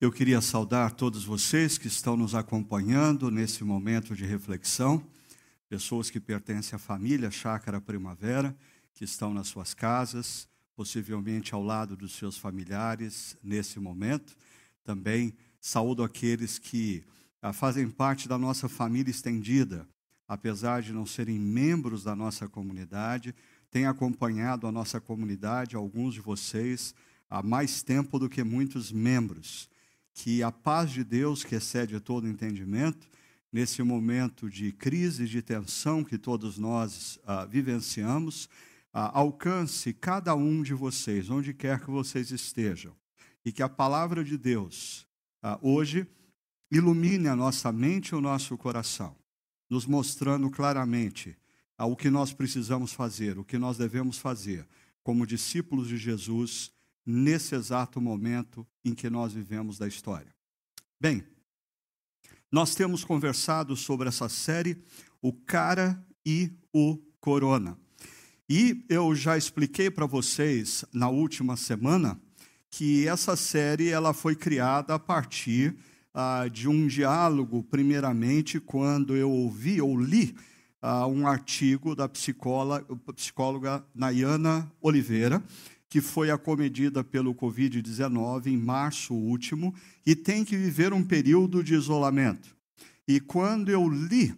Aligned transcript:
Eu 0.00 0.10
queria 0.10 0.40
saudar 0.40 0.92
todos 0.92 1.24
vocês 1.24 1.78
que 1.78 1.86
estão 1.86 2.16
nos 2.16 2.34
acompanhando 2.34 3.30
nesse 3.30 3.62
momento 3.62 4.14
de 4.14 4.26
reflexão, 4.26 5.02
pessoas 5.68 6.10
que 6.10 6.18
pertencem 6.18 6.74
à 6.74 6.78
família 6.78 7.30
Chácara 7.30 7.80
Primavera, 7.80 8.54
que 8.92 9.04
estão 9.04 9.32
nas 9.32 9.46
suas 9.46 9.72
casas, 9.72 10.48
possivelmente 10.74 11.54
ao 11.54 11.62
lado 11.62 11.96
dos 11.96 12.16
seus 12.16 12.36
familiares 12.36 13.38
nesse 13.42 13.78
momento. 13.78 14.36
Também 14.82 15.32
saúdo 15.60 16.02
aqueles 16.02 16.58
que 16.58 17.04
ah, 17.40 17.52
fazem 17.52 17.88
parte 17.88 18.28
da 18.28 18.36
nossa 18.36 18.68
família 18.68 19.12
estendida, 19.12 19.88
apesar 20.26 20.82
de 20.82 20.92
não 20.92 21.06
serem 21.06 21.38
membros 21.38 22.02
da 22.02 22.16
nossa 22.16 22.48
comunidade, 22.48 23.32
têm 23.70 23.86
acompanhado 23.86 24.66
a 24.66 24.72
nossa 24.72 25.00
comunidade, 25.00 25.76
alguns 25.76 26.14
de 26.14 26.20
vocês, 26.20 26.92
há 27.30 27.42
mais 27.44 27.80
tempo 27.80 28.18
do 28.18 28.28
que 28.28 28.42
muitos 28.42 28.90
membros 28.90 29.72
que 30.14 30.42
a 30.42 30.52
paz 30.52 30.92
de 30.92 31.02
Deus, 31.02 31.42
que 31.42 31.56
excede 31.56 31.98
todo 31.98 32.28
entendimento, 32.28 33.08
nesse 33.52 33.82
momento 33.82 34.48
de 34.48 34.72
crise, 34.72 35.26
de 35.26 35.42
tensão 35.42 36.02
que 36.02 36.16
todos 36.16 36.56
nós 36.56 37.18
ah, 37.26 37.44
vivenciamos, 37.44 38.48
ah, 38.92 39.18
alcance 39.18 39.92
cada 39.92 40.34
um 40.34 40.62
de 40.62 40.72
vocês, 40.72 41.28
onde 41.28 41.52
quer 41.52 41.80
que 41.80 41.90
vocês 41.90 42.30
estejam, 42.30 42.94
e 43.44 43.52
que 43.52 43.62
a 43.62 43.68
palavra 43.68 44.24
de 44.24 44.38
Deus 44.38 45.06
ah, 45.42 45.58
hoje 45.60 46.06
ilumine 46.70 47.28
a 47.28 47.36
nossa 47.36 47.70
mente 47.70 48.10
e 48.10 48.14
o 48.14 48.20
nosso 48.20 48.56
coração, 48.56 49.16
nos 49.68 49.84
mostrando 49.84 50.48
claramente 50.48 51.36
o 51.76 51.96
que 51.96 52.08
nós 52.08 52.32
precisamos 52.32 52.92
fazer, 52.92 53.38
o 53.38 53.44
que 53.44 53.58
nós 53.58 53.76
devemos 53.76 54.16
fazer 54.16 54.66
como 55.02 55.26
discípulos 55.26 55.88
de 55.88 55.98
Jesus 55.98 56.72
nesse 57.04 57.54
exato 57.54 58.00
momento 58.00 58.66
em 58.84 58.94
que 58.94 59.10
nós 59.10 59.32
vivemos 59.32 59.78
da 59.78 59.86
história. 59.86 60.34
Bem, 61.00 61.24
nós 62.50 62.74
temos 62.74 63.04
conversado 63.04 63.76
sobre 63.76 64.08
essa 64.08 64.28
série, 64.28 64.82
O 65.20 65.32
Cara 65.32 66.02
e 66.24 66.52
o 66.72 66.98
Corona. 67.20 67.76
E 68.48 68.84
eu 68.88 69.14
já 69.14 69.36
expliquei 69.36 69.90
para 69.90 70.06
vocês 70.06 70.84
na 70.92 71.08
última 71.08 71.56
semana 71.56 72.20
que 72.70 73.08
essa 73.08 73.36
série 73.36 73.88
ela 73.88 74.12
foi 74.12 74.36
criada 74.36 74.94
a 74.94 74.98
partir 74.98 75.76
ah, 76.12 76.46
de 76.46 76.68
um 76.68 76.86
diálogo, 76.86 77.62
primeiramente, 77.62 78.60
quando 78.60 79.16
eu 79.16 79.30
ouvi 79.30 79.80
ou 79.80 79.98
li 79.98 80.36
ah, 80.80 81.06
um 81.06 81.26
artigo 81.26 81.96
da 81.96 82.08
psicóloga, 82.08 82.84
psicóloga 83.14 83.84
Nayana 83.94 84.70
Oliveira, 84.80 85.42
que 85.94 86.00
foi 86.00 86.28
acomedida 86.28 87.04
pelo 87.04 87.32
Covid-19 87.32 88.46
em 88.46 88.56
março 88.56 89.14
último 89.14 89.72
e 90.04 90.16
tem 90.16 90.44
que 90.44 90.56
viver 90.56 90.92
um 90.92 91.04
período 91.04 91.62
de 91.62 91.72
isolamento. 91.72 92.56
E 93.06 93.20
quando 93.20 93.68
eu 93.68 93.88
li 93.88 94.34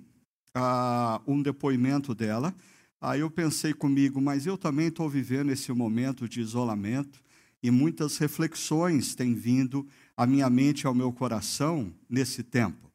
ah, 0.55 1.19
um 1.27 1.41
depoimento 1.41 2.15
dela, 2.15 2.55
aí 3.01 3.21
eu 3.21 3.31
pensei 3.31 3.73
comigo, 3.73 4.21
mas 4.21 4.45
eu 4.45 4.59
também 4.59 4.89
estou 4.89 5.09
vivendo 5.09 5.51
esse 5.51 5.73
momento 5.73 6.29
de 6.29 6.43
isolamento 6.43 7.23
e 7.63 7.71
muitas 7.71 8.19
reflexões 8.19 9.15
têm 9.15 9.33
vindo 9.33 9.89
à 10.15 10.27
minha 10.27 10.51
mente 10.51 10.83
e 10.83 10.87
ao 10.87 10.95
meu 10.95 11.11
coração 11.11 11.91
nesse 12.07 12.43
tempo. 12.43 12.93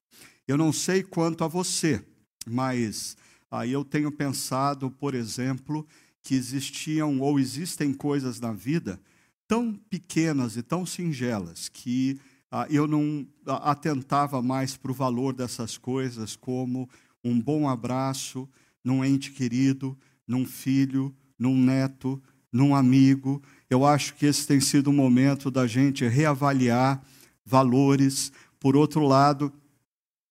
Eu 0.48 0.56
não 0.56 0.72
sei 0.72 1.02
quanto 1.02 1.44
a 1.44 1.48
você, 1.48 2.06
mas 2.46 3.18
aí 3.50 3.72
eu 3.72 3.84
tenho 3.84 4.12
pensado, 4.12 4.92
por 4.92 5.16
exemplo, 5.16 5.84
que 6.22 6.36
existiam 6.36 7.20
ou 7.20 7.40
existem 7.40 7.94
coisas 7.94 8.40
na 8.40 8.54
vida 8.54 9.00
tão 9.48 9.74
pequenas 9.74 10.56
e 10.56 10.64
tão 10.64 10.86
singelas 10.86 11.68
que 11.68 12.20
ah, 12.50 12.68
eu 12.70 12.88
não 12.88 13.28
atentava 13.46 14.42
mais 14.42 14.78
para 14.78 14.92
o 14.92 14.96
valor 14.96 15.34
dessas 15.34 15.78
coisas, 15.78 16.36
como 16.36 16.90
um 17.24 17.40
bom 17.40 17.68
abraço 17.68 18.48
num 18.84 19.04
ente 19.04 19.32
querido, 19.32 19.98
num 20.28 20.46
filho, 20.46 21.16
num 21.38 21.58
neto, 21.58 22.22
num 22.52 22.76
amigo. 22.76 23.42
Eu 23.70 23.86
acho 23.86 24.16
que 24.16 24.26
esse 24.26 24.46
tem 24.46 24.60
sido 24.60 24.88
o 24.88 24.94
momento 24.94 25.50
da 25.50 25.66
gente 25.68 26.08
reavaliar 26.08 27.02
valores. 27.46 28.32
Por 28.60 28.76
outro 28.76 29.06
lado, 29.06 29.52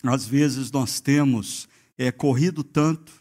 às 0.02 0.26
vezes 0.26 0.70
nós 0.70 1.00
temos 1.00 1.68
é, 1.96 2.10
corrido 2.10 2.64
tanto, 2.64 3.12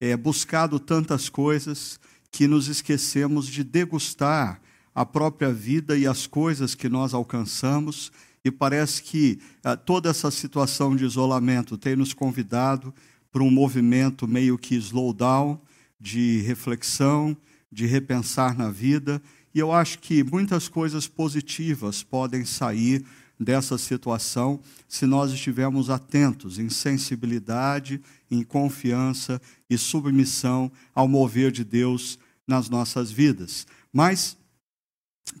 é, 0.00 0.16
buscado 0.16 0.78
tantas 0.78 1.28
coisas, 1.28 1.98
que 2.30 2.46
nos 2.46 2.68
esquecemos 2.68 3.46
de 3.46 3.64
degustar 3.64 4.60
a 4.94 5.06
própria 5.06 5.52
vida 5.52 5.96
e 5.96 6.06
as 6.06 6.26
coisas 6.26 6.74
que 6.74 6.88
nós 6.88 7.14
alcançamos, 7.14 8.10
e 8.44 8.50
parece 8.50 9.02
que 9.02 9.38
ah, 9.62 9.76
toda 9.76 10.10
essa 10.10 10.30
situação 10.30 10.96
de 10.96 11.04
isolamento 11.04 11.76
tem 11.76 11.94
nos 11.94 12.12
convidado 12.12 12.92
para 13.30 13.42
um 13.42 13.50
movimento 13.50 14.26
meio 14.26 14.58
que 14.58 14.74
slowdown, 14.76 15.60
de 16.00 16.40
reflexão, 16.42 17.36
de 17.70 17.86
repensar 17.86 18.56
na 18.56 18.70
vida, 18.70 19.20
e 19.54 19.58
eu 19.58 19.72
acho 19.72 19.98
que 19.98 20.22
muitas 20.22 20.68
coisas 20.68 21.06
positivas 21.08 22.02
podem 22.02 22.44
sair 22.44 23.04
dessa 23.38 23.78
situação 23.78 24.60
se 24.88 25.06
nós 25.06 25.32
estivermos 25.32 25.90
atentos 25.90 26.58
em 26.58 26.68
sensibilidade, 26.68 28.00
em 28.30 28.42
confiança 28.42 29.40
e 29.70 29.78
submissão 29.78 30.70
ao 30.94 31.06
mover 31.06 31.52
de 31.52 31.64
Deus 31.64 32.18
nas 32.46 32.68
nossas 32.68 33.10
vidas. 33.10 33.66
Mas, 33.92 34.36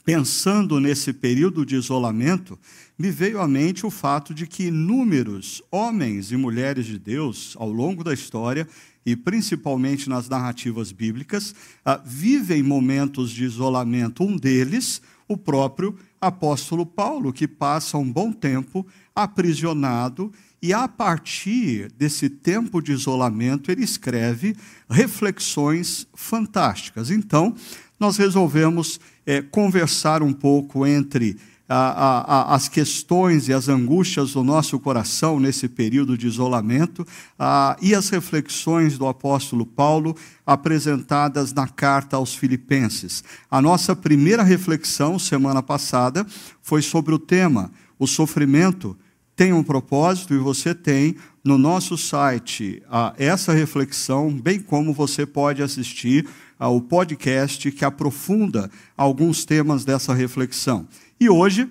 pensando 0.04 0.78
nesse 0.78 1.12
período 1.12 1.64
de 1.64 1.74
isolamento, 1.74 2.58
me 2.98 3.10
veio 3.10 3.40
à 3.40 3.48
mente 3.48 3.86
o 3.86 3.90
fato 3.90 4.34
de 4.34 4.46
que 4.46 4.64
inúmeros 4.64 5.62
homens 5.70 6.30
e 6.30 6.36
mulheres 6.36 6.86
de 6.86 6.98
Deus, 6.98 7.54
ao 7.58 7.70
longo 7.70 8.04
da 8.04 8.12
história, 8.12 8.68
e 9.04 9.16
principalmente 9.16 10.08
nas 10.08 10.28
narrativas 10.28 10.92
bíblicas, 10.92 11.54
ah, 11.82 12.00
vivem 12.04 12.62
momentos 12.62 13.30
de 13.30 13.44
isolamento. 13.44 14.22
Um 14.22 14.36
deles, 14.36 15.00
o 15.26 15.36
próprio 15.36 15.98
apóstolo 16.20 16.84
Paulo, 16.84 17.32
que 17.32 17.46
passa 17.46 17.98
um 17.98 18.10
bom 18.10 18.32
tempo 18.32 18.86
aprisionado 19.14 20.32
e 20.60 20.72
a 20.72 20.88
partir 20.88 21.90
desse 21.92 22.28
tempo 22.28 22.82
de 22.82 22.92
isolamento, 22.92 23.70
ele 23.70 23.84
escreve 23.84 24.56
reflexões 24.90 26.06
fantásticas. 26.14 27.10
Então, 27.10 27.54
nós 27.98 28.16
resolvemos 28.16 29.00
é, 29.24 29.40
conversar 29.40 30.22
um 30.22 30.32
pouco 30.32 30.86
entre 30.86 31.36
a, 31.68 32.52
a, 32.52 32.54
as 32.54 32.68
questões 32.68 33.48
e 33.48 33.52
as 33.52 33.68
angústias 33.68 34.32
do 34.32 34.42
nosso 34.42 34.78
coração 34.80 35.38
nesse 35.38 35.68
período 35.68 36.16
de 36.16 36.26
isolamento 36.26 37.06
a, 37.38 37.76
e 37.82 37.94
as 37.94 38.08
reflexões 38.08 38.96
do 38.96 39.06
apóstolo 39.06 39.66
Paulo 39.66 40.16
apresentadas 40.46 41.52
na 41.52 41.68
carta 41.68 42.16
aos 42.16 42.34
Filipenses. 42.34 43.22
A 43.50 43.60
nossa 43.60 43.94
primeira 43.94 44.42
reflexão, 44.42 45.18
semana 45.18 45.62
passada, 45.62 46.26
foi 46.62 46.80
sobre 46.80 47.14
o 47.14 47.18
tema: 47.18 47.70
o 47.98 48.06
sofrimento 48.06 48.96
tem 49.36 49.52
um 49.52 49.62
propósito 49.62 50.34
e 50.34 50.38
você 50.38 50.74
tem 50.74 51.14
no 51.44 51.56
nosso 51.56 51.96
site 51.96 52.82
essa 53.16 53.52
reflexão, 53.52 54.32
bem 54.32 54.58
como 54.58 54.92
você 54.92 55.24
pode 55.24 55.62
assistir 55.62 56.26
ao 56.58 56.80
podcast 56.80 57.70
que 57.70 57.84
aprofunda 57.84 58.68
alguns 58.96 59.44
temas 59.44 59.84
dessa 59.84 60.12
reflexão. 60.12 60.88
E 61.20 61.28
hoje 61.28 61.68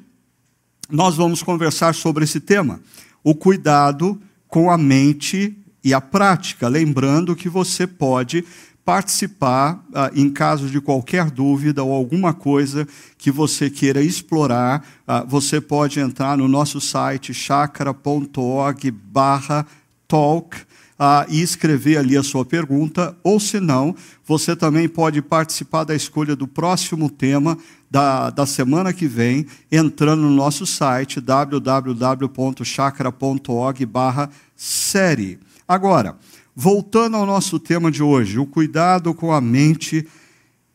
nós 0.90 1.16
vamos 1.16 1.42
conversar 1.42 1.96
sobre 1.96 2.26
esse 2.26 2.40
tema, 2.40 2.82
o 3.24 3.34
cuidado 3.34 4.22
com 4.48 4.70
a 4.70 4.78
mente 4.78 5.58
e 5.82 5.94
a 5.94 6.02
prática, 6.02 6.68
lembrando 6.68 7.36
que 7.36 7.48
você 7.48 7.88
pode 7.88 8.44
participar 8.84 9.82
ah, 9.94 10.12
em 10.14 10.30
caso 10.30 10.70
de 10.70 10.82
qualquer 10.82 11.32
dúvida 11.32 11.82
ou 11.82 11.94
alguma 11.94 12.34
coisa 12.34 12.86
que 13.18 13.32
você 13.32 13.70
queira 13.70 14.02
explorar, 14.02 14.86
ah, 15.06 15.24
você 15.24 15.62
pode 15.62 16.00
entrar 16.00 16.38
no 16.38 16.48
nosso 16.48 16.82
site 16.82 17.34
chakra.org 17.34 18.92
barra 18.92 19.66
talk 20.08 20.58
ah, 21.00 21.26
e 21.30 21.42
escrever 21.42 21.98
ali 21.98 22.18
a 22.18 22.24
sua 22.24 22.46
pergunta, 22.46 23.16
ou 23.24 23.40
se 23.40 23.60
não, 23.60 23.96
você 24.26 24.56
também 24.56 24.90
pode 24.90 25.22
participar 25.22 25.84
da 25.84 25.96
escolha 25.96 26.36
do 26.36 26.48
próximo 26.48 27.08
tema 27.10 27.58
da, 27.90 28.30
da 28.30 28.46
semana 28.46 28.92
que 28.92 29.08
vem, 29.08 29.48
entrando 29.72 30.24
no 30.24 30.32
nosso 30.32 30.66
site 30.66 31.22
www.chakra.org 31.22 33.86
barra 33.86 34.30
série. 34.56 35.40
Agora, 35.68 36.18
Voltando 36.60 37.16
ao 37.16 37.24
nosso 37.24 37.60
tema 37.60 37.92
de 37.92 38.02
hoje, 38.02 38.40
o 38.40 38.46
cuidado 38.48 39.14
com 39.14 39.32
a 39.32 39.40
mente 39.40 40.08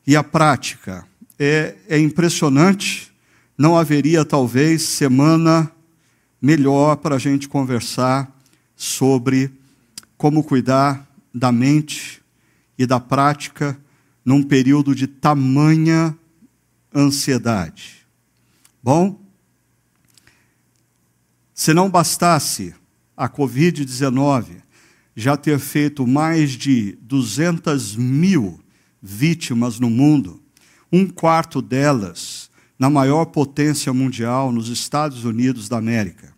e 0.07 0.15
a 0.15 0.23
prática. 0.23 1.05
É, 1.37 1.75
é 1.89 1.99
impressionante, 1.99 3.13
não 3.59 3.77
haveria 3.77 4.25
talvez 4.25 4.83
semana 4.83 5.69
melhor 6.41 6.99
para 6.99 7.17
a 7.17 7.19
gente 7.19 7.49
conversar 7.49 8.33
sobre 8.77 9.51
como 10.23 10.45
cuidar 10.45 11.05
da 11.35 11.51
mente 11.51 12.23
e 12.79 12.87
da 12.87 13.01
prática 13.01 13.77
num 14.25 14.41
período 14.41 14.95
de 14.95 15.09
tamanha 15.09 16.17
ansiedade. 16.95 18.07
Bom, 18.81 19.21
Se 21.53 21.75
não 21.75 21.91
bastasse 21.91 22.73
a 23.17 23.29
Covid-19 23.29 24.63
já 25.17 25.37
ter 25.37 25.59
feito 25.59 26.07
mais 26.07 26.53
de 26.53 26.97
200 27.03 27.97
mil 27.97 28.61
vítimas 29.03 29.81
no 29.81 29.91
mundo, 29.91 30.41
um 30.93 31.09
quarto 31.09 31.61
delas 31.61 32.49
na 32.79 32.89
maior 32.89 33.25
potência 33.25 33.93
mundial, 33.93 34.53
nos 34.53 34.69
Estados 34.69 35.25
Unidos 35.25 35.69
da 35.69 35.79
América. 35.79 36.33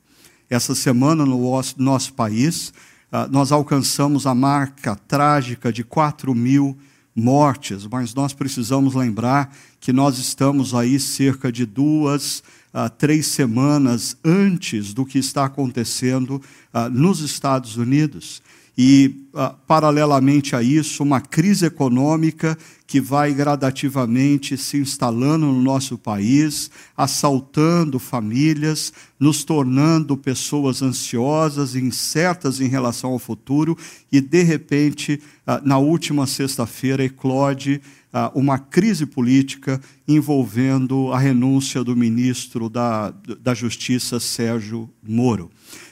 Essa 0.48 0.74
semana, 0.74 1.26
no 1.26 1.38
nosso 1.76 2.14
país, 2.14 2.72
nós 3.30 3.52
alcançamos 3.52 4.26
a 4.26 4.34
marca 4.34 4.96
trágica 4.96 5.72
de 5.72 5.84
4 5.84 6.34
mil 6.34 6.76
mortes, 7.14 7.86
mas 7.86 8.12
nós 8.12 8.32
precisamos 8.32 8.94
lembrar 8.94 9.54
que 9.78 9.92
nós 9.92 10.18
estamos 10.18 10.74
aí 10.74 10.98
cerca 10.98 11.52
de 11.52 11.64
duas, 11.64 12.42
uh, 12.74 12.90
três 12.98 13.26
semanas 13.28 14.16
antes 14.24 14.92
do 14.92 15.06
que 15.06 15.18
está 15.18 15.44
acontecendo 15.44 16.42
uh, 16.72 16.90
nos 16.90 17.20
Estados 17.20 17.76
Unidos. 17.76 18.42
E, 18.76 19.28
uh, 19.32 19.54
paralelamente 19.66 20.56
a 20.56 20.62
isso, 20.62 21.02
uma 21.02 21.20
crise 21.20 21.66
econômica 21.66 22.58
que 22.86 23.00
vai 23.00 23.32
gradativamente 23.32 24.56
se 24.56 24.76
instalando 24.76 25.46
no 25.46 25.62
nosso 25.62 25.96
país, 25.96 26.70
assaltando 26.96 27.98
famílias, 27.98 28.92
nos 29.18 29.44
tornando 29.44 30.16
pessoas 30.16 30.82
ansiosas, 30.82 31.76
incertas 31.76 32.60
em 32.60 32.66
relação 32.68 33.12
ao 33.12 33.18
futuro, 33.18 33.78
e, 34.10 34.20
de 34.20 34.42
repente, 34.42 35.20
na 35.62 35.78
última 35.78 36.26
sexta-feira, 36.26 37.04
eclode 37.04 37.80
uma 38.34 38.58
crise 38.58 39.06
política 39.06 39.80
envolvendo 40.06 41.12
a 41.12 41.18
renúncia 41.18 41.82
do 41.82 41.96
ministro 41.96 42.68
da, 42.68 43.12
da 43.40 43.54
Justiça, 43.54 44.20
Sérgio 44.20 44.88
Moro. 45.02 45.50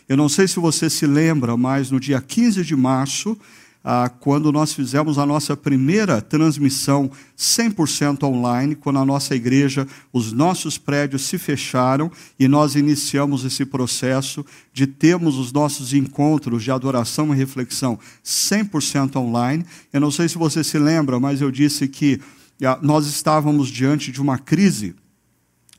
Eu 0.09 0.17
não 0.17 0.29
sei 0.29 0.49
se 0.49 0.59
você 0.59 0.91
se 0.91 1.07
lembra, 1.07 1.57
mas 1.57 1.91
no 1.91 2.01
dia 2.01 2.21
15 2.21 2.65
de 2.65 2.77
março, 2.77 3.39
ah, 3.85 4.09
quando 4.09 4.53
nós 4.53 4.73
fizemos 4.73 5.19
a 5.19 5.27
nossa 5.27 5.57
primeira 5.57 6.21
transmissão 6.21 7.11
100% 7.37 8.23
online, 8.23 8.77
quando 8.77 9.01
a 9.01 9.05
nossa 9.05 9.35
igreja, 9.35 9.87
os 10.13 10.33
nossos 10.33 10.79
prédios 10.79 11.23
se 11.23 11.37
fecharam 11.37 12.11
e 12.39 12.47
nós 12.47 12.77
iniciamos 12.77 13.45
esse 13.45 13.65
processo 13.65 14.47
de 14.73 14.87
termos 14.87 15.37
os 15.37 15.53
nossos 15.53 15.93
encontros 15.93 16.63
de 16.63 16.71
adoração 16.71 17.35
e 17.35 17.37
reflexão 17.37 17.99
100% 18.25 19.17
online. 19.17 19.65
Eu 19.93 20.01
não 20.01 20.11
sei 20.11 20.29
se 20.29 20.39
você 20.39 20.63
se 20.63 20.79
lembra, 20.79 21.19
mas 21.19 21.41
eu 21.41 21.51
disse 21.51 21.89
que 21.89 22.21
ah, 22.65 22.79
nós 22.81 23.07
estávamos 23.07 23.69
diante 23.69 24.13
de 24.13 24.21
uma 24.21 24.39
crise 24.39 24.95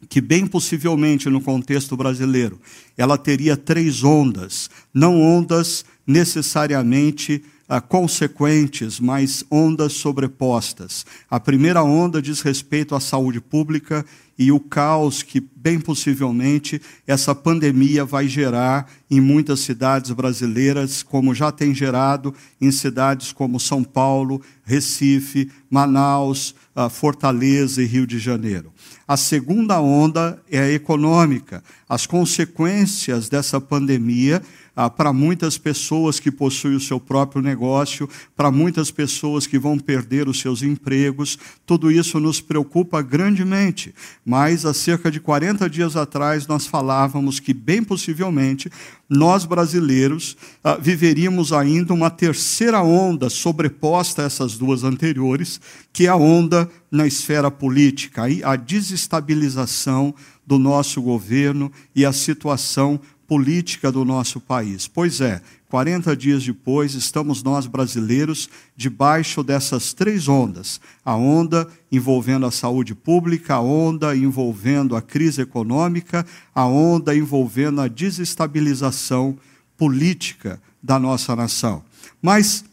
que 0.09 0.21
bem 0.21 0.45
possivelmente 0.45 1.29
no 1.29 1.41
contexto 1.41 1.95
brasileiro, 1.97 2.59
ela 2.97 3.17
teria 3.17 3.57
três 3.57 4.03
ondas, 4.03 4.69
não 4.93 5.21
ondas 5.21 5.85
necessariamente 6.05 7.43
ah, 7.67 7.81
consequentes, 7.81 8.99
mas 8.99 9.43
ondas 9.49 9.93
sobrepostas. 9.93 11.05
A 11.29 11.39
primeira 11.39 11.81
onda 11.81 12.21
diz 12.21 12.41
respeito 12.41 12.93
à 12.93 12.99
saúde 12.99 13.39
pública 13.39 14.05
e 14.37 14.51
o 14.51 14.59
caos 14.59 15.23
que, 15.23 15.39
bem 15.55 15.79
possivelmente, 15.79 16.81
essa 17.07 17.33
pandemia 17.33 18.03
vai 18.03 18.27
gerar 18.27 18.91
em 19.09 19.21
muitas 19.21 19.61
cidades 19.61 20.11
brasileiras, 20.11 21.03
como 21.03 21.33
já 21.33 21.51
tem 21.51 21.73
gerado 21.73 22.33
em 22.59 22.71
cidades 22.71 23.31
como 23.31 23.59
São 23.59 23.83
Paulo, 23.83 24.41
Recife, 24.63 25.49
Manaus, 25.69 26.55
Fortaleza 26.89 27.81
e 27.81 27.85
Rio 27.85 28.07
de 28.07 28.19
Janeiro. 28.19 28.73
A 29.07 29.15
segunda 29.15 29.79
onda 29.79 30.41
é 30.49 30.59
a 30.59 30.71
econômica. 30.71 31.63
As 31.87 32.05
consequências 32.05 33.29
dessa 33.29 33.61
pandemia 33.61 34.41
ah, 34.75 34.89
para 34.89 35.13
muitas 35.13 35.57
pessoas 35.57 36.19
que 36.19 36.31
possuem 36.31 36.75
o 36.75 36.79
seu 36.79 36.99
próprio 36.99 37.41
negócio, 37.41 38.09
para 38.35 38.51
muitas 38.51 38.89
pessoas 38.89 39.45
que 39.45 39.59
vão 39.59 39.77
perder 39.77 40.27
os 40.27 40.39
seus 40.39 40.63
empregos. 40.63 41.37
Tudo 41.65 41.91
isso 41.91 42.19
nos 42.19 42.41
preocupa 42.41 43.01
grandemente. 43.01 43.93
Mas 44.25 44.65
há 44.65 44.73
cerca 44.73 45.11
de 45.11 45.19
40 45.19 45.69
dias 45.69 45.95
atrás 45.95 46.47
nós 46.47 46.65
falávamos 46.65 47.39
que, 47.39 47.53
bem 47.53 47.83
possivelmente, 47.83 48.69
nós 49.07 49.45
brasileiros 49.45 50.35
ah, 50.63 50.75
viveríamos 50.75 51.53
ainda 51.53 51.93
uma 51.93 52.09
terceira 52.09 52.81
onda 52.81 53.29
sobreposta 53.29 54.23
a 54.23 54.25
essas 54.25 54.57
duas 54.57 54.83
anteriores, 54.83 55.61
que 55.91 56.07
é 56.07 56.09
a 56.09 56.15
onda 56.15 56.69
na 56.91 57.05
esfera 57.05 57.51
política, 57.51 58.23
a 58.43 58.55
desestabilização 58.55 60.15
do 60.45 60.59
nosso 60.59 61.01
governo 61.01 61.71
e 61.95 62.05
a 62.05 62.11
situação 62.11 62.99
política 63.27 63.91
do 63.91 64.03
nosso 64.05 64.39
país. 64.39 64.87
Pois 64.87 65.21
é, 65.21 65.41
40 65.69 66.15
dias 66.15 66.43
depois, 66.43 66.93
estamos 66.93 67.41
nós 67.41 67.65
brasileiros 67.65 68.47
debaixo 68.75 69.43
dessas 69.43 69.91
três 69.91 70.27
ondas: 70.27 70.79
a 71.03 71.15
onda 71.15 71.67
envolvendo 71.91 72.45
a 72.45 72.51
saúde 72.51 72.93
pública, 72.93 73.55
a 73.55 73.61
onda 73.61 74.15
envolvendo 74.15 74.95
a 74.95 75.01
crise 75.01 75.41
econômica, 75.41 76.25
a 76.53 76.65
onda 76.65 77.15
envolvendo 77.15 77.81
a 77.81 77.87
desestabilização 77.87 79.37
política 79.77 80.61
da 80.81 80.99
nossa 80.99 81.35
nação. 81.35 81.83
Mas 82.21 82.63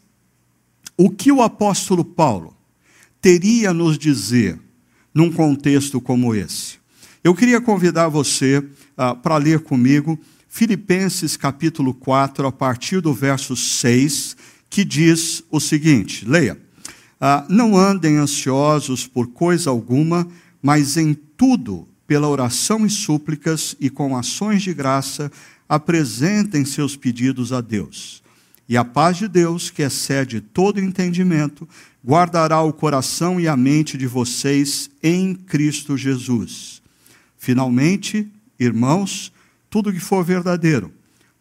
o 0.95 1.09
que 1.09 1.31
o 1.31 1.41
apóstolo 1.41 2.05
Paulo 2.05 2.55
teria 3.19 3.71
a 3.71 3.73
nos 3.73 3.97
dizer 3.97 4.59
num 5.13 5.31
contexto 5.31 5.99
como 5.99 6.35
esse? 6.35 6.79
Eu 7.23 7.33
queria 7.33 7.61
convidar 7.61 8.09
você 8.09 8.59
uh, 8.59 9.15
para 9.21 9.37
ler 9.37 9.61
comigo 9.61 10.19
Filipenses 10.53 11.37
capítulo 11.37 11.93
4, 11.93 12.45
a 12.45 12.51
partir 12.51 12.99
do 12.99 13.13
verso 13.13 13.55
6, 13.55 14.35
que 14.69 14.83
diz 14.83 15.41
o 15.49 15.61
seguinte: 15.61 16.25
leia. 16.27 16.59
Ah, 17.21 17.45
não 17.47 17.77
andem 17.77 18.17
ansiosos 18.17 19.07
por 19.07 19.27
coisa 19.27 19.69
alguma, 19.69 20.27
mas 20.61 20.97
em 20.97 21.13
tudo, 21.13 21.87
pela 22.05 22.27
oração 22.27 22.85
e 22.85 22.89
súplicas 22.89 23.77
e 23.79 23.89
com 23.89 24.17
ações 24.17 24.61
de 24.61 24.73
graça, 24.73 25.31
apresentem 25.69 26.65
seus 26.65 26.97
pedidos 26.97 27.53
a 27.53 27.61
Deus. 27.61 28.21
E 28.67 28.75
a 28.75 28.83
paz 28.83 29.17
de 29.17 29.29
Deus, 29.29 29.69
que 29.69 29.81
excede 29.81 30.41
todo 30.41 30.81
entendimento, 30.81 31.67
guardará 32.05 32.61
o 32.61 32.73
coração 32.73 33.39
e 33.39 33.47
a 33.47 33.55
mente 33.55 33.97
de 33.97 34.05
vocês 34.05 34.89
em 35.01 35.33
Cristo 35.33 35.95
Jesus. 35.95 36.81
Finalmente, 37.37 38.27
irmãos, 38.59 39.30
tudo 39.71 39.93
que 39.93 40.01
for 40.01 40.21
verdadeiro, 40.23 40.91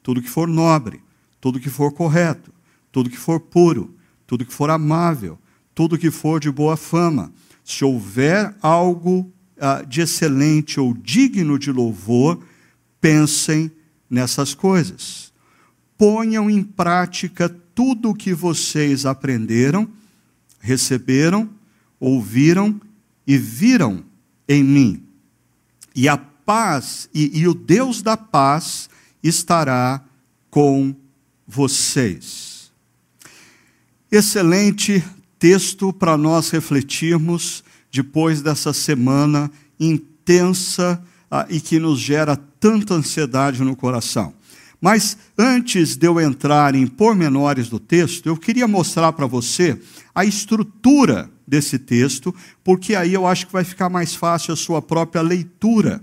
tudo 0.05 0.23
que 0.23 0.31
for 0.31 0.47
nobre, 0.47 1.03
tudo 1.41 1.59
que 1.59 1.69
for 1.69 1.93
correto, 1.93 2.53
tudo 2.93 3.11
que 3.11 3.17
for 3.17 3.41
puro, 3.41 3.93
tudo 4.25 4.47
que 4.47 4.55
for 4.55 4.71
amável, 4.71 5.37
tudo 5.75 5.99
que 5.99 6.13
for 6.13 6.39
de 6.39 6.49
boa 6.49 6.77
fama, 6.77 7.33
se 7.65 7.85
houver 7.85 8.55
algo 8.63 9.31
uh, 9.57 9.85
de 9.85 10.01
excelente 10.01 10.79
ou 10.79 10.95
digno 10.95 11.59
de 11.59 11.73
louvor, 11.73 12.41
pensem 13.01 13.69
nessas 14.09 14.55
coisas. 14.55 15.33
Ponham 15.99 16.49
em 16.49 16.63
prática 16.63 17.49
tudo 17.75 18.11
o 18.11 18.15
que 18.15 18.33
vocês 18.33 19.07
aprenderam, 19.07 19.89
receberam, 20.61 21.51
ouviram 21.99 22.81
e 23.27 23.37
viram 23.37 24.05
em 24.49 24.63
mim. 24.63 25.03
E 25.97 26.09
a 26.09 26.30
paz 26.51 27.09
e, 27.15 27.39
e 27.39 27.47
o 27.47 27.55
Deus 27.55 28.03
da 28.03 28.17
paz 28.17 28.91
estará 29.23 30.03
com 30.51 30.93
vocês. 31.47 32.73
Excelente 34.11 35.01
texto 35.39 35.93
para 35.93 36.17
nós 36.17 36.51
refletirmos 36.51 37.63
depois 37.93 38.43
dessa 38.43 38.73
semana 38.73 39.49
intensa 39.79 41.01
ah, 41.31 41.47
e 41.49 41.61
que 41.61 41.79
nos 41.79 42.01
gera 42.01 42.37
tanta 42.59 42.95
ansiedade 42.95 43.63
no 43.63 43.77
coração. 43.77 44.35
Mas 44.81 45.17
antes 45.39 45.95
de 45.95 46.09
eu 46.09 46.21
entrar 46.21 46.75
em 46.75 46.85
pormenores 46.85 47.69
do 47.69 47.79
texto, 47.79 48.27
eu 48.27 48.37
queria 48.37 48.67
mostrar 48.67 49.13
para 49.13 49.27
você 49.29 49.81
a 50.13 50.25
estrutura 50.25 51.31
desse 51.47 51.79
texto, 51.79 52.35
porque 52.65 52.97
aí 52.97 53.15
eu 53.15 53.25
acho 53.25 53.47
que 53.47 53.53
vai 53.53 53.63
ficar 53.63 53.89
mais 53.89 54.17
fácil 54.17 54.53
a 54.53 54.57
sua 54.57 54.83
própria 54.83 55.23
leitura 55.23 56.03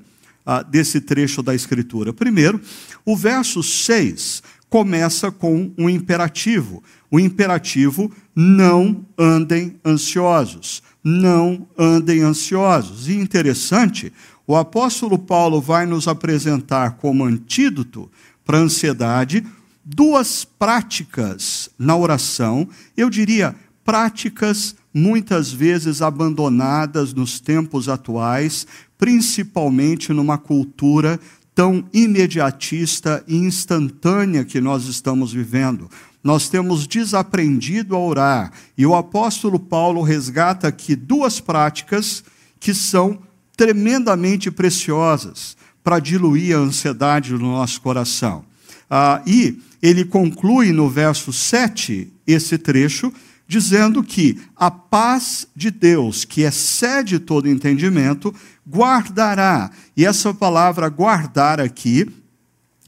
ah, 0.49 0.63
desse 0.63 1.01
trecho 1.01 1.43
da 1.43 1.53
Escritura. 1.53 2.13
Primeiro, 2.13 2.61
o 3.05 3.17
verso 3.17 3.61
6 3.61 4.41
começa 4.69 5.29
com 5.29 5.73
um 5.77 5.89
imperativo. 5.89 6.81
O 7.11 7.19
imperativo: 7.19 8.09
não 8.33 9.05
andem 9.17 9.75
ansiosos. 9.85 10.81
Não 11.03 11.67
andem 11.77 12.21
ansiosos. 12.21 13.09
E 13.09 13.13
interessante, 13.13 14.13
o 14.47 14.55
apóstolo 14.55 15.19
Paulo 15.19 15.59
vai 15.59 15.85
nos 15.85 16.07
apresentar 16.07 16.91
como 16.91 17.25
antídoto 17.25 18.09
para 18.45 18.57
a 18.57 18.61
ansiedade 18.61 19.43
duas 19.83 20.43
práticas 20.43 21.69
na 21.79 21.95
oração, 21.95 22.67
eu 22.95 23.09
diria 23.09 23.55
práticas 23.85 24.75
muitas 24.93 25.49
vezes 25.49 26.01
abandonadas 26.01 27.13
nos 27.13 27.39
tempos 27.39 27.87
atuais, 27.87 28.67
principalmente 28.97 30.11
numa 30.11 30.37
cultura 30.37 31.19
tão 31.53 31.83
imediatista 31.91 33.23
e 33.27 33.35
instantânea 33.35 34.45
que 34.45 34.61
nós 34.61 34.85
estamos 34.85 35.33
vivendo. 35.33 35.89
Nós 36.23 36.49
temos 36.49 36.85
desaprendido 36.85 37.95
a 37.95 37.99
orar. 37.99 38.51
E 38.77 38.85
o 38.85 38.95
apóstolo 38.95 39.59
Paulo 39.59 40.01
resgata 40.01 40.67
aqui 40.67 40.95
duas 40.95 41.39
práticas 41.39 42.23
que 42.59 42.73
são 42.73 43.19
tremendamente 43.55 44.51
preciosas 44.51 45.57
para 45.83 45.99
diluir 45.99 46.55
a 46.55 46.59
ansiedade 46.59 47.33
no 47.33 47.39
nosso 47.39 47.81
coração. 47.81 48.45
Ah, 48.89 49.21
e 49.25 49.59
ele 49.81 50.05
conclui 50.05 50.71
no 50.71 50.89
verso 50.89 51.33
7 51.33 52.11
esse 52.25 52.57
trecho, 52.57 53.11
dizendo 53.47 54.03
que 54.03 54.39
a 54.55 54.69
paz 54.69 55.47
de 55.55 55.71
Deus, 55.71 56.25
que 56.25 56.41
excede 56.41 57.19
todo 57.19 57.49
entendimento, 57.49 58.35
guardará. 58.69 59.71
E 59.95 60.05
essa 60.05 60.33
palavra 60.33 60.89
guardar 60.89 61.59
aqui 61.59 62.07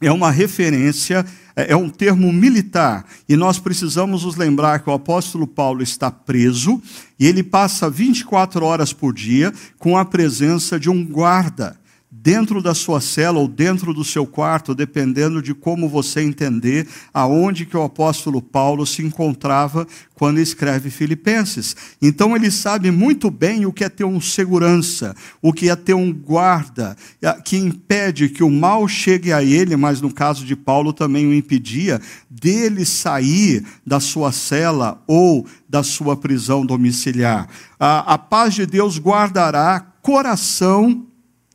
é 0.01 0.11
uma 0.11 0.31
referência, 0.31 1.25
é, 1.55 1.73
é 1.73 1.75
um 1.75 1.89
termo 1.89 2.31
militar. 2.31 3.05
E 3.27 3.35
nós 3.35 3.59
precisamos 3.59 4.23
nos 4.23 4.35
lembrar 4.35 4.79
que 4.79 4.89
o 4.89 4.93
apóstolo 4.93 5.47
Paulo 5.47 5.81
está 5.81 6.09
preso 6.09 6.81
e 7.19 7.27
ele 7.27 7.43
passa 7.43 7.89
24 7.89 8.65
horas 8.65 8.93
por 8.93 9.13
dia 9.13 9.53
com 9.77 9.97
a 9.97 10.05
presença 10.05 10.79
de 10.79 10.89
um 10.89 11.05
guarda 11.05 11.77
dentro 12.11 12.59
da 12.61 12.73
sua 12.73 12.99
cela 12.99 13.37
ou 13.39 13.47
dentro 13.47 13.93
do 13.93 14.03
seu 14.03 14.25
quarto, 14.25 14.73
dependendo 14.73 15.43
de 15.43 15.53
como 15.53 15.87
você 15.87 16.21
entender 16.21 16.87
aonde 17.13 17.67
que 17.67 17.77
o 17.77 17.83
apóstolo 17.83 18.41
Paulo 18.41 18.85
se 18.85 19.03
encontrava 19.03 19.87
quando 20.15 20.39
escreve 20.39 20.89
Filipenses. 20.89 21.75
Então 22.01 22.35
ele 22.35 22.49
sabe 22.49 22.89
muito 22.89 23.29
bem 23.29 23.65
o 23.65 23.71
que 23.71 23.83
é 23.83 23.89
ter 23.89 24.05
um 24.05 24.19
segurança, 24.19 25.15
o 25.39 25.53
que 25.53 25.69
é 25.69 25.75
ter 25.75 25.93
um 25.93 26.11
guarda, 26.11 26.97
que 27.45 27.57
impede 27.57 28.27
que 28.27 28.43
o 28.43 28.49
mal 28.49 28.87
chegue 28.87 29.31
a 29.31 29.43
ele, 29.43 29.75
mas 29.75 30.01
no 30.01 30.11
caso 30.11 30.45
de 30.45 30.55
Paulo 30.55 30.91
também 30.91 31.27
o 31.27 31.33
impedia, 31.33 32.01
dele 32.29 32.85
sair 32.85 33.63
da 33.85 33.99
sua 33.99 34.31
cela 34.31 35.01
ou 35.05 35.45
da 35.69 35.83
sua 35.83 36.17
prisão 36.17 36.65
domiciliar. 36.65 37.47
A, 37.79 38.15
a 38.15 38.17
paz 38.17 38.55
de 38.55 38.65
Deus 38.65 38.97
guardará 38.97 39.79
coração 40.01 41.05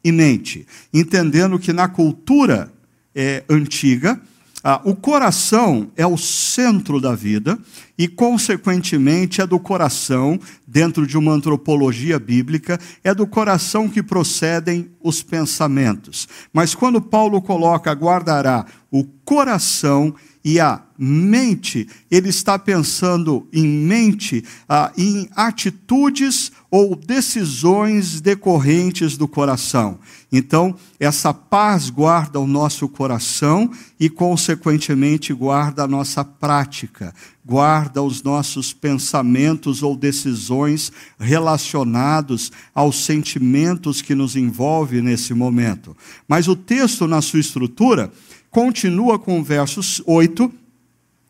e 0.05 0.13
mente, 0.13 0.67
entendendo 0.93 1.59
que 1.59 1.73
na 1.73 1.89
cultura 1.89 2.71
é, 3.15 3.43
antiga, 3.49 4.21
ah, 4.67 4.81
o 4.83 4.95
coração 4.95 5.91
é 5.95 6.07
o 6.07 6.17
centro 6.17 6.99
da 6.99 7.15
vida 7.15 7.59
e, 7.99 8.09
consequentemente, 8.09 9.43
é 9.43 9.47
do 9.47 9.59
coração, 9.59 10.41
dentro 10.67 11.07
de 11.07 11.19
uma 11.19 11.33
antropologia 11.33 12.19
bíblica, 12.19 12.81
é 13.05 13.15
do 13.15 13.27
coração 13.27 13.91
que 13.91 14.03
procedem 14.03 14.91
os 15.03 15.23
pensamentos. 15.23 16.27
Mas 16.51 16.75
quando 16.75 16.99
Paulo 16.99 17.43
coloca 17.43 17.93
guardará 17.93 18.65
o 18.91 19.05
coração 19.05 20.15
e 20.43 20.59
a 20.59 20.81
mente, 20.99 21.87
ele 22.11 22.31
está 22.31 22.59
pensando 22.59 23.47
em 23.53 23.67
mente, 23.67 24.43
ah, 24.67 24.91
em 24.97 25.29
atitudes 25.37 26.53
ou 26.77 26.97
decisões 26.97 28.21
decorrentes 28.21 29.17
do 29.17 29.29
coração. 29.29 29.97
Então, 30.33 30.75
essa 30.99 31.33
paz 31.33 31.89
guarda 31.89 32.41
o 32.41 32.49
nosso 32.49 32.89
coração 32.89 33.71
e, 34.01 34.11
consequentemente, 34.11 35.33
guarda 35.33 35.85
a 35.85 35.87
nossa 35.87 36.25
prática, 36.25 37.15
guarda 37.47 38.03
os 38.03 38.25
nossos 38.25 38.73
pensamentos 38.73 39.85
ou 39.85 39.97
decisões 39.97 40.91
relacionados 41.17 42.51
aos 42.75 43.05
sentimentos 43.05 44.03
que 44.03 44.17
nos 44.17 44.35
envolvem 44.35 45.01
nesse 45.01 45.33
momento. 45.33 45.97
Mas 46.27 46.49
o 46.49 46.57
texto, 46.57 47.07
na 47.07 47.23
sua 47.23 47.39
estrutura, 47.39 48.13
continua 48.51 49.17
com 49.17 49.39
o 49.39 49.45
verso 49.45 49.81
8, 50.05 50.53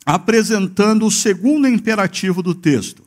apresentando 0.07 1.05
o 1.05 1.11
segundo 1.11 1.69
imperativo 1.69 2.43
do 2.43 2.55
texto. 2.55 3.03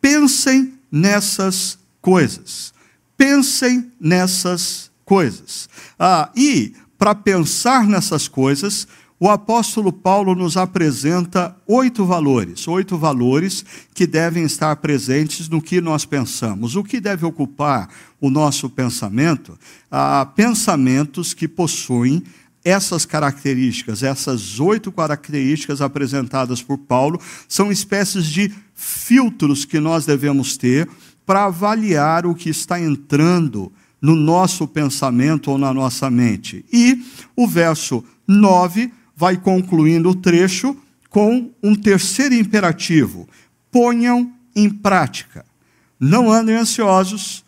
Pensem 0.00 0.74
nessas 0.94 1.76
coisas. 2.00 2.72
Pensem 3.16 3.90
nessas 4.00 4.92
coisas. 5.04 5.68
Ah, 5.98 6.30
e, 6.36 6.72
para 6.96 7.16
pensar 7.16 7.84
nessas 7.84 8.28
coisas, 8.28 8.86
o 9.18 9.28
apóstolo 9.28 9.92
Paulo 9.92 10.36
nos 10.36 10.56
apresenta 10.56 11.56
oito 11.66 12.06
valores, 12.06 12.68
oito 12.68 12.96
valores 12.96 13.64
que 13.92 14.06
devem 14.06 14.44
estar 14.44 14.76
presentes 14.76 15.48
no 15.48 15.60
que 15.60 15.80
nós 15.80 16.04
pensamos. 16.04 16.76
O 16.76 16.84
que 16.84 17.00
deve 17.00 17.26
ocupar 17.26 17.88
o 18.20 18.30
nosso 18.30 18.70
pensamento? 18.70 19.58
Ah, 19.90 20.24
pensamentos 20.36 21.34
que 21.34 21.48
possuem 21.48 22.22
essas 22.64 23.04
características, 23.04 24.02
essas 24.02 24.58
oito 24.58 24.90
características 24.90 25.82
apresentadas 25.82 26.62
por 26.62 26.78
Paulo, 26.78 27.20
são 27.46 27.70
espécies 27.70 28.24
de 28.24 28.52
filtros 28.74 29.64
que 29.64 29.78
nós 29.78 30.06
devemos 30.06 30.56
ter 30.56 30.88
para 31.26 31.44
avaliar 31.44 32.26
o 32.26 32.34
que 32.34 32.48
está 32.48 32.80
entrando 32.80 33.70
no 34.00 34.14
nosso 34.14 34.66
pensamento 34.66 35.50
ou 35.50 35.58
na 35.58 35.72
nossa 35.72 36.10
mente. 36.10 36.64
E 36.72 37.02
o 37.36 37.46
verso 37.46 38.04
9 38.26 38.92
vai 39.14 39.36
concluindo 39.36 40.10
o 40.10 40.14
trecho 40.14 40.76
com 41.10 41.50
um 41.62 41.74
terceiro 41.74 42.34
imperativo: 42.34 43.28
ponham 43.70 44.32
em 44.56 44.70
prática. 44.70 45.44
Não 45.98 46.30
andem 46.30 46.56
ansiosos, 46.56 47.44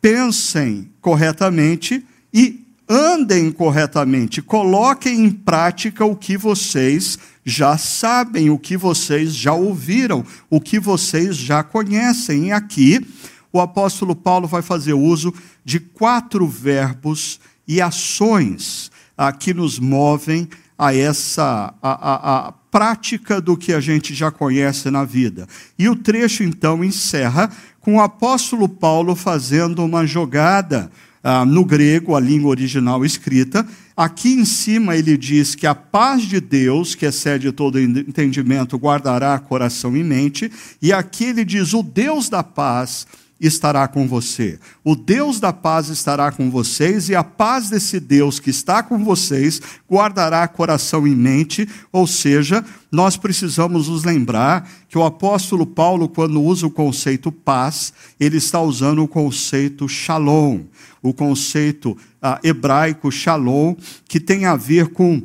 pensem 0.00 0.90
corretamente 1.00 2.04
e 2.32 2.63
andem 2.88 3.50
corretamente, 3.50 4.42
coloquem 4.42 5.24
em 5.24 5.30
prática 5.30 6.04
o 6.04 6.14
que 6.14 6.36
vocês 6.36 7.18
já 7.44 7.76
sabem, 7.76 8.50
o 8.50 8.58
que 8.58 8.76
vocês 8.76 9.34
já 9.34 9.52
ouviram, 9.52 10.24
o 10.50 10.60
que 10.60 10.78
vocês 10.78 11.36
já 11.36 11.62
conhecem. 11.62 12.48
E 12.48 12.52
aqui 12.52 13.06
o 13.52 13.60
apóstolo 13.60 14.14
Paulo 14.14 14.46
vai 14.48 14.62
fazer 14.62 14.94
uso 14.94 15.32
de 15.64 15.78
quatro 15.78 16.46
verbos 16.46 17.40
e 17.66 17.80
ações 17.80 18.90
ah, 19.16 19.32
que 19.32 19.54
nos 19.54 19.78
movem 19.78 20.48
a 20.76 20.94
essa 20.94 21.72
a, 21.80 21.90
a, 21.90 22.48
a 22.48 22.52
prática 22.52 23.40
do 23.40 23.56
que 23.56 23.72
a 23.72 23.80
gente 23.80 24.12
já 24.12 24.30
conhece 24.30 24.90
na 24.90 25.04
vida. 25.04 25.46
E 25.78 25.88
o 25.88 25.94
trecho 25.94 26.42
então 26.42 26.82
encerra 26.82 27.48
com 27.80 27.96
o 27.96 28.00
apóstolo 28.00 28.68
Paulo 28.68 29.14
fazendo 29.14 29.84
uma 29.84 30.04
jogada 30.04 30.90
ah, 31.24 31.46
no 31.46 31.64
grego, 31.64 32.14
a 32.14 32.20
língua 32.20 32.50
original 32.50 33.02
escrita. 33.02 33.66
Aqui 33.96 34.34
em 34.34 34.44
cima 34.44 34.94
ele 34.94 35.16
diz 35.16 35.54
que 35.54 35.66
a 35.66 35.74
paz 35.74 36.24
de 36.24 36.38
Deus, 36.38 36.94
que 36.94 37.06
excede 37.06 37.50
todo 37.50 37.80
entendimento, 37.80 38.76
guardará 38.76 39.38
coração 39.38 39.96
e 39.96 40.04
mente. 40.04 40.52
E 40.82 40.92
aqui 40.92 41.24
ele 41.24 41.44
diz: 41.44 41.72
o 41.72 41.82
Deus 41.82 42.28
da 42.28 42.42
paz 42.42 43.06
estará 43.40 43.86
com 43.88 44.06
você. 44.06 44.58
O 44.82 44.94
Deus 44.94 45.40
da 45.40 45.52
paz 45.52 45.88
estará 45.88 46.30
com 46.30 46.50
vocês, 46.50 47.08
e 47.08 47.14
a 47.14 47.24
paz 47.24 47.68
desse 47.68 47.98
Deus 47.98 48.38
que 48.38 48.50
está 48.50 48.82
com 48.82 49.02
vocês 49.02 49.60
guardará 49.90 50.46
coração 50.46 51.06
e 51.06 51.14
mente, 51.14 51.68
ou 51.92 52.06
seja, 52.06 52.64
nós 52.90 53.16
precisamos 53.16 53.88
nos 53.88 54.04
lembrar 54.04 54.68
que 54.88 54.96
o 54.96 55.04
apóstolo 55.04 55.66
Paulo, 55.66 56.08
quando 56.08 56.42
usa 56.42 56.66
o 56.66 56.70
conceito 56.70 57.32
paz, 57.32 57.92
ele 58.20 58.36
está 58.36 58.60
usando 58.60 59.02
o 59.02 59.08
conceito 59.08 59.88
shalom, 59.88 60.60
o 61.04 61.12
conceito 61.12 61.96
ah, 62.20 62.40
hebraico 62.42 63.12
shalom, 63.12 63.76
que 64.08 64.18
tem 64.18 64.46
a 64.46 64.56
ver 64.56 64.88
com 64.88 65.22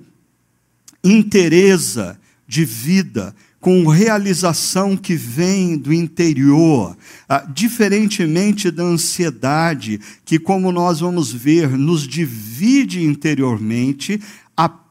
interesa 1.02 2.20
de 2.46 2.66
vida, 2.66 3.34
com 3.62 3.88
realização 3.88 4.98
que 4.98 5.16
vem 5.16 5.78
do 5.78 5.94
interior, 5.94 6.98
ah, 7.30 7.48
diferentemente 7.50 8.70
da 8.70 8.84
ansiedade, 8.84 10.02
que, 10.26 10.38
como 10.38 10.70
nós 10.70 11.00
vamos 11.00 11.32
ver, 11.32 11.70
nos 11.70 12.06
divide 12.06 13.02
interiormente, 13.02 14.22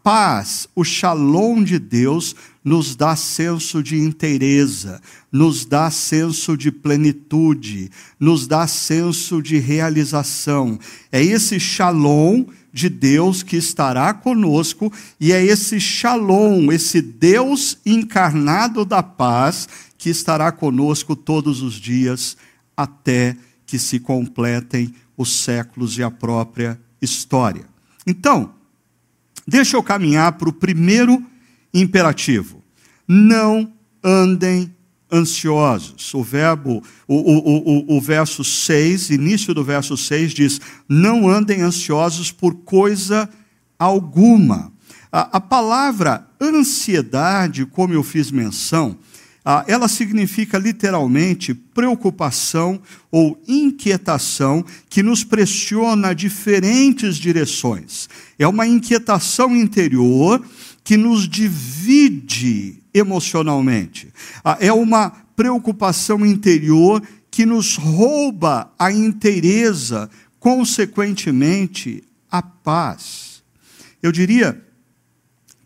paz, 0.03 0.69
o 0.75 0.85
shalom 0.85 1.63
de 1.63 1.79
Deus, 1.79 2.35
nos 2.65 2.95
dá 2.95 3.17
senso 3.17 3.83
de 3.83 3.97
inteireza, 3.97 5.01
nos 5.33 5.65
dá 5.65 5.91
senso 5.91 6.57
de 6.57 6.71
plenitude, 6.71 7.91
nos 8.19 8.47
dá 8.47 8.67
senso 8.67 9.41
de 9.43 9.59
realização. 9.59 10.79
É 11.11 11.23
esse 11.23 11.59
shalom 11.59 12.45
de 12.73 12.89
Deus 12.89 13.43
que 13.43 13.57
estará 13.57 14.13
conosco, 14.15 14.93
e 15.19 15.33
é 15.33 15.45
esse 15.45 15.81
Shalom, 15.81 16.71
esse 16.71 17.01
Deus 17.01 17.79
encarnado 17.85 18.85
da 18.85 19.03
paz, 19.03 19.69
que 19.97 20.11
estará 20.11 20.53
conosco 20.53 21.17
todos 21.17 21.61
os 21.61 21.75
dias, 21.75 22.37
até 22.77 23.37
que 23.67 23.79
se 23.79 23.99
completem 23.99 24.95
os 25.17 25.43
séculos 25.43 25.99
e 25.99 26.03
a 26.03 26.11
própria 26.11 26.81
história. 27.03 27.65
Então, 28.07 28.55
deixa 29.49 29.77
eu 29.77 29.83
caminhar 29.83 30.33
para 30.33 30.49
o 30.49 30.53
primeiro 30.53 31.25
imperativo. 31.73 32.63
Não 33.07 33.73
andem 34.05 34.75
ansiosos. 35.11 36.13
O 36.13 36.23
verbo, 36.23 36.83
o, 37.07 37.17
o, 37.17 37.95
o, 37.95 37.97
o 37.97 38.01
verso 38.01 38.45
6, 38.45 39.09
início 39.09 39.55
do 39.55 39.65
verso 39.65 39.97
6 39.97 40.33
diz: 40.33 40.61
Não 40.87 41.27
andem 41.27 41.63
ansiosos 41.63 42.31
por 42.31 42.55
coisa 42.57 43.29
alguma. 43.79 44.71
A, 45.11 45.39
a 45.39 45.41
palavra 45.41 46.29
ansiedade, 46.39 47.65
como 47.65 47.95
eu 47.95 48.03
fiz 48.03 48.31
menção, 48.31 48.99
ela 49.67 49.89
significa 49.89 50.59
literalmente 50.59 51.55
preocupação 51.55 52.81
ou 53.11 53.41
inquietação 53.49 54.63
que 54.91 55.03
nos 55.03 55.25
pressiona 55.25 56.09
a 56.09 56.15
diferentes 56.15 57.17
direções. 57.17 58.09
É 58.39 58.47
uma 58.47 58.67
inquietação 58.67 59.57
interior 59.57 60.45
que 60.85 60.99
nos 60.99 61.27
divide 61.27 62.83
emocionalmente. 62.93 64.13
É 64.61 64.73
uma 64.73 65.11
preocupação 65.35 66.27
interior 66.27 67.03
que 67.31 67.47
nos 67.47 67.77
rouba 67.77 68.71
a 68.79 68.93
inteireza, 68.93 70.11
consequentemente, 70.39 72.05
a 72.31 72.43
paz. 72.43 73.43
Eu 74.03 74.13
diria 74.13 74.63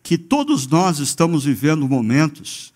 que 0.01 0.17
todos 0.17 0.67
nós 0.67 0.99
estamos 0.99 1.45
vivendo 1.45 1.87
momentos 1.87 2.72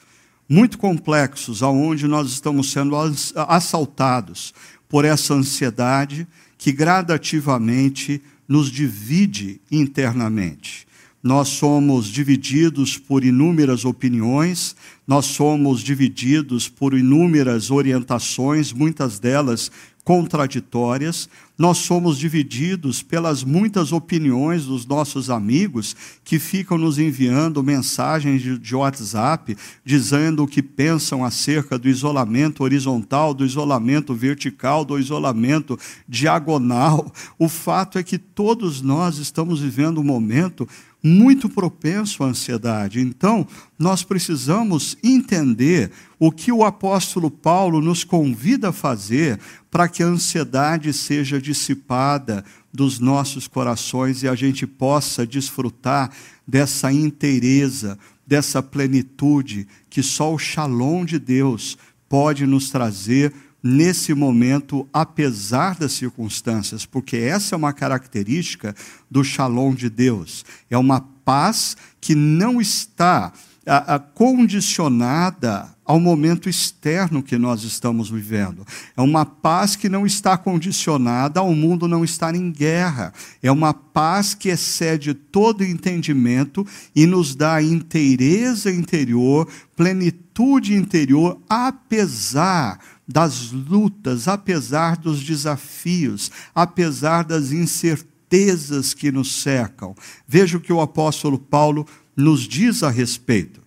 muito 0.50 0.78
complexos, 0.78 1.62
aonde 1.62 2.08
nós 2.08 2.30
estamos 2.30 2.72
sendo 2.72 2.96
assaltados 3.36 4.54
por 4.88 5.06
essa 5.06 5.34
ansiedade 5.34 6.28
que 6.58 6.72
gradativamente 6.72 8.22
nos 8.48 8.72
divide 8.72 9.60
internamente. 9.70 10.88
Nós 11.22 11.50
somos 11.50 12.08
divididos 12.08 12.98
por 12.98 13.24
inúmeras 13.26 13.84
opiniões, 13.84 14.76
nós 15.06 15.26
somos 15.26 15.82
divididos 15.82 16.70
por 16.70 16.94
inúmeras 16.94 17.70
orientações, 17.70 18.72
muitas 18.72 19.20
delas 19.20 19.72
contraditórias, 20.08 21.28
nós 21.58 21.80
somos 21.80 22.18
divididos 22.18 23.04
pelas 23.04 23.44
muitas 23.44 23.92
opiniões 23.92 24.64
dos 24.64 24.86
nossos 24.86 25.30
amigos 25.30 25.98
que 26.24 26.40
ficam 26.40 26.78
nos 26.78 26.98
enviando 26.98 27.62
mensagens 27.62 28.42
de, 28.42 28.74
WhatsApp 28.74 29.58
dizendo 29.84 30.44
o 30.44 30.48
que 30.48 30.64
pensam 30.64 31.26
acerca 31.26 31.78
do 31.78 31.90
isolamento 31.90 32.64
horizontal, 32.64 33.34
do 33.34 33.46
isolamento 33.46 34.14
vertical, 34.14 34.86
do 34.86 34.98
isolamento 34.98 35.78
diagonal. 36.08 37.12
O 37.38 37.50
fato 37.50 38.00
é 38.00 38.04
que 38.04 38.18
todos 38.18 38.82
nós 38.82 39.18
estamos 39.18 39.60
vivendo 39.60 40.00
um 40.00 40.06
momento 40.06 40.66
muito 41.04 41.48
propenso 41.48 42.24
à 42.24 42.28
ansiedade. 42.28 43.00
Então, 43.00 43.48
nós 43.78 44.04
precisamos 44.04 44.98
entender 45.04 45.92
o 46.20 46.32
que 46.32 46.52
o 46.52 46.64
apóstolo 46.64 47.30
Paulo 47.30 47.82
nos 47.82 48.04
convida 48.04 48.70
a 48.70 48.74
fazer 48.74 49.40
para 49.70 49.88
que 49.88 50.02
a 50.02 50.08
ansiedade 50.08 50.92
seja 50.92 51.40
dissipada 51.40 52.44
dos 52.74 53.00
nossos 53.00 53.48
corações 53.48 54.24
e 54.24 54.28
a 54.28 54.36
gente 54.36 54.66
possa 54.66 55.26
desfrutar 55.26 56.12
dessa 56.48 56.92
inteireza, 56.92 57.98
dessa 58.26 58.62
plenitude 58.62 59.68
que 59.90 60.02
só 60.02 60.34
o 60.34 60.40
shalom 60.40 61.06
de 61.06 61.20
Deus 61.20 61.78
pode 62.10 62.46
nos 62.46 62.70
trazer 62.70 63.34
nesse 63.62 64.14
momento, 64.14 64.88
apesar 64.94 65.76
das 65.76 65.94
circunstâncias, 65.94 66.86
porque 66.86 67.18
essa 67.18 67.56
é 67.56 67.58
uma 67.58 67.74
característica 67.74 68.76
do 69.10 69.24
shalom 69.24 69.74
de 69.74 69.90
Deus. 69.90 70.46
É 70.70 70.78
uma 70.78 71.02
paz 71.02 71.76
que 72.00 72.16
não 72.16 72.62
está 72.62 73.34
a, 73.68 73.96
a, 73.96 74.00
condicionada 74.00 75.68
ao 75.84 76.00
momento 76.00 76.50
externo 76.50 77.22
que 77.22 77.38
nós 77.38 77.64
estamos 77.64 78.10
vivendo. 78.10 78.66
É 78.96 79.02
uma 79.02 79.26
paz 79.26 79.76
que 79.76 79.90
não 79.90 80.06
está 80.06 80.38
condicionada 80.38 81.42
ao 81.42 81.54
mundo 81.54 81.88
não 81.88 82.04
estar 82.04 82.34
em 82.34 82.52
guerra. 82.52 83.14
É 83.44 83.52
uma 83.52 83.74
paz 83.74 84.34
que 84.34 84.50
excede 84.50 85.14
todo 85.14 85.66
entendimento 85.66 86.66
e 86.96 87.06
nos 87.06 87.36
dá 87.36 87.62
inteireza 87.62 88.72
interior, 88.72 89.48
plenitude 89.76 90.74
interior, 90.74 91.40
apesar 91.50 92.80
das 93.08 93.52
lutas, 93.52 94.28
apesar 94.28 94.98
dos 94.98 95.24
desafios, 95.24 96.30
apesar 96.54 97.24
das 97.24 97.52
incertezas 97.52 98.94
que 98.94 99.12
nos 99.12 99.42
cercam. 99.42 99.96
Veja 100.28 100.58
o 100.58 100.62
que 100.62 100.74
o 100.74 100.82
apóstolo 100.82 101.40
Paulo 101.40 101.88
nos 102.16 102.42
diz 102.42 102.84
a 102.84 102.90
respeito. 102.90 103.62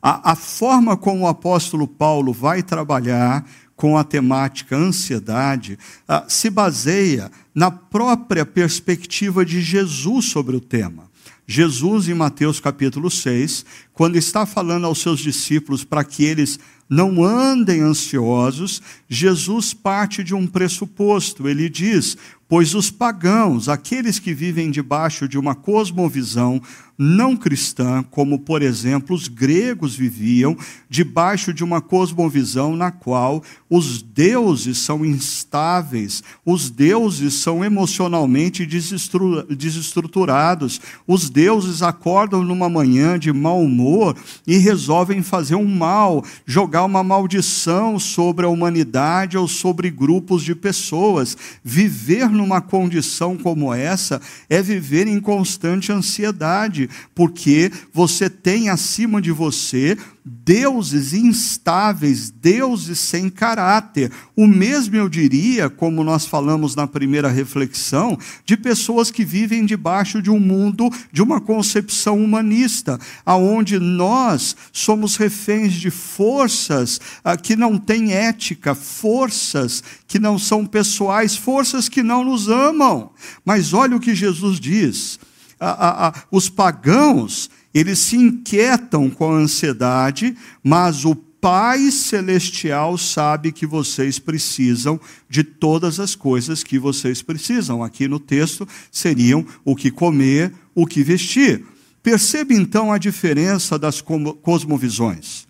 A, 0.00 0.32
a 0.32 0.36
forma 0.36 0.96
como 0.96 1.24
o 1.24 1.28
apóstolo 1.28 1.88
Paulo 1.88 2.32
vai 2.32 2.62
trabalhar 2.62 3.44
com 3.74 3.98
a 3.98 4.04
temática 4.04 4.76
ansiedade 4.76 5.78
ah, 6.06 6.24
se 6.28 6.48
baseia 6.50 7.32
na 7.52 7.70
própria 7.70 8.46
perspectiva 8.46 9.44
de 9.44 9.60
Jesus 9.60 10.26
sobre 10.26 10.54
o 10.54 10.60
tema. 10.60 11.10
Jesus, 11.46 12.08
em 12.08 12.14
Mateus 12.14 12.60
capítulo 12.60 13.10
6, 13.10 13.64
quando 13.92 14.16
está 14.16 14.46
falando 14.46 14.86
aos 14.86 15.00
seus 15.00 15.20
discípulos 15.20 15.84
para 15.84 16.04
que 16.04 16.24
eles 16.24 16.58
não 16.88 17.24
andem 17.24 17.80
ansiosos, 17.80 18.82
Jesus 19.08 19.72
parte 19.72 20.22
de 20.22 20.34
um 20.34 20.46
pressuposto. 20.46 21.48
Ele 21.48 21.68
diz: 21.68 22.16
Pois 22.52 22.74
os 22.74 22.90
pagãos, 22.90 23.66
aqueles 23.66 24.18
que 24.18 24.34
vivem 24.34 24.70
debaixo 24.70 25.26
de 25.26 25.38
uma 25.38 25.54
cosmovisão 25.54 26.60
não 26.98 27.34
cristã, 27.36 28.04
como 28.10 28.38
por 28.38 28.62
exemplo 28.62 29.16
os 29.16 29.26
gregos 29.26 29.96
viviam, 29.96 30.54
debaixo 30.88 31.52
de 31.52 31.64
uma 31.64 31.80
cosmovisão 31.80 32.76
na 32.76 32.90
qual 32.90 33.42
os 33.68 34.00
deuses 34.02 34.78
são 34.78 35.04
instáveis, 35.04 36.22
os 36.44 36.70
deuses 36.70 37.34
são 37.34 37.64
emocionalmente 37.64 38.64
desestruturados, 38.66 40.80
os 41.06 41.30
deuses 41.30 41.82
acordam 41.82 42.42
numa 42.44 42.68
manhã 42.68 43.18
de 43.18 43.32
mau 43.32 43.62
humor 43.62 44.14
e 44.46 44.58
resolvem 44.58 45.22
fazer 45.22 45.56
um 45.56 45.66
mal, 45.66 46.24
jogar 46.46 46.84
uma 46.84 47.02
maldição 47.02 47.98
sobre 47.98 48.46
a 48.46 48.48
humanidade 48.48 49.36
ou 49.38 49.48
sobre 49.48 49.90
grupos 49.90 50.44
de 50.44 50.54
pessoas. 50.54 51.36
Viver 51.64 52.30
numa 52.42 52.60
condição 52.60 53.38
como 53.38 53.72
essa 53.72 54.20
é 54.50 54.60
viver 54.60 55.06
em 55.06 55.20
constante 55.20 55.92
ansiedade 55.92 56.90
porque 57.14 57.70
você 57.92 58.28
tem 58.28 58.68
acima 58.68 59.22
de 59.22 59.30
você 59.30 59.96
deuses 60.24 61.12
instáveis, 61.12 62.30
deuses 62.30 62.98
sem 62.98 63.28
caráter. 63.28 64.10
O 64.36 64.46
mesmo 64.46 64.96
eu 64.96 65.08
diria, 65.08 65.68
como 65.68 66.04
nós 66.04 66.26
falamos 66.26 66.76
na 66.76 66.86
primeira 66.86 67.28
reflexão, 67.28 68.18
de 68.44 68.56
pessoas 68.56 69.10
que 69.10 69.24
vivem 69.24 69.66
debaixo 69.66 70.22
de 70.22 70.30
um 70.30 70.38
mundo 70.38 70.88
de 71.12 71.22
uma 71.22 71.40
concepção 71.40 72.22
humanista, 72.22 72.98
aonde 73.26 73.78
nós 73.78 74.56
somos 74.72 75.16
reféns 75.16 75.72
de 75.72 75.90
forças 75.90 77.00
ah, 77.24 77.36
que 77.36 77.56
não 77.56 77.76
têm 77.76 78.12
ética, 78.12 78.74
forças 78.74 79.82
que 80.06 80.18
não 80.18 80.38
são 80.38 80.64
pessoais, 80.64 81.36
forças 81.36 81.88
que 81.88 82.02
não 82.02 82.24
nos 82.24 82.48
amam. 82.48 83.10
Mas 83.44 83.72
olha 83.74 83.96
o 83.96 84.00
que 84.00 84.14
Jesus 84.14 84.60
diz 84.60 85.18
a, 85.62 86.08
a, 86.08 86.14
os 86.30 86.48
pagãos, 86.48 87.48
eles 87.74 87.98
se 87.98 88.16
inquietam 88.16 89.08
com 89.08 89.32
a 89.32 89.36
ansiedade, 89.36 90.36
mas 90.62 91.04
o 91.04 91.14
Pai 91.14 91.90
Celestial 91.90 92.96
sabe 92.96 93.50
que 93.50 93.66
vocês 93.66 94.18
precisam 94.18 95.00
de 95.28 95.42
todas 95.42 95.98
as 95.98 96.14
coisas 96.14 96.62
que 96.62 96.78
vocês 96.78 97.20
precisam. 97.20 97.82
Aqui 97.82 98.06
no 98.06 98.20
texto 98.20 98.66
seriam 98.92 99.44
o 99.64 99.74
que 99.74 99.90
comer, 99.90 100.52
o 100.72 100.86
que 100.86 101.02
vestir. 101.02 101.64
Percebe 102.00 102.54
então 102.54 102.92
a 102.92 102.98
diferença 102.98 103.76
das 103.76 104.00
cosmovisões. 104.00 105.48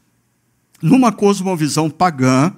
Numa 0.81 1.13
cosmovisão 1.13 1.91
pagã, 1.91 2.53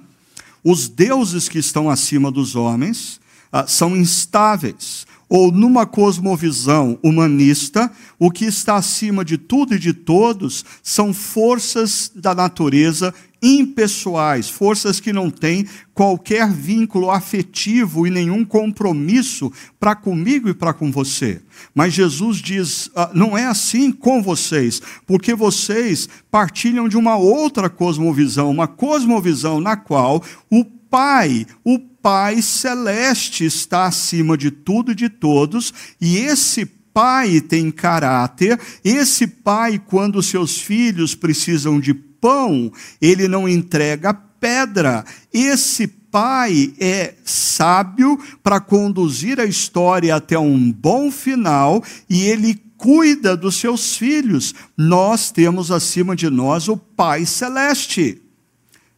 os 0.63 0.87
deuses 0.87 1.49
que 1.49 1.59
estão 1.59 1.89
acima 1.89 2.31
dos 2.31 2.55
homens 2.55 3.19
são 3.67 3.95
instáveis 3.95 5.05
ou 5.27 5.51
numa 5.51 5.85
cosmovisão 5.85 6.99
humanista, 7.01 7.91
o 8.19 8.29
que 8.29 8.45
está 8.45 8.75
acima 8.75 9.25
de 9.25 9.37
tudo 9.37 9.75
e 9.75 9.79
de 9.79 9.93
todos 9.93 10.63
são 10.83 11.13
forças 11.13 12.11
da 12.15 12.35
natureza 12.35 13.13
impessoais, 13.41 14.49
forças 14.49 14.99
que 14.99 15.13
não 15.13 15.29
têm 15.29 15.67
qualquer 15.93 16.51
vínculo 16.51 17.11
afetivo 17.11 18.07
e 18.07 18.09
nenhum 18.09 18.43
compromisso 18.43 19.51
para 19.79 19.95
comigo 19.95 20.49
e 20.49 20.53
para 20.53 20.73
com 20.73 20.91
você. 20.91 21.41
Mas 21.73 21.93
Jesus 21.93 22.37
diz: 22.37 22.89
ah, 22.95 23.11
não 23.13 23.37
é 23.37 23.45
assim 23.45 23.91
com 23.91 24.21
vocês, 24.21 24.81
porque 25.05 25.35
vocês 25.35 26.09
partilham 26.31 26.87
de 26.87 26.97
uma 26.97 27.17
outra 27.17 27.69
cosmovisão, 27.69 28.49
uma 28.49 28.67
cosmovisão 28.67 29.59
na 29.59 29.75
qual 29.75 30.23
o 30.49 30.65
Pai, 30.87 31.45
o 31.63 31.77
Pai 32.05 32.39
celeste 32.39 33.45
está 33.45 33.87
acima 33.87 34.37
de 34.37 34.51
tudo 34.51 34.91
e 34.91 34.95
de 34.95 35.09
todos, 35.09 35.73
e 35.99 36.17
esse 36.17 36.63
pai 36.63 37.41
tem 37.41 37.71
caráter, 37.71 38.59
esse 38.83 39.25
pai, 39.25 39.81
quando 39.83 40.21
seus 40.21 40.61
filhos 40.61 41.15
precisam 41.15 41.79
de 41.79 41.95
pão, 41.95 42.71
ele 43.01 43.27
não 43.27 43.49
entrega 43.49 44.13
pedra. 44.13 45.03
Esse 45.33 45.87
pai 45.87 46.75
é 46.79 47.15
sábio 47.23 48.19
para 48.43 48.59
conduzir 48.59 49.39
a 49.39 49.45
história 49.45 50.15
até 50.15 50.37
um 50.37 50.71
bom 50.71 51.09
final 51.09 51.83
e 52.07 52.25
ele 52.25 52.61
cuida 52.77 53.35
dos 53.35 53.55
seus 53.55 53.97
filhos. 53.97 54.53
Nós 54.77 55.31
temos 55.31 55.71
acima 55.71 56.15
de 56.15 56.29
nós 56.29 56.67
o 56.67 56.77
Pai 56.77 57.25
Celeste. 57.25 58.21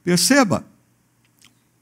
Perceba, 0.03 0.65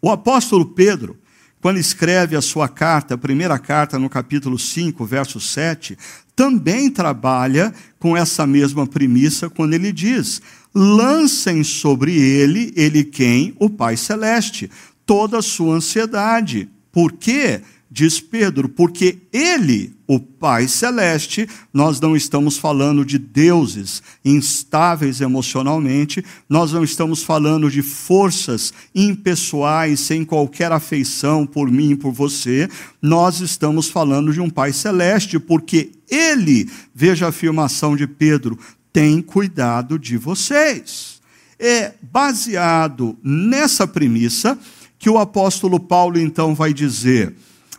o 0.01 0.09
apóstolo 0.09 0.65
Pedro, 0.65 1.17
quando 1.61 1.77
escreve 1.77 2.35
a 2.35 2.41
sua 2.41 2.67
carta, 2.67 3.15
a 3.15 3.17
primeira 3.17 3.57
carta, 3.57 3.97
no 3.97 4.09
capítulo 4.09 4.59
5, 4.59 5.03
verso 5.05 5.39
7, 5.39 5.97
também 6.35 6.91
trabalha 6.91 7.73
com 7.97 8.15
essa 8.15 8.45
mesma 8.45 8.85
premissa 8.85 9.49
quando 9.49 9.73
ele 9.73 9.91
diz: 9.91 10.41
lancem 10.73 11.63
sobre 11.63 12.15
ele, 12.15 12.73
ele 12.75 13.03
quem? 13.03 13.55
O 13.59 13.69
Pai 13.69 13.97
Celeste, 13.97 14.69
toda 15.05 15.39
a 15.39 15.41
sua 15.41 15.75
ansiedade. 15.75 16.69
Por 16.91 17.13
quê? 17.13 17.61
Diz 17.95 18.19
Pedro, 18.19 18.67
porque 18.67 19.19
ele, 19.31 19.93
o 20.05 20.19
Pai 20.19 20.67
Celeste, 20.67 21.47
nós 21.73 22.01
não 22.01 22.13
estamos 22.13 22.57
falando 22.57 23.05
de 23.05 23.17
deuses 23.17 24.03
instáveis 24.23 25.21
emocionalmente, 25.21 26.21
nós 26.49 26.73
não 26.73 26.83
estamos 26.83 27.23
falando 27.23 27.71
de 27.71 27.81
forças 27.81 28.73
impessoais, 28.93 30.01
sem 30.01 30.25
qualquer 30.25 30.73
afeição 30.73 31.47
por 31.47 31.71
mim 31.71 31.91
e 31.91 31.95
por 31.95 32.11
você, 32.11 32.69
nós 33.01 33.39
estamos 33.39 33.87
falando 33.87 34.33
de 34.33 34.41
um 34.41 34.49
Pai 34.49 34.73
Celeste, 34.73 35.39
porque 35.39 35.91
ele, 36.11 36.69
veja 36.93 37.27
a 37.27 37.29
afirmação 37.29 37.95
de 37.95 38.05
Pedro, 38.05 38.59
tem 38.91 39.21
cuidado 39.21 39.97
de 39.97 40.17
vocês. 40.17 41.21
É 41.57 41.93
baseado 42.01 43.17
nessa 43.23 43.87
premissa 43.87 44.59
que 44.99 45.09
o 45.09 45.17
apóstolo 45.17 45.79
Paulo 45.79 46.19
então 46.19 46.53
vai 46.53 46.73
dizer 46.73 47.33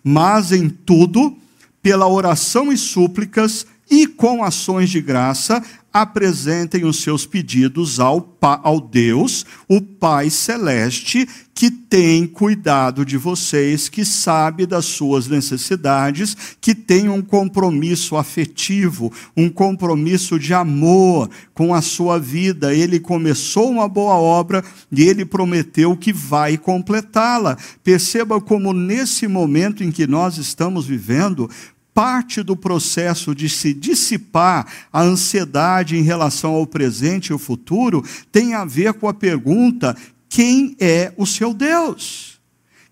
mas 0.08 0.52
em 0.52 0.68
tudo, 0.68 1.36
pela 1.82 2.06
oração 2.06 2.72
e 2.72 2.78
súplicas 2.78 3.66
e 3.90 4.06
com 4.06 4.44
ações 4.44 4.88
de 4.88 5.00
graça, 5.00 5.60
apresentem 6.02 6.84
os 6.84 7.00
seus 7.00 7.24
pedidos 7.24 7.98
ao, 7.98 8.36
ao 8.40 8.80
Deus, 8.80 9.46
o 9.66 9.80
Pai 9.80 10.28
Celeste, 10.28 11.26
que 11.54 11.70
tem 11.70 12.26
cuidado 12.26 13.02
de 13.02 13.16
vocês, 13.16 13.88
que 13.88 14.04
sabe 14.04 14.66
das 14.66 14.84
suas 14.84 15.26
necessidades, 15.26 16.36
que 16.60 16.74
tem 16.74 17.08
um 17.08 17.22
compromisso 17.22 18.14
afetivo, 18.16 19.10
um 19.34 19.48
compromisso 19.48 20.38
de 20.38 20.52
amor 20.52 21.30
com 21.54 21.74
a 21.74 21.80
sua 21.80 22.18
vida. 22.18 22.74
Ele 22.74 23.00
começou 23.00 23.70
uma 23.70 23.88
boa 23.88 24.16
obra 24.16 24.62
e 24.92 25.02
ele 25.02 25.24
prometeu 25.24 25.96
que 25.96 26.12
vai 26.12 26.58
completá-la. 26.58 27.56
Perceba 27.82 28.38
como, 28.38 28.74
nesse 28.74 29.26
momento 29.26 29.82
em 29.82 29.90
que 29.90 30.06
nós 30.06 30.36
estamos 30.36 30.84
vivendo, 30.84 31.48
parte 31.96 32.42
do 32.42 32.54
processo 32.54 33.34
de 33.34 33.48
se 33.48 33.72
dissipar 33.72 34.70
a 34.92 35.00
ansiedade 35.00 35.96
em 35.96 36.02
relação 36.02 36.52
ao 36.52 36.66
presente 36.66 37.28
e 37.28 37.32
ao 37.32 37.38
futuro 37.38 38.04
tem 38.30 38.52
a 38.52 38.66
ver 38.66 38.92
com 38.92 39.08
a 39.08 39.14
pergunta: 39.14 39.96
quem 40.28 40.76
é 40.78 41.14
o 41.16 41.24
seu 41.24 41.54
Deus? 41.54 42.38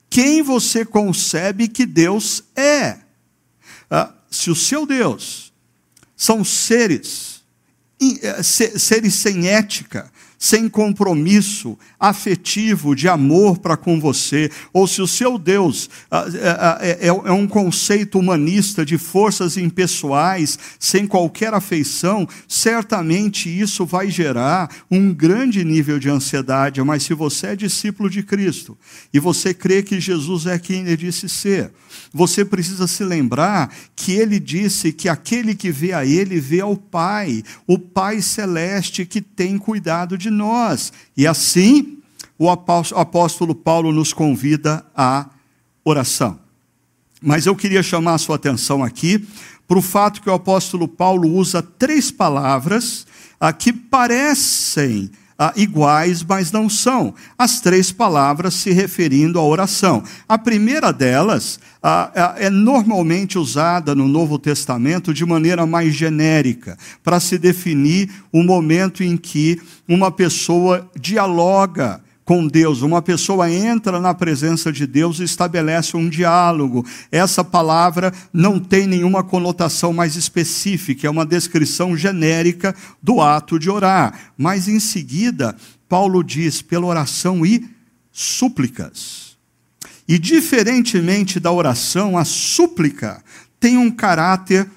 Quem 0.08 0.42
você 0.42 0.86
concebe 0.86 1.68
que 1.68 1.84
Deus 1.84 2.44
é? 2.56 3.00
Ah, 3.90 4.14
se 4.30 4.50
o 4.50 4.54
seu 4.54 4.86
Deus 4.86 5.52
são 6.16 6.42
seres, 6.42 7.42
eh, 8.00 8.42
seres 8.42 9.12
sem 9.12 9.48
ética, 9.48 10.10
sem 10.44 10.68
compromisso 10.68 11.78
afetivo 11.98 12.94
de 12.94 13.08
amor 13.08 13.56
para 13.56 13.78
com 13.78 13.98
você, 13.98 14.50
ou 14.74 14.86
se 14.86 15.00
o 15.00 15.06
seu 15.06 15.38
Deus 15.38 15.88
ah, 16.10 16.18
ah, 16.18 16.58
ah, 16.60 16.78
é, 16.82 17.06
é, 17.06 17.06
é 17.06 17.32
um 17.32 17.48
conceito 17.48 18.18
humanista 18.18 18.84
de 18.84 18.98
forças 18.98 19.56
impessoais, 19.56 20.58
sem 20.78 21.06
qualquer 21.06 21.54
afeição, 21.54 22.28
certamente 22.46 23.48
isso 23.48 23.86
vai 23.86 24.10
gerar 24.10 24.68
um 24.90 25.14
grande 25.14 25.64
nível 25.64 25.98
de 25.98 26.10
ansiedade. 26.10 26.82
Mas 26.82 27.04
se 27.04 27.14
você 27.14 27.46
é 27.46 27.56
discípulo 27.56 28.10
de 28.10 28.22
Cristo 28.22 28.76
e 29.14 29.18
você 29.18 29.54
crê 29.54 29.82
que 29.82 29.98
Jesus 29.98 30.44
é 30.44 30.58
quem 30.58 30.82
ele 30.82 30.98
disse 30.98 31.26
ser, 31.26 31.72
você 32.12 32.44
precisa 32.44 32.86
se 32.86 33.02
lembrar 33.02 33.74
que 33.96 34.12
ele 34.12 34.38
disse 34.38 34.92
que 34.92 35.08
aquele 35.08 35.54
que 35.54 35.70
vê 35.70 35.94
a 35.94 36.04
ele 36.04 36.38
vê 36.38 36.60
ao 36.60 36.76
Pai, 36.76 37.42
o 37.66 37.78
Pai 37.78 38.20
celeste 38.20 39.06
que 39.06 39.22
tem 39.22 39.56
cuidado 39.56 40.18
de 40.18 40.33
nós. 40.34 40.92
E 41.16 41.26
assim, 41.26 41.98
o 42.38 42.50
apóstolo 42.50 43.54
Paulo 43.54 43.92
nos 43.92 44.12
convida 44.12 44.84
à 44.94 45.26
oração. 45.84 46.38
Mas 47.22 47.46
eu 47.46 47.56
queria 47.56 47.82
chamar 47.82 48.14
a 48.14 48.18
sua 48.18 48.36
atenção 48.36 48.84
aqui 48.84 49.26
para 49.66 49.78
o 49.78 49.82
fato 49.82 50.20
que 50.20 50.28
o 50.28 50.34
apóstolo 50.34 50.86
Paulo 50.86 51.28
usa 51.30 51.62
três 51.62 52.10
palavras 52.10 53.06
ah, 53.40 53.52
que 53.52 53.72
parecem 53.72 55.10
ah, 55.38 55.52
iguais, 55.56 56.22
mas 56.22 56.52
não 56.52 56.68
são. 56.68 57.14
As 57.36 57.60
três 57.60 57.90
palavras 57.90 58.54
se 58.54 58.70
referindo 58.72 59.38
à 59.38 59.42
oração. 59.42 60.02
A 60.28 60.38
primeira 60.38 60.92
delas 60.92 61.58
ah, 61.82 62.34
é 62.36 62.48
normalmente 62.48 63.38
usada 63.38 63.94
no 63.94 64.06
Novo 64.06 64.38
Testamento 64.38 65.12
de 65.12 65.24
maneira 65.24 65.66
mais 65.66 65.94
genérica, 65.94 66.78
para 67.02 67.18
se 67.20 67.36
definir 67.38 68.10
o 68.32 68.42
momento 68.42 69.02
em 69.02 69.16
que 69.16 69.60
uma 69.88 70.10
pessoa 70.10 70.88
dialoga 70.98 72.00
com 72.24 72.46
Deus. 72.46 72.82
Uma 72.82 73.02
pessoa 73.02 73.50
entra 73.50 74.00
na 74.00 74.14
presença 74.14 74.72
de 74.72 74.86
Deus 74.86 75.20
e 75.20 75.24
estabelece 75.24 75.96
um 75.96 76.08
diálogo. 76.08 76.84
Essa 77.12 77.44
palavra 77.44 78.12
não 78.32 78.58
tem 78.58 78.86
nenhuma 78.86 79.22
conotação 79.22 79.92
mais 79.92 80.16
específica, 80.16 81.06
é 81.06 81.10
uma 81.10 81.26
descrição 81.26 81.96
genérica 81.96 82.74
do 83.02 83.20
ato 83.20 83.58
de 83.58 83.70
orar. 83.70 84.32
Mas 84.36 84.68
em 84.68 84.80
seguida, 84.80 85.54
Paulo 85.88 86.22
diz 86.22 86.62
pela 86.62 86.86
oração 86.86 87.44
e 87.44 87.68
súplicas. 88.10 89.36
E 90.06 90.18
diferentemente 90.18 91.40
da 91.40 91.50
oração, 91.50 92.16
a 92.16 92.24
súplica 92.24 93.22
tem 93.58 93.78
um 93.78 93.90
caráter 93.90 94.68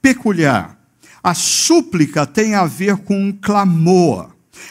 peculiar. 0.00 0.78
A 1.22 1.34
súplica 1.34 2.26
tem 2.26 2.54
a 2.54 2.64
ver 2.64 2.96
com 2.98 3.20
um 3.20 3.32
clamor. 3.32 4.30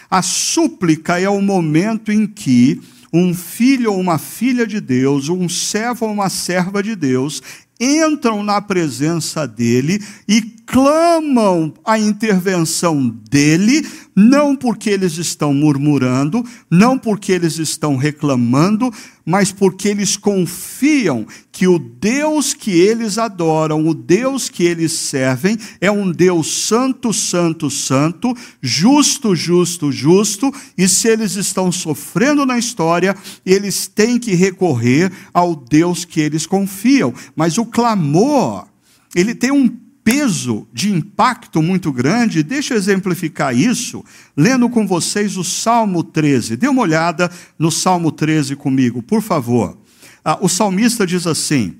A 0.10 0.22
súplica 0.22 1.20
é 1.20 1.30
o 1.30 1.42
momento 1.42 2.12
em 2.12 2.28
que 2.28 2.82
um 3.12 3.34
filho 3.34 3.92
ou 3.94 4.00
uma 4.00 4.18
filha 4.18 4.68
de 4.68 4.80
Deus, 4.80 5.30
um 5.30 5.50
servo 5.50 6.06
ou 6.06 6.12
uma 6.12 6.30
serva 6.30 6.82
de 6.84 6.96
Deus, 6.96 7.42
entram 7.80 8.44
na 8.44 8.62
presença 8.62 9.48
dele 9.48 10.04
e 10.28 10.42
clamam 10.70 11.74
a 11.84 11.98
intervenção 11.98 13.10
dele, 13.28 13.84
não 14.16 14.56
porque 14.56 14.92
eles 14.92 15.18
estão 15.18 15.52
murmurando, 15.52 16.46
não 16.70 16.96
porque 16.96 17.32
eles 17.32 17.58
estão 17.58 17.96
reclamando, 17.96 18.94
mas 19.26 19.52
porque 19.52 19.88
eles 19.88 20.16
confiam 20.16 21.26
que 21.52 21.68
o 21.68 21.80
Deus 21.80 22.54
que 22.54 22.70
eles 22.70 23.18
adoram, 23.18 23.88
o 23.88 23.96
Deus 23.96 24.48
que 24.48 24.64
eles 24.64 24.92
servem, 24.92 25.58
é 25.82 25.90
um 25.90 26.12
Deus 26.12 26.68
santo, 26.68 27.12
santo, 27.12 27.68
santo, 27.72 28.32
justo, 28.62 29.36
justo, 29.36 29.92
justo, 29.92 30.54
e 30.78 30.88
se 30.88 31.08
eles 31.08 31.36
estão 31.36 31.72
sofrendo 31.72 32.46
na 32.46 32.60
história, 32.60 33.16
eles 33.44 33.88
têm 33.88 34.20
que 34.20 34.36
recorrer 34.36 35.12
ao 35.34 35.56
Deus 35.56 36.06
que 36.06 36.22
eles 36.22 36.46
confiam. 36.46 37.12
Mas 37.36 37.58
o 37.58 37.66
clamor, 37.66 38.68
ele 39.16 39.34
tem 39.34 39.50
um 39.50 39.89
peso 40.10 40.68
de 40.74 40.92
impacto 40.92 41.62
muito 41.62 41.94
grande. 41.94 42.42
Deixa 42.42 42.74
eu 42.74 42.78
exemplificar 42.80 43.56
isso 43.56 44.04
lendo 44.36 44.68
com 44.68 44.88
vocês 44.88 45.38
o 45.38 45.44
Salmo 45.44 46.04
13. 46.04 46.58
Dê 46.58 46.68
uma 46.68 46.82
olhada 46.82 47.32
no 47.60 47.70
Salmo 47.70 48.12
13 48.12 48.56
comigo, 48.56 49.04
por 49.04 49.22
favor. 49.22 49.78
Ah, 50.26 50.40
o 50.42 50.50
salmista 50.50 51.06
diz 51.06 51.28
assim: 51.28 51.78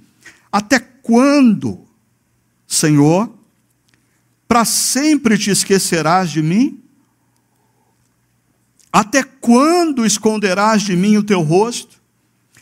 Até 0.52 0.80
quando, 0.80 1.88
Senhor, 2.68 3.34
para 4.48 4.64
sempre 4.64 5.36
te 5.36 5.50
esquecerás 5.50 6.30
de 6.30 6.44
mim? 6.44 6.84
Até 8.94 9.24
quando 9.24 10.06
esconderás 10.06 10.84
de 10.84 10.96
mim 10.96 11.18
o 11.18 11.24
teu 11.24 11.42
rosto? 11.42 12.00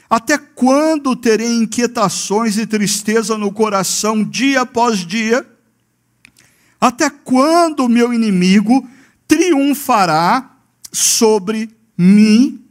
Até 0.09 0.37
quando 0.37 1.13
terei 1.13 1.51
inquietações 1.51 2.57
e 2.57 2.65
tristeza 2.65 3.37
no 3.37 3.51
coração 3.51 4.23
dia 4.23 4.61
após 4.61 4.99
dia? 5.05 5.45
Até 6.79 7.09
quando 7.09 7.81
o 7.81 7.89
meu 7.89 8.13
inimigo 8.13 8.87
triunfará 9.27 10.57
sobre 10.91 11.69
mim? 11.97 12.63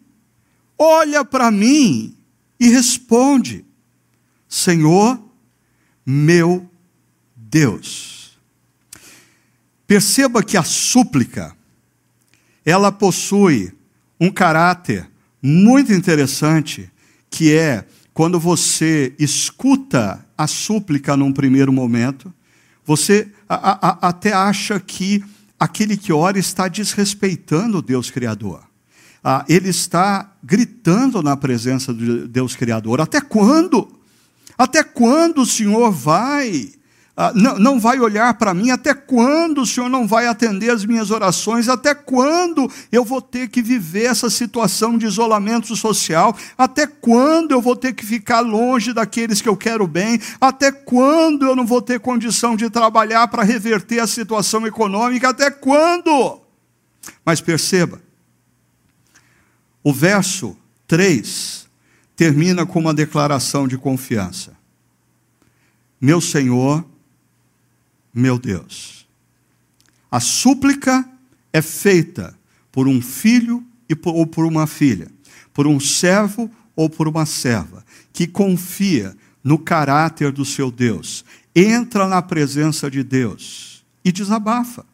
Olha 0.79 1.25
para 1.25 1.51
mim 1.51 2.17
e 2.59 2.69
responde: 2.69 3.65
Senhor, 4.49 5.21
meu 6.05 6.69
Deus. 7.35 8.39
Perceba 9.87 10.43
que 10.43 10.57
a 10.57 10.65
súplica, 10.65 11.57
ela 12.65 12.91
possui 12.91 13.73
um 14.21 14.31
caráter 14.31 15.09
muito 15.41 15.93
interessante 15.93 16.91
que 17.31 17.53
é 17.53 17.87
quando 18.13 18.41
você 18.41 19.15
escuta 19.19 20.27
a 20.37 20.47
súplica 20.47 21.17
num 21.17 21.33
primeiro 21.33 21.73
momento, 21.73 22.33
você 22.87 23.29
a, 23.49 23.89
a, 23.89 24.09
até 24.09 24.33
acha 24.33 24.79
que 24.79 25.23
aquele 25.59 25.97
que 25.97 26.13
ora 26.13 26.39
está 26.39 26.69
desrespeitando 26.69 27.79
o 27.79 27.83
Deus 27.83 28.11
Criador. 28.11 28.63
Ah, 29.23 29.45
ele 29.49 29.69
está 29.69 30.33
gritando 30.43 31.21
na 31.23 31.37
presença 31.37 31.93
de 31.93 32.29
Deus 32.29 32.55
Criador. 32.55 33.01
Até 33.01 33.21
quando? 33.21 33.89
Até 34.57 34.85
quando 34.85 35.43
o 35.43 35.47
Senhor 35.47 35.91
vai 35.91 36.71
ah, 37.19 37.33
não, 37.35 37.59
não 37.59 37.81
vai 37.81 37.99
olhar 37.99 38.35
para 38.35 38.53
mim? 38.53 38.71
Até 38.71 38.93
quando 38.93 39.63
o 39.63 39.67
Senhor 39.67 39.89
não 39.89 40.07
vai 40.07 40.27
atender 40.27 40.69
as 40.69 40.85
minhas 40.85 41.11
orações? 41.11 41.67
Até 41.67 41.95
quando 41.95 42.71
eu 42.93 43.03
vou 43.03 43.23
ter 43.23 43.49
que 43.49 43.63
viver 43.63 44.05
essa 44.05 44.29
situação 44.29 44.99
de 44.99 45.07
isolamento 45.07 45.75
social? 45.75 46.37
Até 46.59 46.87
quando 46.87 47.53
eu 47.53 47.63
vou 47.63 47.75
ter 47.75 47.95
que 47.95 48.05
ficar 48.05 48.41
longe 48.41 48.93
daqueles 48.93 49.41
que 49.41 49.49
eu 49.49 49.57
quero 49.57 49.87
bem? 49.87 50.21
Até 50.39 50.71
quando 50.71 51.47
eu 51.47 51.57
não 51.57 51.65
vou 51.65 51.81
ter 51.81 52.01
condição 52.01 52.55
de 52.55 52.69
trabalhar 52.69 53.27
para 53.29 53.43
reverter 53.43 53.99
a 54.01 54.07
situação 54.07 54.67
econômica? 54.67 55.31
Até 55.31 55.51
quando? 55.51 56.43
Mas 57.25 57.41
perceba, 57.41 57.99
o 59.83 59.91
verso 59.91 60.55
3 60.87 61.67
termina 62.15 62.67
com 62.67 62.79
uma 62.79 62.93
declaração 62.93 63.67
de 63.67 63.79
confiança. 63.79 64.55
Meu 65.99 66.21
Senhor 66.21 66.85
meu 68.17 68.39
Deus. 68.39 69.07
A 70.11 70.21
súplica 70.21 71.07
é 71.53 71.61
feita 71.61 72.35
por 72.73 72.89
um 72.89 73.03
filho 73.03 73.63
ou 74.07 74.27
por 74.27 74.47
uma 74.47 74.67
filha, 74.67 75.09
por 75.53 75.67
um 75.67 75.79
servo 75.79 76.51
ou 76.75 76.89
por 76.89 77.07
uma 77.07 77.27
serva, 77.27 77.85
que 78.15 78.27
confia 78.27 79.15
no 79.45 79.59
caráter 79.59 80.33
do 80.33 80.45
seu 80.45 80.71
Deus, 80.71 81.25
entra 81.55 82.09
na 82.09 82.23
presença 82.23 82.91
de 82.91 83.03
Deus 83.03 83.85
e 84.03 84.11
desabafa. 84.11 84.85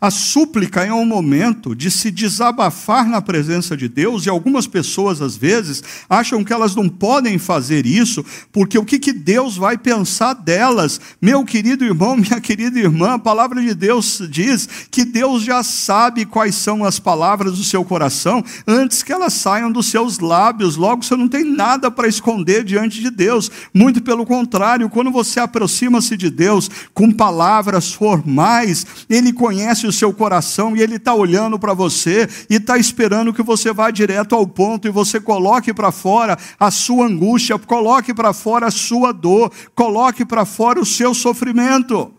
A 0.00 0.10
súplica 0.10 0.82
é 0.82 0.90
um 0.90 1.04
momento 1.04 1.74
de 1.74 1.90
se 1.90 2.10
desabafar 2.10 3.06
na 3.06 3.20
presença 3.20 3.76
de 3.76 3.86
Deus, 3.86 4.24
e 4.24 4.30
algumas 4.30 4.66
pessoas, 4.66 5.20
às 5.20 5.36
vezes, 5.36 5.82
acham 6.08 6.42
que 6.42 6.54
elas 6.54 6.74
não 6.74 6.88
podem 6.88 7.36
fazer 7.36 7.84
isso, 7.84 8.24
porque 8.50 8.78
o 8.78 8.84
que, 8.84 8.98
que 8.98 9.12
Deus 9.12 9.58
vai 9.58 9.76
pensar 9.76 10.32
delas? 10.32 10.98
Meu 11.20 11.44
querido 11.44 11.84
irmão, 11.84 12.16
minha 12.18 12.40
querida 12.40 12.78
irmã, 12.78 13.14
a 13.14 13.18
palavra 13.18 13.60
de 13.60 13.74
Deus 13.74 14.22
diz 14.30 14.66
que 14.90 15.04
Deus 15.04 15.42
já 15.42 15.62
sabe 15.62 16.24
quais 16.24 16.54
são 16.54 16.82
as 16.82 16.98
palavras 16.98 17.58
do 17.58 17.64
seu 17.64 17.84
coração 17.84 18.42
antes 18.66 19.02
que 19.02 19.12
elas 19.12 19.34
saiam 19.34 19.70
dos 19.70 19.86
seus 19.86 20.18
lábios, 20.18 20.76
logo 20.76 21.04
você 21.04 21.14
não 21.14 21.28
tem 21.28 21.44
nada 21.44 21.90
para 21.90 22.08
esconder 22.08 22.64
diante 22.64 23.02
de 23.02 23.10
Deus, 23.10 23.50
muito 23.74 24.00
pelo 24.00 24.24
contrário, 24.24 24.88
quando 24.88 25.10
você 25.10 25.40
aproxima-se 25.40 26.16
de 26.16 26.30
Deus 26.30 26.70
com 26.94 27.12
palavras 27.12 27.92
formais, 27.92 28.86
Ele 29.06 29.30
conhece 29.30 29.89
o 29.90 29.92
seu 29.92 30.12
coração 30.12 30.76
e 30.76 30.80
Ele 30.80 30.96
está 30.96 31.14
olhando 31.14 31.58
para 31.58 31.74
você 31.74 32.28
e 32.48 32.54
está 32.54 32.78
esperando 32.78 33.32
que 33.32 33.42
você 33.42 33.72
vá 33.72 33.90
direto 33.90 34.34
ao 34.34 34.46
ponto 34.46 34.88
e 34.88 34.90
você 34.90 35.20
coloque 35.20 35.74
para 35.74 35.92
fora 35.92 36.38
a 36.58 36.70
sua 36.70 37.06
angústia, 37.06 37.58
coloque 37.58 38.14
para 38.14 38.32
fora 38.32 38.68
a 38.68 38.70
sua 38.70 39.12
dor, 39.12 39.52
coloque 39.74 40.24
para 40.24 40.44
fora 40.44 40.80
o 40.80 40.86
seu 40.86 41.12
sofrimento. 41.12 42.12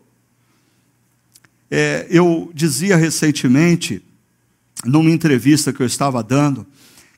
É, 1.69 2.05
eu 2.09 2.51
dizia 2.53 2.95
recentemente, 2.95 4.03
numa 4.85 5.09
entrevista 5.09 5.73
que 5.73 5.81
eu 5.81 5.87
estava 5.87 6.21
dando, 6.21 6.67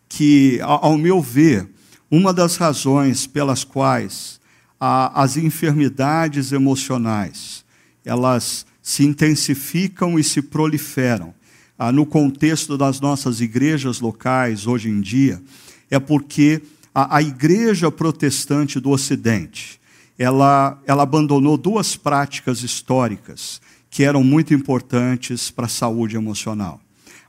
que, 0.07 0.59
ao 0.61 0.97
meu 0.97 1.21
ver, 1.21 1.67
uma 2.09 2.31
das 2.31 2.55
razões 2.55 3.25
pelas 3.25 3.63
quais 3.63 4.39
a, 4.79 5.23
as 5.23 5.37
enfermidades 5.37 6.51
emocionais 6.51 7.63
elas 8.05 8.65
se 8.83 9.03
intensificam 9.03 10.19
e 10.19 10.23
se 10.23 10.41
proliferam 10.41 11.33
ah, 11.79 11.91
no 11.91 12.05
contexto 12.05 12.77
das 12.77 12.99
nossas 12.99 13.41
igrejas 13.41 13.99
locais 13.99 14.67
hoje 14.67 14.89
em 14.89 15.01
dia, 15.01 15.41
é 15.89 15.97
porque 15.99 16.61
a, 16.93 17.17
a 17.17 17.21
igreja 17.21 17.89
protestante 17.89 18.79
do 18.79 18.91
Ocidente 18.91 19.79
ela, 20.19 20.79
ela 20.85 21.03
abandonou 21.03 21.57
duas 21.57 21.95
práticas 21.95 22.61
históricas 22.61 23.61
que 23.89 24.03
eram 24.03 24.23
muito 24.23 24.53
importantes 24.53 25.49
para 25.49 25.65
a 25.65 25.69
saúde 25.69 26.15
emocional. 26.15 26.79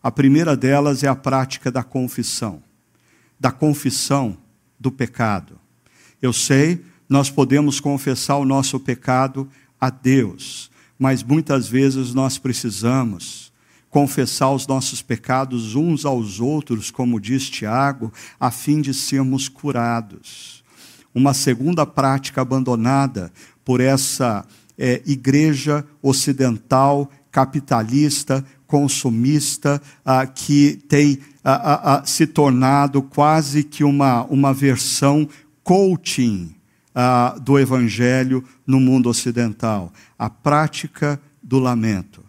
A 0.02 0.10
primeira 0.10 0.56
delas 0.56 1.02
é 1.02 1.08
a 1.08 1.16
prática 1.16 1.70
da 1.70 1.82
confissão, 1.82 2.62
da 3.38 3.50
confissão 3.50 4.36
do 4.78 4.90
pecado. 4.90 5.58
Eu 6.20 6.32
sei, 6.32 6.84
nós 7.08 7.30
podemos 7.30 7.80
confessar 7.80 8.36
o 8.36 8.44
nosso 8.44 8.78
pecado 8.80 9.48
a 9.80 9.88
Deus, 9.88 10.70
mas 10.98 11.22
muitas 11.22 11.68
vezes 11.68 12.14
nós 12.14 12.38
precisamos 12.38 13.52
confessar 13.90 14.50
os 14.50 14.66
nossos 14.66 15.02
pecados 15.02 15.74
uns 15.76 16.04
aos 16.04 16.40
outros, 16.40 16.90
como 16.90 17.20
diz 17.20 17.48
Tiago, 17.48 18.12
a 18.40 18.50
fim 18.50 18.80
de 18.80 18.92
sermos 18.92 19.48
curados. 19.48 20.64
Uma 21.14 21.32
segunda 21.32 21.86
prática 21.86 22.40
abandonada 22.40 23.32
por 23.64 23.80
essa 23.80 24.44
é, 24.76 25.00
igreja 25.06 25.86
ocidental, 26.02 27.08
capitalista, 27.30 28.44
consumista, 28.66 29.80
ah, 30.04 30.26
que 30.26 30.82
tem 30.88 31.20
ah, 31.44 31.98
ah, 31.98 32.02
se 32.04 32.26
tornado 32.26 33.00
quase 33.00 33.62
que 33.62 33.84
uma, 33.84 34.24
uma 34.24 34.52
versão 34.52 35.28
coaching 35.62 36.54
ah, 36.94 37.36
do 37.40 37.58
Evangelho 37.58 38.44
no 38.66 38.78
mundo 38.78 39.08
ocidental. 39.08 39.92
A 40.18 40.30
prática 40.30 41.20
do 41.42 41.58
lamento. 41.58 42.22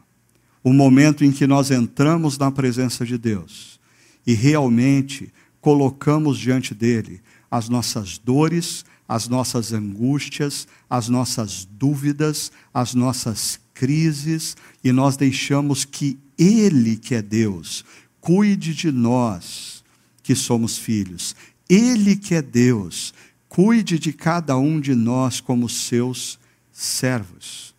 O 0.64 0.74
momento 0.74 1.24
em 1.24 1.32
que 1.32 1.46
nós 1.46 1.70
entramos 1.70 2.38
na 2.38 2.52
presença 2.52 3.06
de 3.06 3.18
Deus 3.18 3.80
e 4.26 4.34
realmente 4.34 5.32
colocamos 5.62 6.38
diante 6.40 6.74
dele 6.74 7.22
as 7.50 7.70
nossas 7.70 8.18
dores, 8.18 8.84
as 9.08 9.28
nossas 9.28 9.72
angústias, 9.72 10.68
as 10.90 11.08
nossas 11.08 11.68
dúvidas, 11.70 12.52
as 12.74 12.96
nossas 12.96 13.60
crises, 13.74 14.58
e 14.84 14.92
nós 14.92 15.16
deixamos 15.16 15.86
que 15.86 16.18
Ele, 16.38 16.98
que 16.98 17.14
é 17.14 17.22
Deus, 17.22 17.86
cuide 18.20 18.74
de 18.74 18.92
nós, 18.92 19.84
que 20.24 20.34
somos 20.34 20.78
filhos. 20.78 21.36
Ele, 21.70 22.16
que 22.16 22.34
é 22.34 22.42
Deus, 22.42 23.14
cuide 23.56 23.98
de 23.98 24.12
cada 24.12 24.58
um 24.58 24.82
de 24.82 24.94
nós 24.94 25.40
como 25.40 25.70
seus 25.70 26.38
servos. 26.74 27.74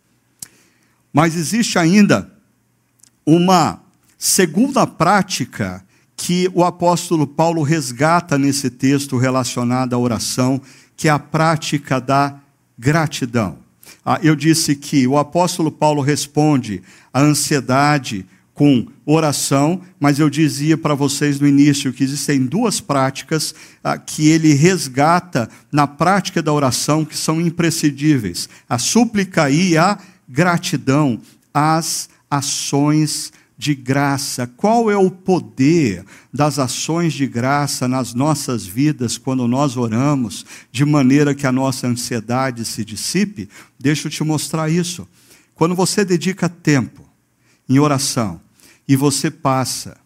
Mas 1.13 1.35
existe 1.35 1.77
ainda 1.77 2.33
uma 3.23 3.79
segunda 4.17 4.87
prática 4.87 5.85
que 6.15 6.49
o 6.55 6.63
apóstolo 6.63 7.27
Paulo 7.27 7.61
resgata 7.61 8.39
nesse 8.39 8.71
texto 8.71 9.17
relacionado 9.17 9.93
à 9.93 9.99
oração, 9.99 10.59
que 10.95 11.07
é 11.07 11.11
a 11.11 11.19
prática 11.19 12.01
da 12.01 12.39
gratidão. 12.75 13.59
Ah, 14.03 14.19
eu 14.23 14.35
disse 14.35 14.75
que 14.75 15.05
o 15.05 15.15
apóstolo 15.15 15.71
Paulo 15.71 16.01
responde 16.01 16.81
à 17.13 17.21
ansiedade, 17.21 18.25
com 18.57 18.87
oração, 19.05 19.79
mas 19.99 20.17
eu 20.17 20.31
dizia 20.31 20.75
para 20.75 20.95
vocês 20.95 21.39
no 21.39 21.47
início 21.47 21.93
que 21.93 22.03
existem 22.03 22.43
duas 22.43 22.81
práticas 22.81 23.53
ah, 23.83 23.99
que 23.99 24.29
ele 24.29 24.51
resgata 24.55 25.47
na 25.71 25.85
prática 25.85 26.41
da 26.41 26.51
oração 26.51 27.05
que 27.05 27.15
são 27.15 27.39
imprescindíveis: 27.39 28.49
a 28.67 28.79
súplica 28.79 29.47
e 29.51 29.77
a 29.77 29.99
gratidão, 30.27 31.21
as 31.53 32.09
ações 32.31 33.31
de 33.55 33.75
graça. 33.75 34.47
Qual 34.47 34.89
é 34.89 34.97
o 34.97 35.11
poder 35.11 36.03
das 36.33 36.57
ações 36.57 37.13
de 37.13 37.27
graça 37.27 37.87
nas 37.87 38.15
nossas 38.15 38.65
vidas 38.65 39.19
quando 39.19 39.47
nós 39.47 39.77
oramos, 39.77 40.43
de 40.71 40.83
maneira 40.83 41.35
que 41.35 41.45
a 41.45 41.51
nossa 41.51 41.85
ansiedade 41.85 42.65
se 42.65 42.83
dissipe? 42.83 43.47
Deixa 43.79 44.07
eu 44.07 44.11
te 44.11 44.23
mostrar 44.23 44.67
isso. 44.67 45.07
Quando 45.53 45.75
você 45.75 46.03
dedica 46.03 46.49
tempo 46.49 47.07
em 47.69 47.77
oração, 47.77 48.46
e 48.87 48.95
você 48.95 49.29
passa 49.29 49.97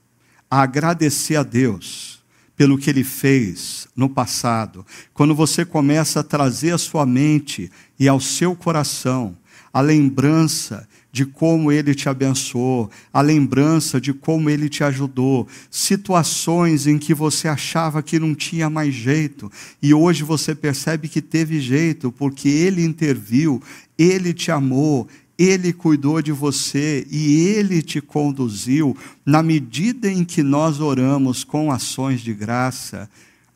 a 0.50 0.62
agradecer 0.62 1.36
a 1.36 1.44
Deus 1.44 2.22
pelo 2.56 2.78
que 2.78 2.90
ele 2.90 3.04
fez 3.04 3.88
no 3.96 4.10
passado, 4.10 4.86
quando 5.14 5.34
você 5.34 5.66
começa 5.66 6.20
a 6.20 6.24
trazer 6.24 6.72
à 6.72 6.78
sua 6.78 7.06
mente 7.06 7.72
e 8.00 8.08
ao 8.08 8.20
seu 8.20 8.56
coração 8.56 9.36
a 9.74 9.80
lembrança 9.82 10.88
de 11.12 11.26
como 11.26 11.72
ele 11.72 11.94
te 11.94 12.08
abençoou, 12.08 12.90
a 13.12 13.22
lembrança 13.22 14.00
de 14.00 14.14
como 14.14 14.50
ele 14.50 14.70
te 14.70 14.84
ajudou, 14.84 15.48
situações 15.70 16.88
em 16.88 16.98
que 16.98 17.14
você 17.14 17.48
achava 17.48 18.02
que 18.02 18.20
não 18.20 18.34
tinha 18.34 18.70
mais 18.70 18.94
jeito 18.94 19.52
e 19.82 19.94
hoje 19.94 20.24
você 20.24 20.56
percebe 20.56 21.10
que 21.10 21.22
teve 21.22 21.60
jeito 21.60 22.12
porque 22.12 22.48
ele 22.48 22.84
interviu, 22.84 23.62
ele 23.98 24.34
te 24.34 24.52
amou, 24.52 25.08
ele 25.44 25.74
cuidou 25.74 26.22
de 26.22 26.32
você 26.32 27.08
e 27.10 27.48
Ele 27.48 27.82
te 27.82 28.00
conduziu. 28.00 28.96
Na 29.26 29.42
medida 29.42 30.08
em 30.08 30.24
que 30.24 30.44
nós 30.44 30.80
oramos 30.80 31.44
com 31.44 31.72
ações 31.72 32.22
de 32.22 32.32
graça, 32.32 33.10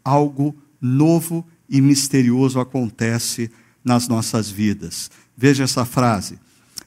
algo 0.04 0.56
novo 0.82 1.46
e 1.70 1.80
misterioso 1.82 2.60
acontece 2.60 3.52
nas 3.84 4.08
nossas 4.08 4.50
vidas. 4.50 5.12
Veja 5.38 5.64
essa 5.64 5.86
frase: 5.86 6.40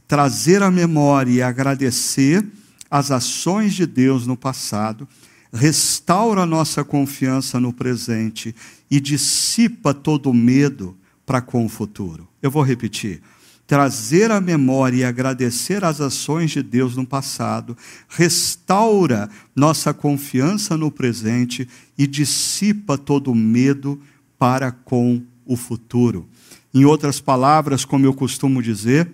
trazer 0.09 0.65
a 0.65 0.71
memória 0.71 1.31
e 1.31 1.43
agradecer 1.43 2.45
as 2.91 3.13
ações 3.13 3.75
de 3.75 3.87
Deus 3.87 4.27
no 4.27 4.37
passado, 4.37 5.07
restaura 5.53 6.45
nossa 6.45 6.83
confiança 6.83 7.61
no 7.61 7.73
presente 7.73 8.53
e 8.91 8.99
dissipa 8.99 9.95
todo 9.95 10.31
o 10.31 10.35
medo 10.35 10.97
para 11.25 11.41
com 11.41 11.65
o 11.65 11.69
futuro. 11.69 12.27
Eu 12.43 12.51
vou 12.51 12.63
repetir. 12.63 13.23
Trazer 13.69 14.31
a 14.31 14.41
memória 14.41 14.97
e 14.97 15.05
agradecer 15.05 15.85
as 15.85 16.01
ações 16.01 16.53
de 16.53 16.63
Deus 16.63 16.97
no 16.97 17.07
passado, 17.07 17.77
restaura 18.09 19.29
nossa 19.55 19.93
confiança 19.93 20.75
no 20.75 20.91
presente 20.91 21.69
e 21.97 22.07
dissipa 22.07 22.97
todo 22.97 23.31
o 23.31 23.35
medo 23.35 24.01
para 24.39 24.73
com 24.73 25.21
o 25.45 25.55
futuro. 25.55 26.27
Em 26.73 26.87
outras 26.87 27.21
palavras, 27.21 27.85
como 27.85 28.07
eu 28.07 28.15
costumo 28.15 28.63
dizer, 28.63 29.07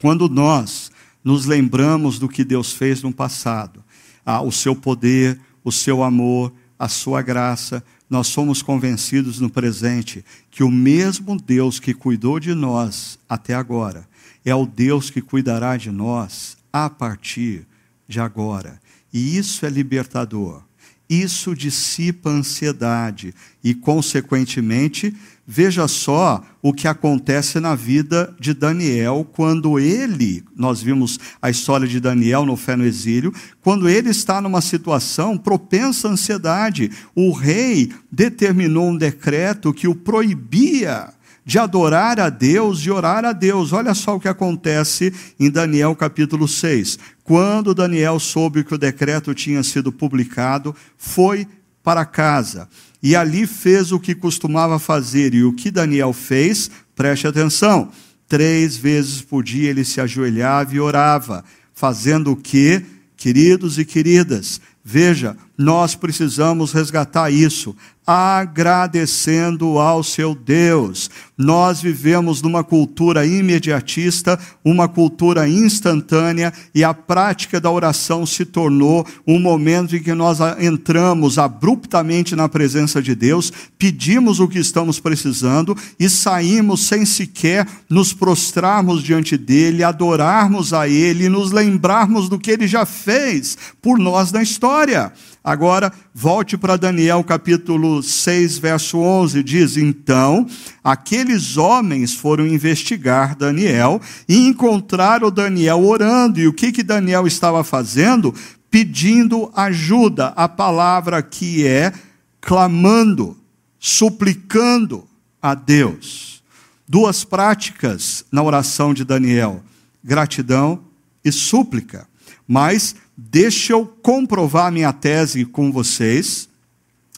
quando 0.00 0.28
nós 0.28 0.90
nos 1.22 1.46
lembramos 1.46 2.18
do 2.18 2.28
que 2.28 2.42
Deus 2.42 2.72
fez 2.72 3.00
no 3.00 3.12
passado, 3.12 3.84
ah, 4.26 4.42
o 4.42 4.50
seu 4.50 4.74
poder, 4.74 5.38
o 5.62 5.70
seu 5.70 6.02
amor, 6.02 6.52
a 6.76 6.88
sua 6.88 7.22
graça, 7.22 7.80
nós 8.12 8.26
somos 8.26 8.60
convencidos 8.60 9.40
no 9.40 9.48
presente 9.48 10.22
que 10.50 10.62
o 10.62 10.70
mesmo 10.70 11.34
Deus 11.40 11.80
que 11.80 11.94
cuidou 11.94 12.38
de 12.38 12.54
nós 12.54 13.18
até 13.26 13.54
agora 13.54 14.06
é 14.44 14.54
o 14.54 14.66
Deus 14.66 15.08
que 15.08 15.22
cuidará 15.22 15.78
de 15.78 15.90
nós 15.90 16.58
a 16.70 16.90
partir 16.90 17.66
de 18.06 18.20
agora. 18.20 18.78
E 19.10 19.38
isso 19.38 19.64
é 19.64 19.70
libertador. 19.70 20.62
Isso 21.08 21.56
dissipa 21.56 22.28
a 22.28 22.34
ansiedade 22.34 23.34
e, 23.64 23.74
consequentemente, 23.74 25.16
Veja 25.54 25.86
só 25.86 26.42
o 26.62 26.72
que 26.72 26.88
acontece 26.88 27.60
na 27.60 27.74
vida 27.74 28.34
de 28.40 28.54
Daniel 28.54 29.28
quando 29.34 29.78
ele, 29.78 30.42
nós 30.56 30.80
vimos 30.80 31.20
a 31.42 31.50
história 31.50 31.86
de 31.86 32.00
Daniel 32.00 32.46
no 32.46 32.56
Fé 32.56 32.74
no 32.74 32.86
Exílio, 32.86 33.34
quando 33.60 33.86
ele 33.86 34.08
está 34.08 34.40
numa 34.40 34.62
situação 34.62 35.36
propensa 35.36 36.08
à 36.08 36.12
ansiedade. 36.12 36.90
O 37.14 37.32
rei 37.32 37.92
determinou 38.10 38.88
um 38.88 38.96
decreto 38.96 39.74
que 39.74 39.86
o 39.86 39.94
proibia 39.94 41.10
de 41.44 41.58
adorar 41.58 42.18
a 42.18 42.30
Deus, 42.30 42.80
de 42.80 42.90
orar 42.90 43.22
a 43.26 43.34
Deus. 43.34 43.74
Olha 43.74 43.92
só 43.92 44.16
o 44.16 44.20
que 44.20 44.28
acontece 44.28 45.12
em 45.38 45.50
Daniel 45.50 45.94
capítulo 45.94 46.48
6. 46.48 46.98
Quando 47.22 47.74
Daniel 47.74 48.18
soube 48.18 48.64
que 48.64 48.74
o 48.74 48.78
decreto 48.78 49.34
tinha 49.34 49.62
sido 49.62 49.92
publicado, 49.92 50.74
foi 50.96 51.46
para 51.82 52.04
casa 52.04 52.68
e 53.02 53.16
ali 53.16 53.46
fez 53.46 53.90
o 53.90 53.98
que 53.98 54.14
costumava 54.14 54.78
fazer. 54.78 55.34
E 55.34 55.42
o 55.42 55.52
que 55.52 55.70
Daniel 55.70 56.12
fez, 56.12 56.70
preste 56.94 57.26
atenção: 57.26 57.90
três 58.28 58.76
vezes 58.76 59.20
por 59.20 59.42
dia 59.42 59.70
ele 59.70 59.84
se 59.84 60.00
ajoelhava 60.00 60.74
e 60.74 60.80
orava, 60.80 61.44
fazendo 61.74 62.30
o 62.30 62.36
que, 62.36 62.84
queridos 63.16 63.78
e 63.78 63.84
queridas? 63.84 64.60
Veja, 64.84 65.36
nós 65.56 65.94
precisamos 65.94 66.72
resgatar 66.72 67.30
isso 67.30 67.76
agradecendo 68.06 69.78
ao 69.78 70.02
seu 70.02 70.34
Deus. 70.34 71.10
Nós 71.38 71.80
vivemos 71.80 72.42
numa 72.42 72.62
cultura 72.62 73.26
imediatista, 73.26 74.38
uma 74.64 74.88
cultura 74.88 75.48
instantânea, 75.48 76.52
e 76.74 76.84
a 76.84 76.92
prática 76.92 77.60
da 77.60 77.70
oração 77.70 78.26
se 78.26 78.44
tornou 78.44 79.06
um 79.26 79.40
momento 79.40 79.96
em 79.96 80.02
que 80.02 80.14
nós 80.14 80.38
entramos 80.60 81.38
abruptamente 81.38 82.36
na 82.36 82.48
presença 82.48 83.00
de 83.00 83.14
Deus, 83.14 83.52
pedimos 83.78 84.40
o 84.40 84.48
que 84.48 84.58
estamos 84.58 85.00
precisando 85.00 85.76
e 85.98 86.08
saímos 86.08 86.86
sem 86.86 87.04
sequer 87.04 87.66
nos 87.88 88.12
prostrarmos 88.12 89.02
diante 89.02 89.36
dele, 89.36 89.82
adorarmos 89.82 90.72
a 90.72 90.88
ele 90.88 91.28
nos 91.28 91.50
lembrarmos 91.50 92.28
do 92.28 92.38
que 92.38 92.50
ele 92.50 92.66
já 92.66 92.84
fez 92.84 93.56
por 93.80 93.98
nós 93.98 94.32
na 94.32 94.42
história. 94.42 95.12
Agora, 95.44 95.92
volte 96.14 96.56
para 96.56 96.76
Daniel 96.76 97.24
capítulo 97.24 98.00
6, 98.00 98.58
verso 98.58 98.98
11, 98.98 99.42
diz: 99.42 99.76
Então, 99.76 100.46
aqueles 100.84 101.56
homens 101.56 102.14
foram 102.14 102.46
investigar 102.46 103.34
Daniel 103.34 104.00
e 104.28 104.36
encontraram 104.46 105.32
Daniel 105.32 105.84
orando. 105.84 106.38
E 106.38 106.46
o 106.46 106.52
que, 106.52 106.70
que 106.70 106.84
Daniel 106.84 107.26
estava 107.26 107.64
fazendo? 107.64 108.32
Pedindo 108.70 109.50
ajuda. 109.56 110.28
A 110.36 110.48
palavra 110.48 111.20
que 111.20 111.66
é 111.66 111.92
clamando, 112.40 113.36
suplicando 113.80 115.08
a 115.40 115.54
Deus. 115.54 116.40
Duas 116.86 117.24
práticas 117.24 118.24
na 118.30 118.44
oração 118.44 118.94
de 118.94 119.04
Daniel: 119.04 119.60
gratidão 120.04 120.84
e 121.24 121.32
súplica. 121.32 122.06
Mas 122.46 122.94
deixa 123.30 123.72
eu 123.72 123.86
comprovar 123.86 124.72
minha 124.72 124.92
tese 124.92 125.44
com 125.44 125.70
vocês, 125.70 126.48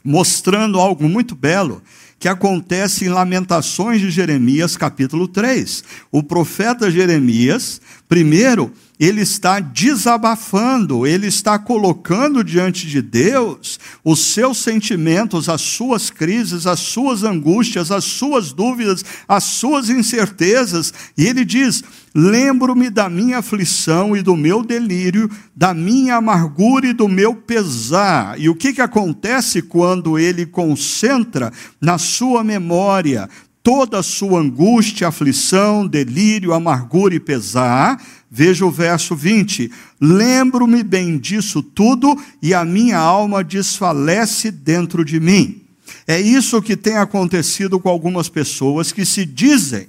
mostrando 0.04 0.78
algo 0.78 1.08
muito 1.08 1.34
belo 1.34 1.82
que 2.18 2.28
acontece 2.28 3.04
em 3.04 3.08
Lamentações 3.08 4.00
de 4.00 4.10
Jeremias, 4.10 4.76
capítulo 4.76 5.28
3. 5.28 5.84
O 6.10 6.22
profeta 6.22 6.90
Jeremias, 6.90 7.80
primeiro, 8.08 8.72
ele 8.98 9.22
está 9.22 9.58
desabafando, 9.58 11.04
ele 11.06 11.26
está 11.26 11.58
colocando 11.58 12.44
diante 12.44 12.86
de 12.86 13.02
Deus 13.02 13.80
os 14.04 14.20
seus 14.20 14.58
sentimentos, 14.58 15.48
as 15.48 15.60
suas 15.60 16.10
crises, 16.10 16.64
as 16.66 16.78
suas 16.78 17.24
angústias, 17.24 17.90
as 17.90 18.04
suas 18.04 18.52
dúvidas, 18.52 19.04
as 19.26 19.42
suas 19.42 19.90
incertezas, 19.90 20.94
e 21.18 21.26
ele 21.26 21.44
diz: 21.44 21.82
Lembro-me 22.14 22.88
da 22.88 23.08
minha 23.08 23.38
aflição 23.38 24.16
e 24.16 24.22
do 24.22 24.36
meu 24.36 24.62
delírio, 24.62 25.28
da 25.56 25.74
minha 25.74 26.16
amargura 26.16 26.86
e 26.86 26.92
do 26.92 27.08
meu 27.08 27.34
pesar. 27.34 28.38
E 28.38 28.48
o 28.48 28.54
que, 28.54 28.72
que 28.72 28.80
acontece 28.80 29.60
quando 29.60 30.16
ele 30.16 30.46
concentra 30.46 31.52
na 31.80 31.98
sua 31.98 32.44
memória 32.44 33.28
toda 33.64 34.00
a 34.00 34.02
sua 34.02 34.40
angústia, 34.40 35.08
aflição, 35.08 35.86
delírio, 35.86 36.52
amargura 36.52 37.14
e 37.14 37.18
pesar? 37.18 38.00
Veja 38.30 38.66
o 38.66 38.70
verso 38.70 39.16
20: 39.16 39.72
Lembro-me 39.98 40.82
bem 40.84 41.18
disso 41.18 41.62
tudo 41.62 42.14
e 42.42 42.52
a 42.52 42.64
minha 42.64 42.98
alma 42.98 43.42
desfalece 43.42 44.50
dentro 44.50 45.02
de 45.04 45.18
mim. 45.18 45.62
É 46.06 46.20
isso 46.20 46.60
que 46.60 46.76
tem 46.76 46.98
acontecido 46.98 47.80
com 47.80 47.88
algumas 47.88 48.28
pessoas 48.28 48.92
que 48.92 49.06
se 49.06 49.24
dizem. 49.24 49.88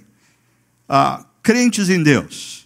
Ah, 0.87 1.25
crentes 1.43 1.89
em 1.89 2.01
Deus. 2.01 2.64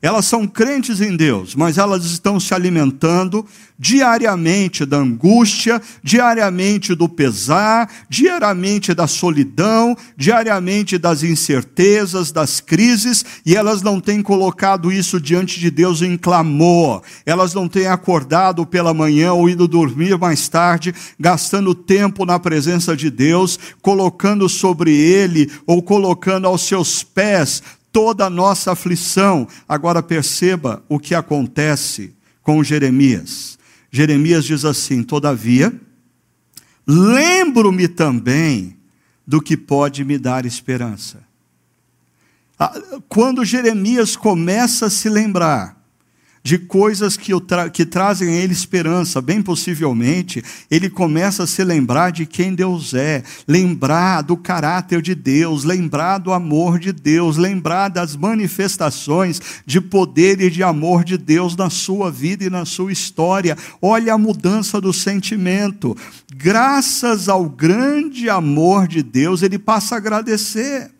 Elas 0.00 0.26
são 0.26 0.46
crentes 0.46 1.00
em 1.00 1.16
Deus, 1.16 1.56
mas 1.56 1.76
elas 1.76 2.04
estão 2.04 2.38
se 2.38 2.54
alimentando 2.54 3.44
diariamente 3.76 4.84
da 4.84 4.96
angústia, 4.96 5.80
diariamente 6.02 6.94
do 6.94 7.08
pesar, 7.08 7.88
diariamente 8.08 8.94
da 8.94 9.06
solidão, 9.06 9.96
diariamente 10.16 10.98
das 10.98 11.22
incertezas, 11.22 12.30
das 12.32 12.60
crises, 12.60 13.24
e 13.44 13.56
elas 13.56 13.82
não 13.82 14.00
têm 14.00 14.22
colocado 14.22 14.92
isso 14.92 15.20
diante 15.20 15.58
de 15.58 15.70
Deus 15.70 16.00
em 16.00 16.16
clamor. 16.16 17.02
Elas 17.26 17.52
não 17.54 17.68
têm 17.68 17.86
acordado 17.86 18.64
pela 18.66 18.94
manhã 18.94 19.32
ou 19.32 19.48
ido 19.48 19.66
dormir 19.66 20.16
mais 20.16 20.48
tarde, 20.48 20.94
gastando 21.18 21.74
tempo 21.74 22.24
na 22.24 22.38
presença 22.38 22.96
de 22.96 23.10
Deus, 23.10 23.58
colocando 23.82 24.48
sobre 24.48 24.92
ele 24.92 25.50
ou 25.66 25.82
colocando 25.82 26.46
aos 26.46 26.62
seus 26.62 27.02
pés 27.02 27.62
toda 27.92 28.26
a 28.26 28.30
nossa 28.30 28.72
aflição. 28.72 29.46
Agora 29.68 30.02
perceba 30.02 30.82
o 30.88 30.98
que 30.98 31.14
acontece 31.14 32.14
com 32.42 32.62
Jeremias. 32.62 33.58
Jeremias 33.90 34.44
diz 34.44 34.64
assim: 34.64 35.02
Todavia, 35.02 35.72
lembro-me 36.86 37.88
também 37.88 38.76
do 39.26 39.40
que 39.40 39.56
pode 39.56 40.04
me 40.04 40.18
dar 40.18 40.46
esperança. 40.46 41.22
Ah, 42.58 42.72
quando 43.08 43.44
Jeremias 43.44 44.16
começa 44.16 44.86
a 44.86 44.90
se 44.90 45.08
lembrar 45.08 45.77
de 46.42 46.58
coisas 46.58 47.16
que, 47.16 47.38
tra 47.40 47.68
que 47.68 47.84
trazem 47.84 48.28
a 48.28 48.32
ele 48.32 48.52
esperança. 48.52 49.20
Bem 49.20 49.42
possivelmente, 49.42 50.42
ele 50.70 50.88
começa 50.88 51.42
a 51.42 51.46
se 51.46 51.62
lembrar 51.62 52.10
de 52.10 52.26
quem 52.26 52.54
Deus 52.54 52.94
é, 52.94 53.22
lembrar 53.46 54.22
do 54.22 54.36
caráter 54.36 55.02
de 55.02 55.14
Deus, 55.14 55.64
lembrar 55.64 56.18
do 56.18 56.32
amor 56.32 56.78
de 56.78 56.92
Deus, 56.92 57.36
lembrar 57.36 57.88
das 57.88 58.16
manifestações 58.16 59.40
de 59.66 59.80
poder 59.80 60.40
e 60.40 60.50
de 60.50 60.62
amor 60.62 61.04
de 61.04 61.18
Deus 61.18 61.56
na 61.56 61.70
sua 61.70 62.10
vida 62.10 62.44
e 62.44 62.50
na 62.50 62.64
sua 62.64 62.92
história. 62.92 63.56
Olha 63.80 64.14
a 64.14 64.18
mudança 64.18 64.80
do 64.80 64.92
sentimento. 64.92 65.96
Graças 66.34 67.28
ao 67.28 67.48
grande 67.48 68.28
amor 68.28 68.86
de 68.86 69.02
Deus, 69.02 69.42
ele 69.42 69.58
passa 69.58 69.94
a 69.94 69.98
agradecer. 69.98 70.97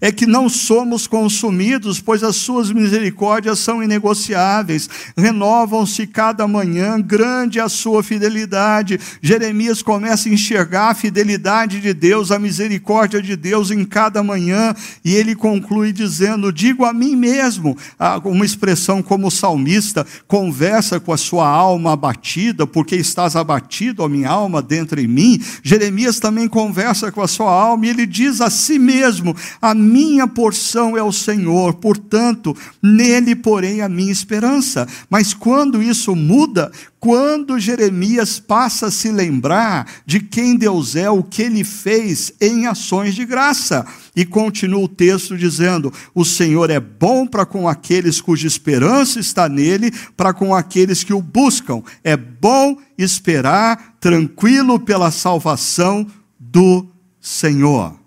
É 0.00 0.10
que 0.10 0.26
não 0.26 0.48
somos 0.48 1.06
consumidos, 1.06 2.00
pois 2.00 2.22
as 2.22 2.36
suas 2.36 2.70
misericórdias 2.72 3.58
são 3.58 3.82
inegociáveis, 3.82 4.88
renovam-se 5.16 6.06
cada 6.06 6.48
manhã, 6.48 7.00
grande 7.00 7.58
é 7.58 7.62
a 7.62 7.68
sua 7.68 8.02
fidelidade. 8.02 8.98
Jeremias 9.20 9.82
começa 9.82 10.28
a 10.28 10.32
enxergar 10.32 10.90
a 10.90 10.94
fidelidade 10.94 11.80
de 11.80 11.92
Deus, 11.92 12.30
a 12.30 12.38
misericórdia 12.38 13.20
de 13.20 13.36
Deus 13.36 13.70
em 13.70 13.84
cada 13.84 14.22
manhã, 14.22 14.74
e 15.04 15.14
ele 15.14 15.34
conclui 15.34 15.92
dizendo: 15.92 16.52
Digo 16.52 16.84
a 16.84 16.92
mim 16.92 17.14
mesmo, 17.14 17.76
uma 18.24 18.44
expressão 18.44 19.02
como 19.02 19.26
o 19.26 19.30
salmista, 19.30 20.06
conversa 20.26 20.98
com 20.98 21.12
a 21.12 21.18
sua 21.18 21.46
alma 21.46 21.92
abatida, 21.92 22.66
porque 22.66 22.96
estás 22.96 23.36
abatido, 23.36 24.02
ó 24.02 24.08
minha 24.08 24.30
alma, 24.30 24.62
dentro 24.62 25.00
em 25.00 25.06
mim. 25.06 25.40
Jeremias 25.62 26.18
também 26.18 26.48
conversa 26.48 27.12
com 27.12 27.20
a 27.20 27.28
sua 27.28 27.50
alma 27.50 27.86
e 27.86 27.90
ele 27.90 28.06
diz 28.06 28.40
a 28.40 28.48
si 28.48 28.78
mesmo: 28.78 29.36
A 29.60 29.74
minha 29.90 30.28
porção 30.28 30.96
é 30.96 31.02
o 31.02 31.12
Senhor, 31.12 31.74
portanto, 31.74 32.56
nele 32.80 33.34
porém 33.34 33.82
a 33.82 33.88
minha 33.88 34.12
esperança. 34.12 34.86
Mas 35.08 35.34
quando 35.34 35.82
isso 35.82 36.14
muda, 36.14 36.70
quando 37.00 37.58
Jeremias 37.58 38.38
passa 38.38 38.86
a 38.86 38.90
se 38.90 39.10
lembrar 39.10 39.86
de 40.06 40.20
quem 40.20 40.56
Deus 40.56 40.94
é, 40.94 41.10
o 41.10 41.22
que 41.22 41.42
ele 41.42 41.64
fez 41.64 42.32
em 42.40 42.66
ações 42.66 43.14
de 43.14 43.24
graça. 43.24 43.84
E 44.14 44.24
continua 44.24 44.84
o 44.84 44.88
texto 44.88 45.36
dizendo: 45.36 45.92
O 46.14 46.24
Senhor 46.24 46.70
é 46.70 46.78
bom 46.78 47.26
para 47.26 47.44
com 47.44 47.66
aqueles 47.66 48.20
cuja 48.20 48.46
esperança 48.46 49.18
está 49.18 49.48
nele, 49.48 49.92
para 50.16 50.32
com 50.32 50.54
aqueles 50.54 51.02
que 51.02 51.12
o 51.12 51.22
buscam. 51.22 51.82
É 52.04 52.16
bom 52.16 52.76
esperar 52.96 53.96
tranquilo 53.98 54.78
pela 54.78 55.10
salvação 55.10 56.06
do 56.38 56.86
Senhor. 57.20 57.99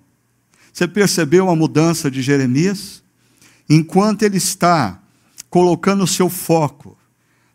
Você 0.73 0.87
percebeu 0.87 1.51
a 1.51 1.55
mudança 1.55 2.09
de 2.09 2.23
Jeremias? 2.23 3.03
Enquanto 3.69 4.23
ele 4.23 4.37
está 4.37 4.99
colocando 5.47 6.03
o 6.03 6.07
seu 6.07 6.31
foco 6.31 6.97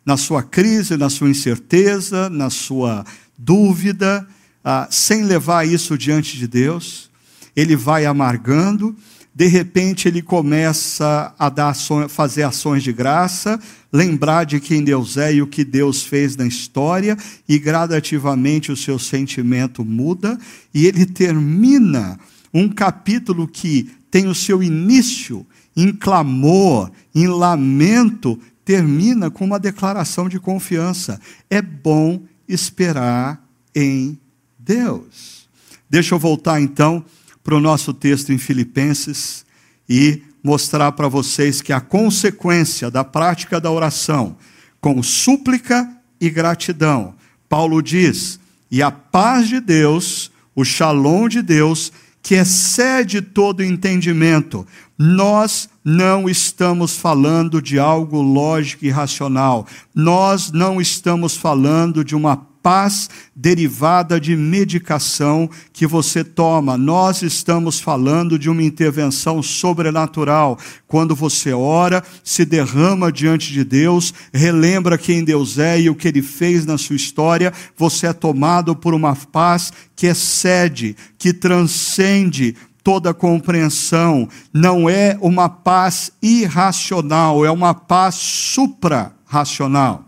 na 0.06 0.16
sua 0.16 0.40
crise, 0.40 0.96
na 0.96 1.10
sua 1.10 1.28
incerteza, 1.28 2.30
na 2.30 2.48
sua 2.48 3.04
dúvida, 3.36 4.24
ah, 4.64 4.86
sem 4.88 5.24
levar 5.24 5.66
isso 5.66 5.98
diante 5.98 6.38
de 6.38 6.46
Deus, 6.46 7.10
ele 7.56 7.74
vai 7.74 8.06
amargando, 8.06 8.96
de 9.34 9.46
repente 9.46 10.06
ele 10.06 10.22
começa 10.22 11.34
a 11.36 11.48
dar 11.48 11.70
ações, 11.70 12.12
fazer 12.12 12.44
ações 12.44 12.84
de 12.84 12.92
graça, 12.92 13.58
lembrar 13.92 14.44
de 14.44 14.60
quem 14.60 14.84
Deus 14.84 15.16
é 15.16 15.34
e 15.34 15.42
o 15.42 15.46
que 15.46 15.64
Deus 15.64 16.04
fez 16.04 16.36
na 16.36 16.46
história, 16.46 17.18
e 17.48 17.58
gradativamente 17.58 18.70
o 18.70 18.76
seu 18.76 18.96
sentimento 18.96 19.84
muda, 19.84 20.38
e 20.72 20.86
ele 20.86 21.04
termina 21.04 22.18
um 22.52 22.68
capítulo 22.68 23.46
que 23.46 23.90
tem 24.10 24.26
o 24.26 24.34
seu 24.34 24.62
início 24.62 25.46
em 25.76 25.92
clamor, 25.92 26.90
em 27.14 27.26
lamento, 27.26 28.38
termina 28.64 29.30
com 29.30 29.44
uma 29.44 29.58
declaração 29.58 30.28
de 30.28 30.40
confiança. 30.40 31.20
É 31.48 31.62
bom 31.62 32.22
esperar 32.48 33.42
em 33.74 34.18
Deus. 34.58 35.48
Deixa 35.88 36.14
eu 36.14 36.18
voltar 36.18 36.60
então 36.60 37.04
para 37.42 37.54
o 37.54 37.60
nosso 37.60 37.94
texto 37.94 38.32
em 38.32 38.38
Filipenses 38.38 39.46
e 39.88 40.22
mostrar 40.42 40.92
para 40.92 41.08
vocês 41.08 41.62
que 41.62 41.72
a 41.72 41.80
consequência 41.80 42.90
da 42.90 43.04
prática 43.04 43.60
da 43.60 43.70
oração 43.70 44.36
com 44.80 45.02
súplica 45.02 45.90
e 46.20 46.28
gratidão, 46.28 47.14
Paulo 47.48 47.82
diz: 47.82 48.38
e 48.70 48.82
a 48.82 48.90
paz 48.90 49.48
de 49.48 49.60
Deus, 49.60 50.30
o 50.54 50.64
shalom 50.64 51.28
de 51.28 51.42
Deus, 51.42 51.92
que 52.22 52.34
excede 52.34 53.22
todo 53.22 53.62
entendimento, 53.62 54.66
nós 54.98 55.68
não 55.84 56.28
estamos 56.28 56.96
falando 56.96 57.62
de 57.62 57.78
algo 57.78 58.20
lógico 58.20 58.84
e 58.84 58.90
racional. 58.90 59.66
Nós 59.94 60.50
não 60.50 60.80
estamos 60.80 61.36
falando 61.36 62.04
de 62.04 62.16
uma 62.16 62.36
paz 62.62 63.08
derivada 63.34 64.20
de 64.20 64.36
medicação 64.36 65.48
que 65.72 65.86
você 65.86 66.22
toma. 66.24 66.76
Nós 66.76 67.22
estamos 67.22 67.80
falando 67.80 68.38
de 68.38 68.50
uma 68.50 68.62
intervenção 68.62 69.42
sobrenatural. 69.42 70.58
Quando 70.86 71.14
você 71.14 71.52
ora, 71.52 72.02
se 72.22 72.44
derrama 72.44 73.12
diante 73.12 73.52
de 73.52 73.64
Deus, 73.64 74.12
relembra 74.32 74.98
quem 74.98 75.24
Deus 75.24 75.58
é 75.58 75.80
e 75.80 75.90
o 75.90 75.94
que 75.94 76.08
ele 76.08 76.22
fez 76.22 76.66
na 76.66 76.78
sua 76.78 76.96
história, 76.96 77.52
você 77.76 78.08
é 78.08 78.12
tomado 78.12 78.74
por 78.74 78.94
uma 78.94 79.14
paz 79.14 79.72
que 79.94 80.06
excede, 80.06 80.96
que 81.18 81.32
transcende 81.32 82.54
toda 82.82 83.12
compreensão, 83.12 84.28
não 84.50 84.88
é 84.88 85.18
uma 85.20 85.48
paz 85.48 86.10
irracional, 86.22 87.44
é 87.44 87.50
uma 87.50 87.74
paz 87.74 88.14
supra-racional. 88.14 90.07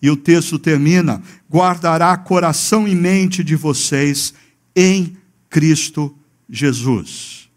E 0.00 0.10
o 0.10 0.16
texto 0.16 0.58
termina: 0.58 1.22
guardará 1.50 2.16
coração 2.16 2.86
e 2.86 2.94
mente 2.94 3.42
de 3.42 3.56
vocês 3.56 4.34
em 4.74 5.16
Cristo 5.48 6.14
Jesus. 6.48 7.48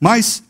Mas 0.00 0.42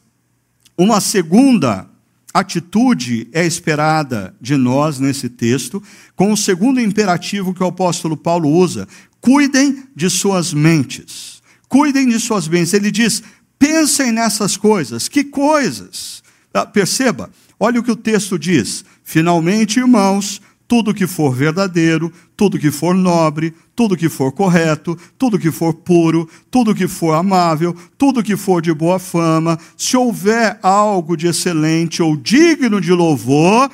uma 0.76 1.00
segunda 1.00 1.86
atitude 2.32 3.28
é 3.32 3.44
esperada 3.44 4.34
de 4.40 4.56
nós 4.56 4.98
nesse 4.98 5.28
texto, 5.28 5.82
com 6.16 6.32
o 6.32 6.36
segundo 6.36 6.80
imperativo 6.80 7.52
que 7.52 7.62
o 7.62 7.66
apóstolo 7.66 8.16
Paulo 8.16 8.48
usa: 8.48 8.88
cuidem 9.20 9.84
de 9.94 10.08
suas 10.08 10.52
mentes 10.52 11.42
cuidem 11.72 12.06
de 12.06 12.20
suas 12.20 12.46
bens. 12.46 12.74
Ele 12.74 12.90
diz: 12.90 13.22
pensem 13.58 14.12
nessas 14.12 14.58
coisas. 14.58 15.08
Que 15.08 15.24
coisas? 15.24 16.22
Ah, 16.52 16.66
perceba, 16.66 17.30
olha 17.58 17.80
o 17.80 17.82
que 17.82 17.90
o 17.90 17.96
texto 17.96 18.38
diz. 18.38 18.84
Finalmente, 19.02 19.80
irmãos, 19.80 20.42
tudo 20.72 20.94
que 20.94 21.06
for 21.06 21.34
verdadeiro, 21.34 22.10
tudo 22.34 22.58
que 22.58 22.70
for 22.70 22.94
nobre, 22.94 23.52
tudo 23.76 23.94
que 23.94 24.08
for 24.08 24.32
correto, 24.32 24.96
tudo 25.18 25.38
que 25.38 25.50
for 25.50 25.74
puro, 25.74 26.26
tudo 26.50 26.74
que 26.74 26.88
for 26.88 27.12
amável, 27.12 27.76
tudo 27.98 28.22
que 28.22 28.38
for 28.38 28.62
de 28.62 28.72
boa 28.72 28.98
fama, 28.98 29.58
se 29.76 29.98
houver 29.98 30.58
algo 30.62 31.14
de 31.14 31.26
excelente 31.26 32.02
ou 32.02 32.16
digno 32.16 32.80
de 32.80 32.90
louvor, 32.90 33.70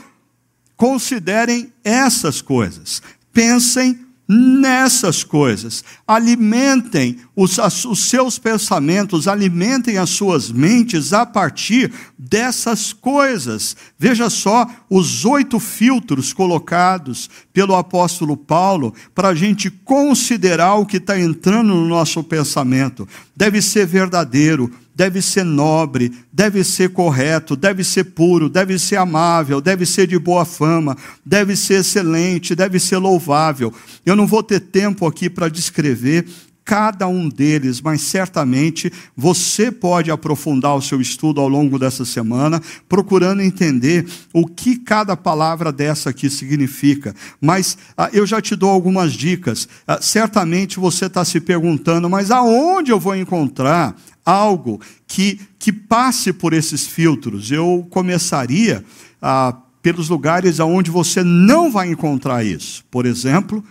considerem 0.76 1.72
essas 1.84 2.42
coisas. 2.42 3.00
Pensem 3.32 4.07
nessas 4.28 5.24
coisas. 5.24 5.82
Alimentem 6.06 7.18
os, 7.34 7.56
os, 7.86 8.10
seus 8.10 8.38
pensamentos, 8.38 9.26
alimentem 9.26 9.96
as 9.96 10.10
suas 10.10 10.52
mentes 10.52 11.14
a 11.14 11.24
partir 11.24 11.90
dessas 12.18 12.92
coisas. 12.92 13.74
Veja 13.98 14.28
só 14.28 14.66
os 14.90 15.24
oito 15.24 15.58
filtros 15.58 16.34
colocados 16.34 17.30
pelo 17.58 17.74
apóstolo 17.74 18.36
Paulo 18.36 18.94
para 19.12 19.30
a 19.30 19.34
gente 19.34 19.68
considerar 19.68 20.74
o 20.74 20.86
que 20.86 20.98
está 20.98 21.18
entrando 21.18 21.74
no 21.74 21.88
nosso 21.88 22.22
pensamento. 22.22 23.08
Deve 23.34 23.60
ser 23.60 23.84
verdadeiro, 23.84 24.70
deve 24.94 25.20
ser 25.20 25.42
nobre, 25.42 26.12
deve 26.32 26.62
ser 26.62 26.90
correto, 26.90 27.56
deve 27.56 27.82
ser 27.82 28.04
puro, 28.04 28.48
deve 28.48 28.78
ser 28.78 28.94
amável, 28.94 29.60
deve 29.60 29.84
ser 29.86 30.06
de 30.06 30.16
boa 30.20 30.44
fama, 30.44 30.96
deve 31.26 31.56
ser 31.56 31.80
excelente, 31.80 32.54
deve 32.54 32.78
ser 32.78 32.98
louvável. 32.98 33.74
Eu 34.06 34.14
não 34.14 34.24
vou 34.24 34.44
ter 34.44 34.60
tempo 34.60 35.04
aqui 35.04 35.28
para 35.28 35.48
descrever 35.48 36.28
cada 36.68 37.08
um 37.08 37.30
deles, 37.30 37.80
mas 37.80 38.02
certamente 38.02 38.92
você 39.16 39.72
pode 39.72 40.10
aprofundar 40.10 40.76
o 40.76 40.82
seu 40.82 41.00
estudo 41.00 41.40
ao 41.40 41.48
longo 41.48 41.78
dessa 41.78 42.04
semana, 42.04 42.60
procurando 42.86 43.40
entender 43.40 44.06
o 44.34 44.46
que 44.46 44.76
cada 44.76 45.16
palavra 45.16 45.72
dessa 45.72 46.10
aqui 46.10 46.28
significa. 46.28 47.14
Mas 47.40 47.78
ah, 47.96 48.10
eu 48.12 48.26
já 48.26 48.42
te 48.42 48.54
dou 48.54 48.68
algumas 48.68 49.14
dicas. 49.14 49.66
Ah, 49.86 49.98
certamente 50.02 50.78
você 50.78 51.06
está 51.06 51.24
se 51.24 51.40
perguntando, 51.40 52.10
mas 52.10 52.30
aonde 52.30 52.90
eu 52.90 53.00
vou 53.00 53.16
encontrar 53.16 53.96
algo 54.22 54.78
que, 55.06 55.40
que 55.58 55.72
passe 55.72 56.34
por 56.34 56.52
esses 56.52 56.86
filtros. 56.86 57.50
Eu 57.50 57.86
começaria 57.88 58.84
ah, 59.22 59.56
pelos 59.80 60.10
lugares 60.10 60.60
onde 60.60 60.90
você 60.90 61.24
não 61.24 61.72
vai 61.72 61.88
encontrar 61.90 62.44
isso. 62.44 62.84
Por 62.90 63.06
exemplo, 63.06 63.64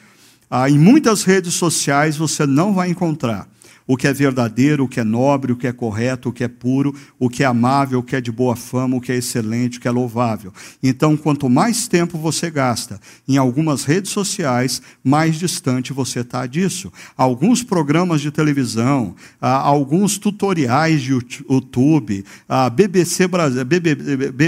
ah, 0.50 0.70
em 0.70 0.78
muitas 0.78 1.24
redes 1.24 1.54
sociais 1.54 2.18
você 2.18 2.45
não 2.45 2.74
vai 2.74 2.89
encontrar 2.89 3.48
o 3.88 3.96
que 3.96 4.06
é 4.06 4.14
verdadeiro, 4.14 4.84
o 4.84 4.88
que 4.88 5.00
é 5.00 5.04
nobre, 5.04 5.54
o 5.54 5.56
que 5.56 5.66
é 5.66 5.72
correto, 5.72 6.30
o 6.30 6.34
que 6.34 6.44
é 6.44 6.48
puro, 6.48 6.94
o 7.18 7.30
que 7.30 7.42
é 7.42 7.46
amável, 7.46 8.00
o 8.00 8.04
que 8.04 8.16
é 8.16 8.22
de 8.22 8.32
boa 8.32 8.56
fama, 8.56 8.98
o 8.98 9.02
que 9.02 9.12
é 9.12 9.16
excelente, 9.16 9.78
o 9.78 9.82
que 9.82 9.88
é 9.88 9.92
louvável. 9.92 10.52
Então, 10.84 11.16
quanto 11.16 11.50
mais 11.50 11.88
tempo 11.88 12.18
você 12.18 12.52
gasta 12.52 13.00
em 13.28 13.38
algumas 13.38 13.86
redes 13.86 14.12
sociais, 14.12 14.82
mais 15.04 15.38
distante 15.38 15.94
você 15.94 16.20
está 16.20 16.46
disso. 16.46 16.92
Alguns 17.16 17.64
programas 17.64 18.20
de 18.20 18.30
televisão, 18.30 19.16
alguns 19.40 20.18
tutoriais 20.18 21.02
de 21.02 21.12
YouTube, 21.12 22.26
BBC 22.74 23.28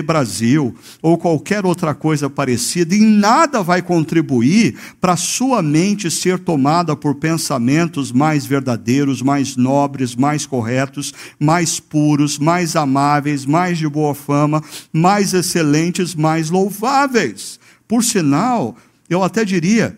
Brasil, 0.03 0.75
ou 1.01 1.17
qualquer 1.17 1.65
outra 1.65 1.95
coisa 1.95 2.29
parecida, 2.29 2.93
em 2.93 3.05
nada 3.05 3.63
vai 3.63 3.81
contribuir 3.81 4.75
para 4.99 5.15
sua 5.15 5.61
mente 5.61 6.11
ser 6.11 6.39
tomada 6.39 6.95
por 6.95 7.15
pensamentos 7.15 8.11
mais 8.11 8.45
verdadeiros, 8.45 9.21
mais 9.29 9.55
nobres, 9.55 10.15
mais 10.15 10.47
corretos, 10.47 11.13
mais 11.39 11.79
puros, 11.79 12.39
mais 12.39 12.75
amáveis, 12.75 13.45
mais 13.45 13.77
de 13.77 13.87
boa 13.87 14.15
fama, 14.15 14.63
mais 14.91 15.35
excelentes, 15.35 16.15
mais 16.15 16.49
louváveis. 16.49 17.59
Por 17.87 18.03
sinal, 18.03 18.75
eu 19.07 19.23
até 19.23 19.45
diria 19.45 19.95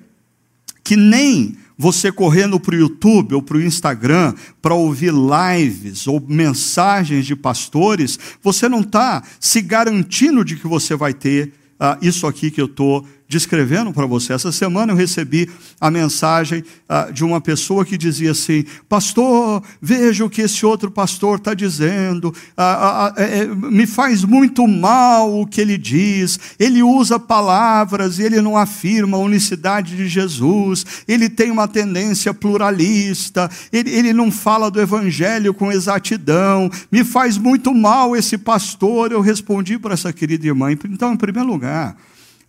que 0.84 0.98
nem 0.98 1.56
você 1.78 2.12
correndo 2.12 2.60
para 2.60 2.76
o 2.76 2.78
YouTube 2.78 3.36
ou 3.36 3.42
para 3.42 3.56
o 3.56 3.62
Instagram 3.62 4.34
para 4.62 4.76
ouvir 4.76 5.14
lives 5.14 6.08
ou 6.08 6.22
mensagens 6.28 7.26
de 7.26 7.34
pastores, 7.34 8.20
você 8.44 8.68
não 8.68 8.82
está 8.82 9.24
se 9.40 9.62
garantindo 9.62 10.44
de 10.44 10.58
que 10.58 10.68
você 10.68 10.94
vai 10.94 11.14
ter 11.14 11.54
uh, 11.80 11.98
isso 12.02 12.28
aqui 12.28 12.52
que 12.52 12.60
eu 12.60 12.66
estou 12.66 13.08
descrevendo 13.32 13.94
para 13.94 14.06
você. 14.06 14.34
Essa 14.34 14.52
semana 14.52 14.92
eu 14.92 14.96
recebi 14.96 15.50
a 15.80 15.90
mensagem 15.90 16.66
uh, 16.90 17.12
de 17.14 17.24
uma 17.24 17.40
pessoa 17.40 17.86
que 17.86 17.98
dizia 17.98 18.32
assim: 18.32 18.66
Pastor, 18.90 19.64
veja 19.82 20.26
o 20.26 20.30
que 20.30 20.42
esse 20.42 20.66
outro 20.66 20.92
pastor 20.92 21.38
está 21.38 21.54
dizendo, 21.54 22.26
uh, 22.26 23.54
uh, 23.54 23.72
me 23.72 23.88
faz 23.88 24.26
muito 24.26 24.68
mal 24.68 25.40
o 25.40 25.48
que 25.48 25.62
ele 25.62 25.78
diz. 25.78 26.38
Ele 26.60 26.84
usa 26.84 27.18
palavras 27.18 28.20
e 28.20 28.24
ele 28.24 28.42
não 28.42 28.58
afirma 28.58 29.16
a 29.16 29.22
unicidade 29.22 29.96
de 29.96 30.10
Jesus, 30.10 30.86
ele 31.08 31.30
tem 31.30 31.50
uma 31.50 31.70
tendência 31.70 32.34
pluralista, 32.34 33.50
ele, 33.72 33.92
ele 33.92 34.12
não 34.12 34.30
fala 34.30 34.70
do 34.70 34.82
evangelho 34.82 35.54
com 35.54 35.72
exatidão. 35.72 36.70
Me 36.92 37.06
faz 37.06 37.38
muito 37.38 37.74
mal 37.74 38.14
esse 38.14 38.38
pastor. 38.38 39.14
Eu 39.14 39.22
respondi 39.22 39.80
para 39.80 39.94
essa 39.94 40.12
querida 40.12 40.46
irmã. 40.46 40.70
Então, 40.72 41.14
em 41.14 41.18
primeiro 41.18 41.48
lugar, 41.48 41.96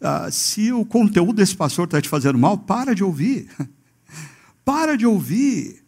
ah, 0.03 0.31
se 0.31 0.73
o 0.73 0.85
conteúdo 0.85 1.35
desse 1.35 1.57
pastor 1.57 1.87
está 1.87 2.01
te 2.01 2.09
fazendo 2.09 2.39
mal, 2.39 2.59
para 2.59 2.95
de 2.95 3.05
ouvir. 3.05 3.49
Para 4.65 4.97
de 4.97 5.05
ouvir. 5.05 5.83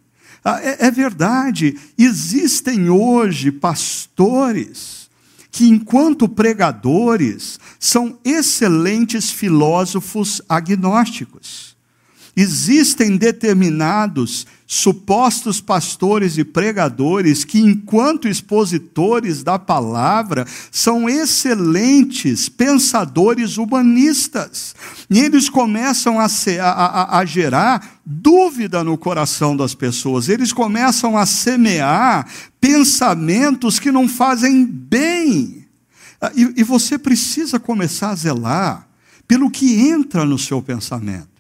Ah, 0.45 0.61
é, 0.61 0.87
é 0.87 0.91
verdade, 0.91 1.79
existem 1.97 2.91
hoje 2.91 3.53
pastores 3.53 5.09
que, 5.51 5.69
enquanto 5.69 6.29
pregadores, 6.29 7.61
são 7.79 8.19
excelentes 8.25 9.31
filósofos 9.31 10.43
agnósticos. 10.49 11.77
Existem 12.37 13.17
determinados 13.17 14.45
supostos 14.67 15.61
pastores 15.61 16.37
e 16.37 16.43
pregadores 16.43 17.45
que, 17.45 17.61
enquanto 17.61 18.27
expositores 18.27 19.45
da 19.45 19.57
palavra, 19.57 20.45
são 20.73 21.09
excelentes 21.09 22.49
pensadores 22.49 23.57
humanistas. 23.57 24.75
E 25.09 25.21
eles 25.21 25.49
começam 25.49 26.19
a, 26.19 26.29
ser, 26.29 26.61
a, 26.61 26.71
a, 26.71 27.19
a 27.19 27.25
gerar 27.25 28.01
dúvida 28.05 28.83
no 28.83 28.99
coração 28.99 29.57
das 29.57 29.75
pessoas, 29.75 30.29
eles 30.29 30.53
começam 30.53 31.17
a 31.17 31.25
semear 31.25 32.27
pensamentos 32.61 33.79
que 33.79 33.93
não 33.93 34.09
fazem 34.09 34.67
bem. 34.67 35.67
Ah, 36.21 36.33
e, 36.35 36.53
e 36.57 36.65
você 36.65 36.99
precisa 36.99 37.61
começar 37.61 38.11
a 38.11 38.17
zelar 38.17 38.89
pelo 39.29 39.51
que 39.51 39.81
entra 39.89 40.25
no 40.25 40.39
seu 40.39 40.61
pensamento. 40.61 41.34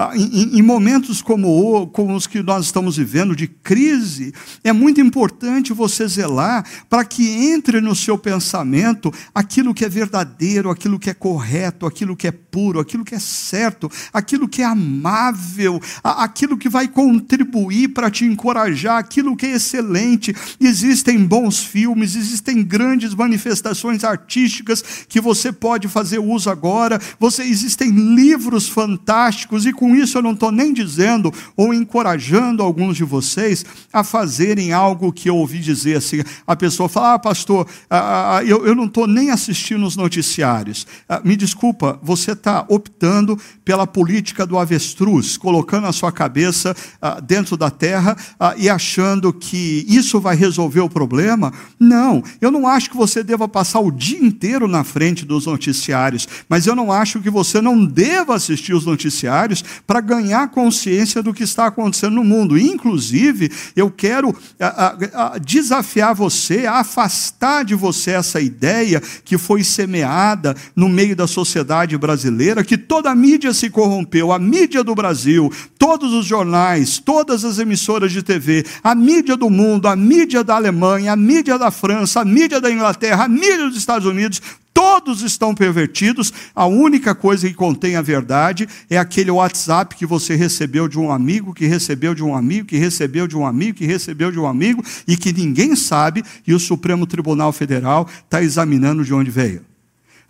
Ah, 0.00 0.12
em, 0.14 0.62
momentos 0.62 1.20
como, 1.20 1.88
como 1.88 2.14
os 2.14 2.24
que 2.24 2.40
nós 2.40 2.66
estamos 2.66 2.96
vivendo, 2.96 3.34
de 3.34 3.48
crise, 3.48 4.32
é 4.62 4.72
muito 4.72 5.00
importante 5.00 5.72
você 5.72 6.06
zelar 6.06 6.64
para 6.88 7.04
que 7.04 7.28
entre 7.28 7.80
no 7.80 7.96
seu 7.96 8.16
pensamento 8.16 9.12
aquilo 9.34 9.74
que 9.74 9.84
é 9.84 9.88
verdadeiro, 9.88 10.70
aquilo 10.70 11.00
que 11.00 11.10
é 11.10 11.14
correto, 11.14 11.84
aquilo 11.84 12.16
que 12.16 12.28
é 12.28 12.30
puro, 12.30 12.78
aquilo 12.78 13.04
que 13.04 13.16
é 13.16 13.18
certo, 13.18 13.90
aquilo 14.12 14.48
que 14.48 14.62
é 14.62 14.66
amável, 14.66 15.82
aquilo 16.04 16.56
que 16.56 16.68
vai 16.68 16.86
contribuir 16.86 17.88
para 17.88 18.08
te 18.08 18.24
encorajar, 18.24 18.98
aquilo 18.98 19.36
que 19.36 19.46
é 19.46 19.56
excelente. 19.56 20.32
Existem 20.60 21.24
bons 21.24 21.58
filmes, 21.58 22.14
existem 22.14 22.62
grandes 22.62 23.16
manifestações 23.16 24.04
artísticas 24.04 24.80
que 25.08 25.20
você 25.20 25.50
pode 25.50 25.88
fazer 25.88 26.20
uso 26.20 26.48
agora, 26.48 27.00
você, 27.18 27.42
existem 27.42 27.90
livros 27.90 28.68
fantásticos 28.68 29.66
e 29.66 29.72
com 29.72 29.87
com 29.88 29.96
isso 29.96 30.18
eu 30.18 30.22
não 30.22 30.32
estou 30.32 30.52
nem 30.52 30.72
dizendo 30.72 31.32
ou 31.56 31.72
encorajando 31.72 32.62
alguns 32.62 32.96
de 32.96 33.04
vocês 33.04 33.64
a 33.90 34.04
fazerem 34.04 34.72
algo 34.72 35.12
que 35.12 35.30
eu 35.30 35.36
ouvi 35.36 35.60
dizer 35.60 35.96
assim. 35.96 36.22
A 36.46 36.54
pessoa 36.54 36.88
fala, 36.88 37.14
ah, 37.14 37.18
pastor, 37.18 37.66
ah, 37.88 38.42
eu, 38.44 38.66
eu 38.66 38.74
não 38.74 38.84
estou 38.84 39.06
nem 39.06 39.30
assistindo 39.30 39.86
os 39.86 39.96
noticiários. 39.96 40.86
Ah, 41.08 41.22
me 41.24 41.36
desculpa, 41.36 41.98
você 42.02 42.32
está 42.32 42.66
optando 42.68 43.38
pela 43.64 43.86
política 43.86 44.46
do 44.46 44.58
avestruz, 44.58 45.38
colocando 45.38 45.86
a 45.86 45.92
sua 45.92 46.12
cabeça 46.12 46.76
ah, 47.00 47.18
dentro 47.20 47.56
da 47.56 47.70
terra 47.70 48.14
ah, 48.38 48.54
e 48.58 48.68
achando 48.68 49.32
que 49.32 49.86
isso 49.88 50.20
vai 50.20 50.36
resolver 50.36 50.80
o 50.80 50.90
problema. 50.90 51.52
Não, 51.80 52.22
eu 52.42 52.50
não 52.50 52.66
acho 52.66 52.90
que 52.90 52.96
você 52.96 53.22
deva 53.22 53.48
passar 53.48 53.80
o 53.80 53.90
dia 53.90 54.18
inteiro 54.22 54.68
na 54.68 54.84
frente 54.84 55.24
dos 55.24 55.46
noticiários, 55.46 56.28
mas 56.46 56.66
eu 56.66 56.76
não 56.76 56.92
acho 56.92 57.20
que 57.20 57.30
você 57.30 57.62
não 57.62 57.86
deva 57.86 58.34
assistir 58.34 58.74
os 58.74 58.84
noticiários 58.84 59.64
para 59.86 60.00
ganhar 60.00 60.48
consciência 60.48 61.22
do 61.22 61.34
que 61.34 61.44
está 61.44 61.66
acontecendo 61.66 62.14
no 62.14 62.24
mundo. 62.24 62.58
Inclusive, 62.58 63.50
eu 63.74 63.90
quero 63.90 64.34
a, 64.58 64.66
a, 64.66 65.34
a 65.34 65.38
desafiar 65.38 66.14
você 66.14 66.66
a 66.66 66.80
afastar 66.80 67.64
de 67.64 67.74
você 67.74 68.12
essa 68.12 68.40
ideia 68.40 69.00
que 69.24 69.38
foi 69.38 69.62
semeada 69.62 70.56
no 70.74 70.88
meio 70.88 71.14
da 71.14 71.26
sociedade 71.26 71.96
brasileira, 71.96 72.64
que 72.64 72.78
toda 72.78 73.10
a 73.10 73.14
mídia 73.14 73.52
se 73.52 73.70
corrompeu, 73.70 74.32
a 74.32 74.38
mídia 74.38 74.82
do 74.82 74.94
Brasil, 74.94 75.50
todos 75.78 76.12
os 76.12 76.26
jornais, 76.26 76.98
todas 76.98 77.44
as 77.44 77.58
emissoras 77.58 78.12
de 78.12 78.22
TV, 78.22 78.64
a 78.82 78.94
mídia 78.94 79.36
do 79.36 79.48
mundo, 79.48 79.86
a 79.88 79.96
mídia 79.96 80.42
da 80.42 80.56
Alemanha, 80.56 81.12
a 81.12 81.16
mídia 81.16 81.58
da 81.58 81.70
França, 81.70 82.20
a 82.20 82.24
mídia 82.24 82.60
da 82.60 82.70
Inglaterra, 82.70 83.24
a 83.24 83.28
mídia 83.28 83.68
dos 83.68 83.76
Estados 83.76 84.06
Unidos, 84.06 84.40
todos 84.78 85.22
estão 85.22 85.56
pervertidos, 85.56 86.32
a 86.54 86.64
única 86.64 87.12
coisa 87.12 87.48
que 87.48 87.54
contém 87.54 87.96
a 87.96 88.02
verdade 88.02 88.68
é 88.88 88.96
aquele 88.96 89.28
WhatsApp 89.28 89.96
que 89.96 90.06
você 90.06 90.36
recebeu 90.36 90.86
de 90.86 90.96
um 90.96 91.10
amigo, 91.10 91.52
que 91.52 91.66
recebeu 91.66 92.14
de 92.14 92.22
um 92.22 92.32
amigo, 92.32 92.68
que 92.68 92.76
recebeu 92.76 93.26
de 93.26 93.36
um 93.36 93.44
amigo, 93.44 93.78
que 93.78 93.86
recebeu 93.86 94.30
de 94.30 94.38
um 94.38 94.46
amigo, 94.46 94.84
e 95.04 95.16
que 95.16 95.32
ninguém 95.32 95.74
sabe, 95.74 96.22
e 96.46 96.54
o 96.54 96.60
Supremo 96.60 97.08
Tribunal 97.08 97.52
Federal 97.52 98.08
está 98.22 98.40
examinando 98.40 99.04
de 99.04 99.12
onde 99.12 99.32
veio. 99.32 99.64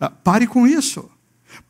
Ah, 0.00 0.08
pare 0.08 0.46
com 0.46 0.66
isso. 0.66 1.10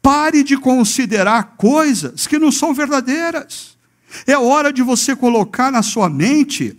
Pare 0.01 0.45
de 0.45 0.57
considerar 0.57 1.57
coisas 1.57 2.29
que 2.29 2.39
não 2.39 2.53
são 2.53 2.73
verdadeiras. 2.73 3.77
É 4.25 4.39
hora 4.39 4.73
de 4.73 4.83
você 4.83 5.17
colocar 5.17 5.73
na 5.73 5.83
sua 5.83 6.09
mente 6.09 6.77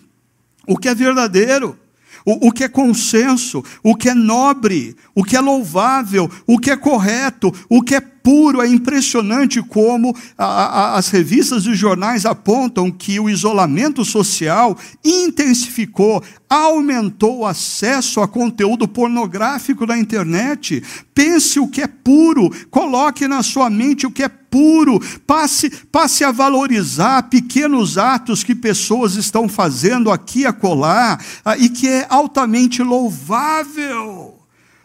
o 0.66 0.78
que 0.78 0.88
é 0.88 0.95
verdadeiro 0.95 1.78
o, 2.26 2.47
o 2.47 2.51
que 2.51 2.63
é 2.63 2.67
consenso, 2.67 3.63
o 3.84 3.95
que 3.95 4.09
é 4.09 4.13
nobre, 4.13 4.95
o 5.15 5.24
que 5.24 5.36
é 5.36 5.41
louvável, 5.41 6.30
o 6.45 6.57
que 6.57 6.72
é 6.72 6.78
correto, 6.78 7.53
o 7.70 7.82
que 7.82 7.95
é 7.95 8.01
puro. 8.30 8.62
É 8.62 8.68
impressionante 8.68 9.60
como 9.60 10.16
a, 10.38 10.46
a, 10.46 10.98
as 10.98 11.10
revistas 11.10 11.66
e 11.66 11.70
os 11.70 11.80
jornais 11.80 12.28
apontam 12.28 12.92
que 12.92 13.20
o 13.20 13.28
isolamento 13.28 14.06
social 14.06 14.78
intensificou, 15.04 16.24
aumentou 16.48 17.40
o 17.40 17.46
acesso 17.48 18.22
a 18.22 18.28
conteúdo 18.28 18.88
pornográfico 18.88 19.84
na 19.88 19.98
internet. 19.98 20.84
Pense 21.12 21.60
o 21.60 21.68
que 21.68 21.82
é 21.82 21.88
puro, 21.88 22.52
coloque 22.70 23.28
na 23.28 23.42
sua 23.42 23.68
mente 23.68 24.06
o 24.06 24.12
que 24.12 24.22
é 24.22 24.30
puro, 24.30 25.00
passe, 25.26 25.72
passe 25.92 26.24
a 26.24 26.32
valorizar 26.32 27.30
pequenos 27.30 27.98
atos 27.98 28.44
que 28.44 28.54
pessoas 28.54 29.16
estão 29.16 29.50
fazendo 29.50 30.12
aqui 30.12 30.42
e 30.42 30.46
acolá, 30.46 31.18
ah, 31.44 31.58
e 31.58 31.68
que 31.68 31.88
é 31.88 32.06
altamente 32.08 32.84
louvável. 32.84 34.39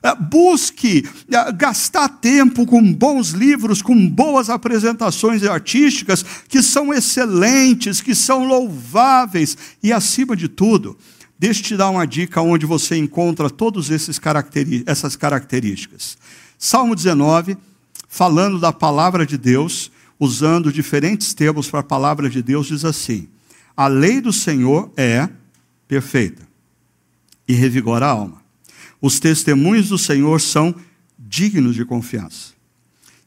Ah, 0.07 0.15
busque 0.15 1.09
ah, 1.33 1.51
gastar 1.51 2.09
tempo 2.09 2.67
com 2.67 2.93
bons 2.93 3.31
livros, 3.31 3.81
com 3.81 4.07
boas 4.07 4.51
apresentações 4.51 5.43
artísticas, 5.43 6.23
que 6.47 6.63
são 6.63 6.93
excelentes, 6.93 8.03
que 8.03 8.15
são 8.15 8.45
louváveis, 8.47 9.57
e 9.83 9.91
acima 9.95 10.37
de 10.37 10.47
tudo, 10.47 10.97
deixa 11.39 11.63
te 11.63 11.75
dar 11.75 11.89
uma 11.89 12.07
dica 12.07 12.43
onde 12.43 12.67
você 12.67 12.97
encontra 12.97 13.49
todas 13.49 13.91
essas 13.91 15.17
características. 15.17 16.19
Salmo 16.59 16.95
19 16.95 17.57
falando 18.15 18.61
da 18.61 18.73
palavra 18.73 19.27
de 19.27 19.37
Deus, 19.37 19.91
usando 20.21 20.73
diferentes 20.73 21.35
termos 21.35 21.69
para 21.69 21.81
a 21.81 21.83
palavra 21.83 22.31
de 22.31 22.41
Deus, 22.41 22.69
diz 22.69 22.85
assim: 22.85 23.27
A 23.77 23.89
lei 23.89 24.21
do 24.21 24.33
Senhor 24.33 24.93
é 24.97 25.29
perfeita 25.89 26.47
e 27.49 27.55
revigora 27.55 28.07
a 28.07 28.11
alma. 28.11 28.44
Os 29.05 29.21
testemunhos 29.21 29.91
do 29.91 29.99
Senhor 29.99 30.41
são 30.41 30.75
dignos 31.19 31.75
de 31.75 31.85
confiança 31.85 32.55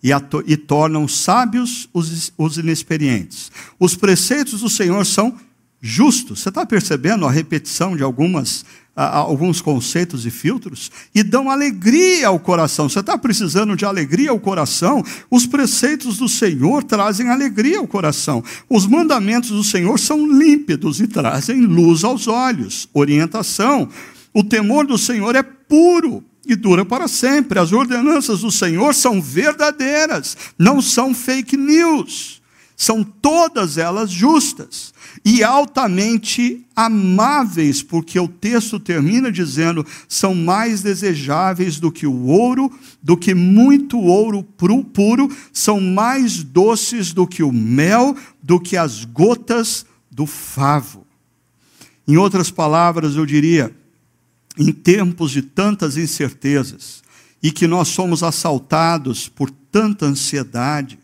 e, 0.02 0.10
e 0.48 0.58
tornam 0.58 1.08
sábios 1.08 1.88
os, 1.94 2.34
os 2.36 2.58
inexperientes. 2.58 3.52
Os 3.80 3.94
preceitos 3.94 4.62
do 4.62 4.70
Senhor 4.70 5.06
são 5.06 5.36
justos. 5.80 6.40
Você 6.40 6.50
está 6.50 6.66
percebendo 6.66 7.28
a 7.28 7.32
repetição 7.32 7.96
de 7.96 8.02
algumas 8.02 8.66
alguns 8.96 9.62
conceitos 9.62 10.26
e 10.26 10.32
filtros 10.32 10.90
e 11.14 11.22
dão 11.22 11.52
alegria 11.52 12.30
ao 12.30 12.40
coração. 12.40 12.90
Você 12.90 13.00
está 13.00 13.16
precisando 13.16 13.76
de 13.76 13.86
alegria 13.86 14.32
ao 14.32 14.40
coração? 14.40 15.04
Os 15.30 15.46
preceitos 15.46 16.18
do 16.18 16.28
Senhor 16.28 16.84
trazem 16.84 17.30
alegria 17.30 17.78
ao 17.78 17.88
coração. 17.88 18.44
Os 18.68 18.88
mandamentos 18.88 19.52
do 19.52 19.64
Senhor 19.64 20.00
são 20.00 20.26
límpidos 20.26 21.00
e 21.00 21.08
trazem 21.08 21.62
luz 21.62 22.04
aos 22.04 22.28
olhos, 22.28 22.90
orientação. 22.92 23.88
O 24.34 24.44
temor 24.44 24.88
do 24.88 24.98
Senhor 24.98 25.36
é 25.36 25.44
puro 25.68 26.24
e 26.46 26.56
dura 26.56 26.86
para 26.86 27.08
sempre. 27.08 27.60
As 27.60 27.72
ordenanças 27.72 28.42
do 28.42 28.52
Senhor 28.52 28.94
são 28.94 29.22
verdadeiras, 29.22 30.38
não 30.58 30.82
são 30.82 31.14
fake 31.14 31.58
news. 31.58 32.42
São 32.80 33.04
todas 33.04 33.80
elas 33.80 34.12
justas 34.12 34.94
e 35.26 35.44
altamente 35.44 36.64
amáveis, 36.76 37.82
porque 37.82 38.20
o 38.20 38.28
texto 38.28 38.80
termina 38.80 39.32
dizendo: 39.32 39.84
são 40.08 40.36
mais 40.36 40.84
desejáveis 40.84 41.80
do 41.80 41.92
que 41.92 42.06
o 42.06 42.26
ouro, 42.28 42.72
do 43.02 43.18
que 43.18 43.34
muito 43.34 44.00
ouro 44.00 44.44
puro, 44.44 45.36
são 45.52 45.82
mais 45.82 46.44
doces 46.44 47.12
do 47.12 47.26
que 47.26 47.42
o 47.42 47.52
mel, 47.52 48.16
do 48.44 48.60
que 48.60 48.78
as 48.78 49.06
gotas 49.06 49.84
do 50.12 50.28
favo. 50.28 51.04
Em 52.08 52.16
outras 52.16 52.50
palavras, 52.52 53.16
eu 53.16 53.26
diria, 53.26 53.76
em 54.58 54.72
tempos 54.72 55.32
de 55.32 55.42
tantas 55.42 55.98
incertezas 55.98 57.04
e 57.42 57.52
que 57.52 57.68
nós 57.68 57.90
somos 57.90 58.24
assaltados 58.24 59.30
por 59.30 59.50
tanta 59.50 60.06
ansiedade, 60.06 60.98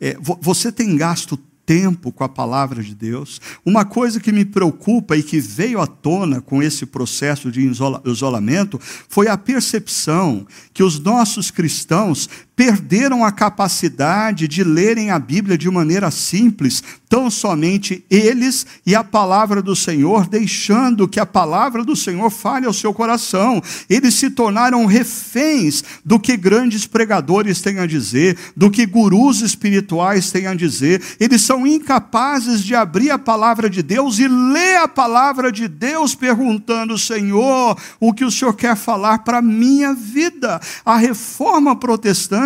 é, 0.00 0.16
você 0.40 0.70
tem 0.70 0.96
gasto 0.96 1.36
tempo 1.66 2.12
com 2.12 2.22
a 2.22 2.28
palavra 2.28 2.80
de 2.80 2.94
Deus. 2.94 3.40
Uma 3.64 3.84
coisa 3.84 4.20
que 4.20 4.30
me 4.30 4.44
preocupa 4.44 5.16
e 5.16 5.22
que 5.22 5.40
veio 5.40 5.80
à 5.80 5.86
tona 5.86 6.40
com 6.40 6.62
esse 6.62 6.86
processo 6.86 7.50
de 7.50 7.68
isolamento 8.04 8.80
foi 9.08 9.26
a 9.26 9.36
percepção 9.36 10.46
que 10.72 10.84
os 10.84 11.00
nossos 11.00 11.50
cristãos 11.50 12.30
perderam 12.56 13.22
a 13.22 13.30
capacidade 13.30 14.48
de 14.48 14.64
lerem 14.64 15.10
a 15.10 15.18
Bíblia 15.18 15.58
de 15.58 15.70
maneira 15.70 16.10
simples, 16.10 16.82
tão 17.06 17.30
somente 17.30 18.02
eles 18.10 18.66
e 18.84 18.94
a 18.94 19.04
palavra 19.04 19.60
do 19.60 19.76
Senhor, 19.76 20.26
deixando 20.26 21.06
que 21.06 21.20
a 21.20 21.26
palavra 21.26 21.84
do 21.84 21.94
Senhor 21.94 22.30
fale 22.30 22.66
ao 22.66 22.72
seu 22.72 22.94
coração. 22.94 23.62
Eles 23.90 24.14
se 24.14 24.30
tornaram 24.30 24.86
reféns 24.86 25.84
do 26.02 26.18
que 26.18 26.34
grandes 26.34 26.86
pregadores 26.86 27.60
têm 27.60 27.78
a 27.78 27.86
dizer, 27.86 28.36
do 28.56 28.70
que 28.70 28.86
gurus 28.86 29.42
espirituais 29.42 30.30
têm 30.30 30.46
a 30.46 30.54
dizer. 30.54 31.02
Eles 31.20 31.42
são 31.42 31.66
incapazes 31.66 32.64
de 32.64 32.74
abrir 32.74 33.10
a 33.10 33.18
palavra 33.18 33.68
de 33.68 33.82
Deus 33.82 34.18
e 34.18 34.26
ler 34.26 34.78
a 34.78 34.88
palavra 34.88 35.52
de 35.52 35.68
Deus, 35.68 36.14
perguntando: 36.14 36.96
Senhor, 36.96 37.76
o 38.00 38.14
que 38.14 38.24
o 38.24 38.30
Senhor 38.30 38.54
quer 38.54 38.76
falar 38.76 39.18
para 39.18 39.38
a 39.38 39.42
minha 39.42 39.92
vida? 39.92 40.58
A 40.84 40.96
reforma 40.96 41.76
protestante 41.76 42.45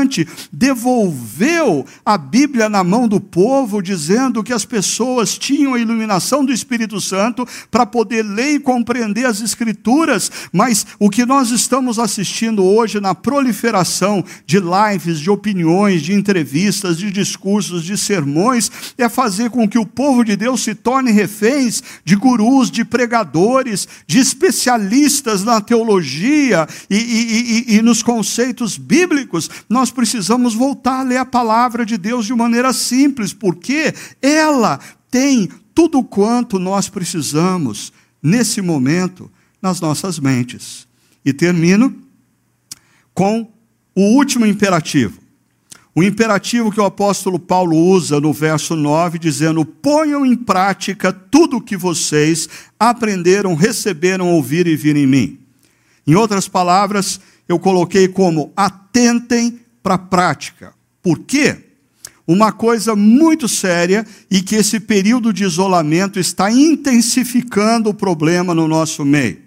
devolveu 0.53 1.85
a 2.05 2.17
Bíblia 2.17 2.69
na 2.69 2.83
mão 2.85 3.09
do 3.09 3.21
povo, 3.21 3.83
dizendo 3.83 4.43
que 4.43 4.53
as 4.53 4.65
pessoas 4.65 5.37
tinham 5.37 5.75
a 5.75 5.79
iluminação 5.79 6.45
do 6.45 6.53
Espírito 6.53 7.01
Santo 7.01 7.47
para 7.71 7.85
poder 7.85 8.23
ler 8.23 8.55
e 8.55 8.61
compreender 8.61 9.27
as 9.27 9.41
Escrituras, 9.41 10.31
mas 10.53 10.87
o 10.99 11.11
que 11.11 11.25
nós 11.27 11.51
estamos 11.51 11.99
assistindo 11.99 12.65
hoje 12.65 13.01
na 13.01 13.15
proliferação 13.15 14.25
de 14.47 14.59
lives, 14.59 15.19
de 15.19 15.31
opiniões, 15.31 16.03
de 16.03 16.13
entrevistas, 16.13 16.99
de 16.99 17.11
discursos, 17.11 17.85
de 17.85 17.97
sermões, 17.97 18.71
é 18.97 19.09
fazer 19.09 19.51
com 19.51 19.69
que 19.69 19.79
o 19.79 19.87
povo 19.87 20.25
de 20.25 20.37
Deus 20.37 20.63
se 20.63 20.75
torne 20.75 21.11
reféns 21.11 21.83
de 22.05 22.17
gurus, 22.17 22.71
de 22.71 22.85
pregadores, 22.85 23.89
de 24.07 24.19
especialistas 24.19 25.45
na 25.45 25.61
teologia 25.61 26.67
e, 26.89 26.97
e, 26.97 27.75
e, 27.75 27.77
e 27.77 27.83
nos 27.83 28.03
conceitos 28.03 28.77
bíblicos. 28.77 29.51
Nós 29.69 29.90
nós 29.91 29.93
precisamos 29.93 30.55
voltar 30.55 31.01
a 31.01 31.03
ler 31.03 31.17
a 31.17 31.25
palavra 31.25 31.85
de 31.85 31.99
Deus 31.99 32.25
de 32.25 32.33
maneira 32.33 32.73
simples, 32.73 33.33
porque 33.33 33.93
ela 34.23 34.79
tem 35.11 35.49
tudo 35.75 36.05
quanto 36.05 36.61
nós 36.61 36.89
precisamos 36.89 37.93
nesse 38.23 38.63
momento 38.63 39.29
nas 39.61 39.81
nossas 39.81 40.21
mentes. 40.21 40.87
E 41.25 41.33
termino 41.33 41.93
com 43.13 43.51
o 43.95 44.03
último 44.15 44.47
imperativo. 44.47 45.19
O 45.93 46.05
imperativo 46.05 46.71
que 46.71 46.81
o 46.81 46.85
apóstolo 46.85 47.39
Paulo 47.39 47.77
usa 47.77 48.21
no 48.21 48.33
verso 48.33 48.77
9, 48.77 49.19
dizendo: 49.19 49.65
ponham 49.65 50.25
em 50.25 50.37
prática 50.37 51.13
tudo 51.13 51.57
o 51.57 51.61
que 51.61 51.77
vocês 51.77 52.49
aprenderam, 52.79 53.57
receberam, 53.57 54.29
ouviram 54.29 54.71
e 54.71 54.77
viram 54.77 55.01
em 55.01 55.07
mim. 55.07 55.39
Em 56.07 56.15
outras 56.15 56.47
palavras, 56.47 57.21
eu 57.49 57.59
coloquei 57.59 58.07
como 58.07 58.53
atentem 58.57 59.59
para 59.83 59.95
a 59.95 59.99
prática. 59.99 60.73
Por 61.03 61.21
quê? 61.21 61.57
Uma 62.27 62.53
coisa 62.53 62.95
muito 62.95 63.49
séria 63.49 64.07
e 64.31 64.41
que 64.41 64.55
esse 64.55 64.79
período 64.79 65.33
de 65.33 65.43
isolamento 65.43 66.19
está 66.19 66.51
intensificando 66.51 67.91
o 67.91 67.95
problema 67.95 68.55
no 68.55 68.69
nosso 68.69 69.05
meio. 69.05 69.39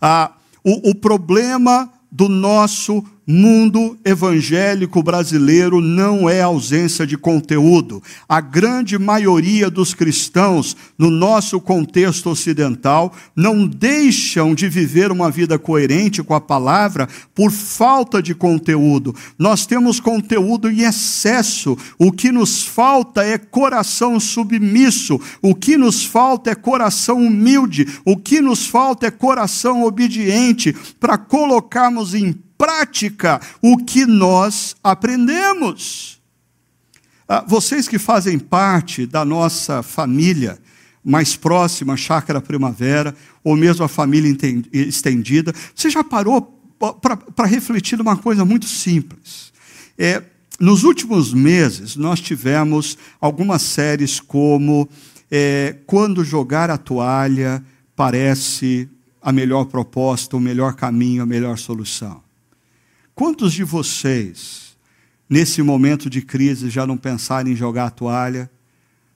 Ah, 0.00 0.32
o, 0.64 0.90
o 0.90 0.94
problema 0.94 1.90
do 2.10 2.28
nosso 2.28 3.04
mundo 3.26 3.98
evangélico 4.04 5.02
brasileiro 5.02 5.80
não 5.80 6.30
é 6.30 6.40
ausência 6.40 7.04
de 7.04 7.18
conteúdo. 7.18 8.00
A 8.28 8.40
grande 8.40 8.96
maioria 8.98 9.68
dos 9.68 9.92
cristãos, 9.92 10.76
no 10.96 11.10
nosso 11.10 11.60
contexto 11.60 12.30
ocidental, 12.30 13.12
não 13.34 13.66
deixam 13.66 14.54
de 14.54 14.68
viver 14.68 15.10
uma 15.10 15.28
vida 15.28 15.58
coerente 15.58 16.22
com 16.22 16.34
a 16.34 16.40
palavra 16.40 17.08
por 17.34 17.50
falta 17.50 18.22
de 18.22 18.32
conteúdo. 18.32 19.12
Nós 19.36 19.66
temos 19.66 19.98
conteúdo 19.98 20.70
em 20.70 20.82
excesso. 20.82 21.76
O 21.98 22.12
que 22.12 22.30
nos 22.30 22.62
falta 22.62 23.24
é 23.24 23.36
coração 23.36 24.20
submisso. 24.20 25.20
O 25.42 25.52
que 25.52 25.76
nos 25.76 26.04
falta 26.04 26.50
é 26.50 26.54
coração 26.54 27.18
humilde. 27.18 27.88
O 28.04 28.16
que 28.16 28.40
nos 28.40 28.66
falta 28.66 29.06
é 29.06 29.10
coração 29.10 29.82
obediente 29.82 30.72
para 31.00 31.18
colocarmos 31.18 32.14
em 32.14 32.45
prática 32.56 33.40
o 33.60 33.76
que 33.78 34.06
nós 34.06 34.76
aprendemos. 34.82 36.20
Ah, 37.28 37.44
vocês 37.46 37.88
que 37.88 37.98
fazem 37.98 38.38
parte 38.38 39.06
da 39.06 39.24
nossa 39.24 39.82
família 39.82 40.58
mais 41.04 41.36
próxima, 41.36 41.96
Chácara 41.96 42.40
Primavera, 42.40 43.14
ou 43.42 43.56
mesmo 43.56 43.84
a 43.84 43.88
família 43.88 44.36
estendida, 44.72 45.52
você 45.74 45.88
já 45.88 46.02
parou 46.02 46.60
para 47.34 47.46
refletir 47.46 48.00
uma 48.00 48.16
coisa 48.16 48.44
muito 48.44 48.66
simples? 48.66 49.52
É, 49.98 50.22
nos 50.58 50.84
últimos 50.84 51.32
meses, 51.32 51.96
nós 51.96 52.20
tivemos 52.20 52.96
algumas 53.20 53.62
séries 53.62 54.20
como 54.20 54.88
é, 55.30 55.76
Quando 55.86 56.24
Jogar 56.24 56.70
a 56.70 56.78
Toalha 56.78 57.64
Parece 57.94 58.88
a 59.22 59.32
Melhor 59.32 59.64
Proposta, 59.64 60.36
o 60.36 60.40
Melhor 60.40 60.74
Caminho, 60.74 61.22
a 61.22 61.26
Melhor 61.26 61.56
Solução. 61.56 62.25
Quantos 63.16 63.54
de 63.54 63.64
vocês, 63.64 64.76
nesse 65.26 65.62
momento 65.62 66.10
de 66.10 66.20
crise, 66.20 66.68
já 66.68 66.86
não 66.86 66.98
pensaram 66.98 67.50
em 67.50 67.56
jogar 67.56 67.86
a 67.86 67.90
toalha 67.90 68.50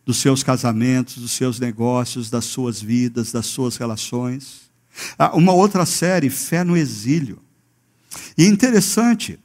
dos 0.07 0.16
seus 0.16 0.42
casamentos, 0.42 1.18
dos 1.18 1.32
seus 1.32 1.61
negócios, 1.61 2.30
das 2.30 2.46
suas 2.46 2.80
vidas, 2.80 3.30
das 3.30 3.44
suas 3.44 3.76
relações? 3.76 4.70
Ah, 5.18 5.36
uma 5.36 5.53
outra 5.53 5.84
série, 5.84 6.30
Fé 6.30 6.64
no 6.64 6.78
Exílio. 6.78 7.40
E 8.38 8.46
interessante, 8.46 9.38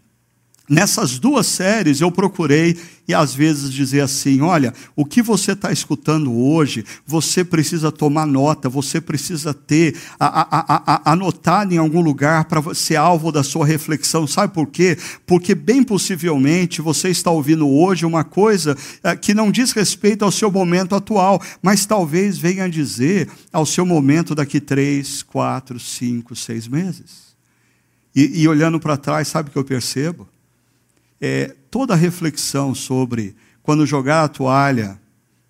Nessas 0.67 1.19
duas 1.19 1.45
séries 1.45 2.01
eu 2.01 2.11
procurei 2.11 2.75
e 3.07 3.13
às 3.13 3.35
vezes 3.35 3.71
dizer 3.71 4.01
assim: 4.01 4.41
olha, 4.41 4.73
o 4.95 5.05
que 5.05 5.21
você 5.21 5.51
está 5.51 5.71
escutando 5.71 6.33
hoje, 6.33 6.83
você 7.05 7.43
precisa 7.43 7.91
tomar 7.91 8.25
nota, 8.25 8.67
você 8.67 8.99
precisa 8.99 9.53
ter 9.53 9.95
a, 10.19 10.25
a, 10.25 10.83
a, 10.95 11.11
anotado 11.11 11.71
em 11.71 11.77
algum 11.77 12.01
lugar 12.01 12.45
para 12.45 12.73
ser 12.73 12.95
alvo 12.95 13.31
da 13.31 13.43
sua 13.43 13.63
reflexão. 13.63 14.25
Sabe 14.25 14.55
por 14.55 14.65
quê? 14.65 14.97
Porque 15.27 15.53
bem 15.53 15.83
possivelmente 15.83 16.81
você 16.81 17.09
está 17.09 17.29
ouvindo 17.29 17.69
hoje 17.69 18.03
uma 18.03 18.23
coisa 18.23 18.75
é, 19.03 19.15
que 19.15 19.35
não 19.35 19.51
diz 19.51 19.71
respeito 19.71 20.25
ao 20.25 20.31
seu 20.31 20.49
momento 20.49 20.95
atual, 20.95 21.39
mas 21.61 21.85
talvez 21.85 22.39
venha 22.39 22.67
dizer 22.67 23.29
ao 23.53 23.67
seu 23.67 23.85
momento 23.85 24.33
daqui 24.33 24.59
três, 24.59 25.21
quatro, 25.21 25.79
cinco, 25.79 26.35
seis 26.35 26.67
meses. 26.67 27.35
E, 28.15 28.41
e 28.41 28.47
olhando 28.47 28.79
para 28.79 28.97
trás, 28.97 29.27
sabe 29.27 29.49
o 29.49 29.51
que 29.51 29.59
eu 29.59 29.63
percebo? 29.63 30.27
É, 31.27 31.55
toda 31.71 31.95
a 31.95 31.97
reflexão 31.97 32.75
sobre 32.75 33.35
quando 33.63 33.83
jogar 33.83 34.23
a 34.23 34.27
toalha 34.27 35.01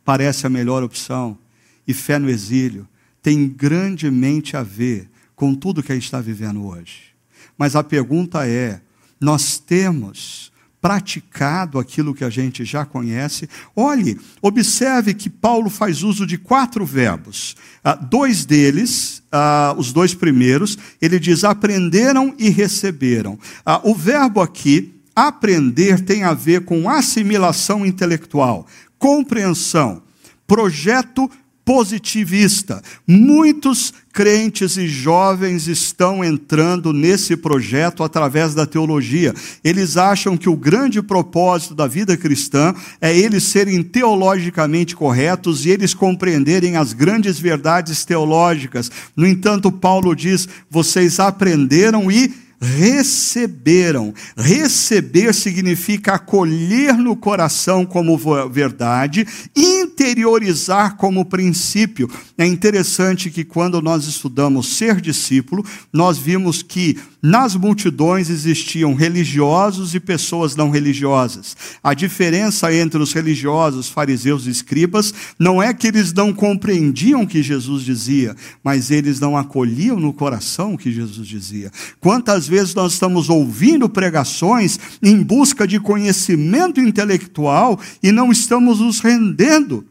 parece 0.05 0.47
a 0.47 0.49
melhor 0.49 0.82
opção 0.84 1.38
e 1.86 1.93
fé 1.93 2.17
no 2.17 2.30
exílio 2.30 2.88
tem 3.21 3.45
grandemente 3.45 4.55
a 4.55 4.63
ver 4.63 5.09
com 5.36 5.53
tudo 5.53 5.84
que 5.84 5.91
a 5.91 5.95
gente 5.95 6.05
está 6.05 6.21
vivendo 6.21 6.65
hoje. 6.65 7.13
Mas 7.57 7.76
a 7.76 7.84
pergunta 7.84 8.47
é: 8.47 8.80
nós 9.19 9.59
temos 9.59 10.49
praticado 10.80 11.78
aquilo 11.78 12.13
que 12.13 12.23
a 12.23 12.30
gente 12.30 12.63
já 12.63 12.86
conhece. 12.86 13.49
Olhe, 13.76 14.17
observe 14.41 15.13
que 15.13 15.30
Paulo 15.30 15.69
faz 15.69 16.03
uso 16.03 16.26
de 16.26 16.38
quatro 16.38 16.86
verbos. 16.86 17.57
Ah, 17.84 17.95
dois 17.95 18.45
deles, 18.45 19.21
ah, 19.30 19.76
os 19.78 19.91
dois 19.91 20.13
primeiros, 20.13 20.78
ele 21.01 21.19
diz 21.19 21.43
aprenderam 21.43 22.34
e 22.38 22.49
receberam. 22.49 23.38
Ah, 23.65 23.82
o 23.84 23.93
verbo 23.93 24.39
aqui, 24.39 24.95
aprender, 25.16 26.01
tem 26.01 26.24
a 26.24 26.34
ver 26.34 26.66
com 26.66 26.89
assimilação 26.89 27.86
intelectual, 27.86 28.68
compreensão, 28.99 30.03
projeto 30.45 31.30
positivista. 31.66 32.82
Muitos 33.07 33.91
crentes 34.13 34.78
e 34.78 34.88
jovens 34.88 35.68
estão 35.68 36.24
entrando 36.24 36.93
nesse 36.93 37.36
projeto 37.36 38.03
através 38.03 38.53
da 38.53 38.68
teologia. 38.68 39.34
Eles 39.63 39.97
acham 39.97 40.38
que 40.38 40.47
o 40.47 40.55
grande 40.55 41.01
propósito 41.01 41.74
da 41.74 41.88
vida 41.88 42.16
cristã 42.16 42.74
é 43.01 43.18
eles 43.18 43.43
serem 43.43 43.82
teologicamente 43.82 44.95
corretos 44.95 45.66
e 45.66 45.72
eles 45.72 45.95
compreenderem 45.95 46.78
as 46.78 46.93
grandes 46.93 47.39
verdades 47.39 48.05
teológicas. 48.05 48.91
No 49.16 49.28
entanto, 49.28 49.72
Paulo 49.72 50.16
diz: 50.16 50.47
vocês 50.70 51.20
aprenderam 51.20 52.11
e 52.11 52.45
receberam. 52.66 54.13
Receber 54.36 55.34
significa 55.34 56.16
acolher 56.16 56.97
no 56.97 57.16
coração 57.16 57.86
como 57.86 58.18
verdade, 58.49 59.26
interiorizar 59.55 60.97
como 60.97 61.26
princípio. 61.26 62.09
É 62.38 62.45
interessante 62.45 63.30
que 63.30 63.43
quando 63.43 63.82
nós 63.82 64.05
estudamos 64.05 64.76
ser 64.76 64.99
discípulo, 64.99 65.63
nós 65.93 66.18
vimos 66.18 66.63
que 66.63 66.97
nas 67.22 67.55
multidões 67.55 68.30
existiam 68.30 68.93
religiosos 68.93 69.95
e 69.95 69.99
pessoas 69.99 70.55
não 70.55 70.70
religiosas. 70.70 71.57
A 71.84 71.95
diferença 71.95 72.72
entre 72.72 73.01
os 73.01 73.13
religiosos, 73.13 73.89
fariseus 73.89 74.45
e 74.45 74.51
escribas 74.51 75.11
não 75.39 75.61
é 75.61 75.74
que 75.74 75.88
eles 75.88 76.13
não 76.13 76.32
compreendiam 76.32 77.24
o 77.24 77.28
que 77.28 77.41
Jesus 77.41 77.84
dizia, 77.84 78.36
mas 78.63 78.91
eles 78.91 79.20
não 79.20 79.36
acolhiam 79.36 79.99
no 79.99 80.13
coração 80.13 80.76
o 80.76 80.78
que 80.78 80.91
Jesus 80.91 81.28
dizia. 81.28 81.72
Quantas 81.99 82.47
vezes 82.47 82.55
nós 82.76 82.93
estamos 82.93 83.30
ouvindo 83.30 83.89
pregações 83.89 84.80
em 85.01 85.22
busca 85.22 85.68
de 85.68 85.80
conhecimento 85.80 86.80
intelectual 86.80 87.80
e 88.01 88.12
não 88.12 88.32
estamos 88.32 88.80
nos 88.80 88.99
rendendo 88.99 89.86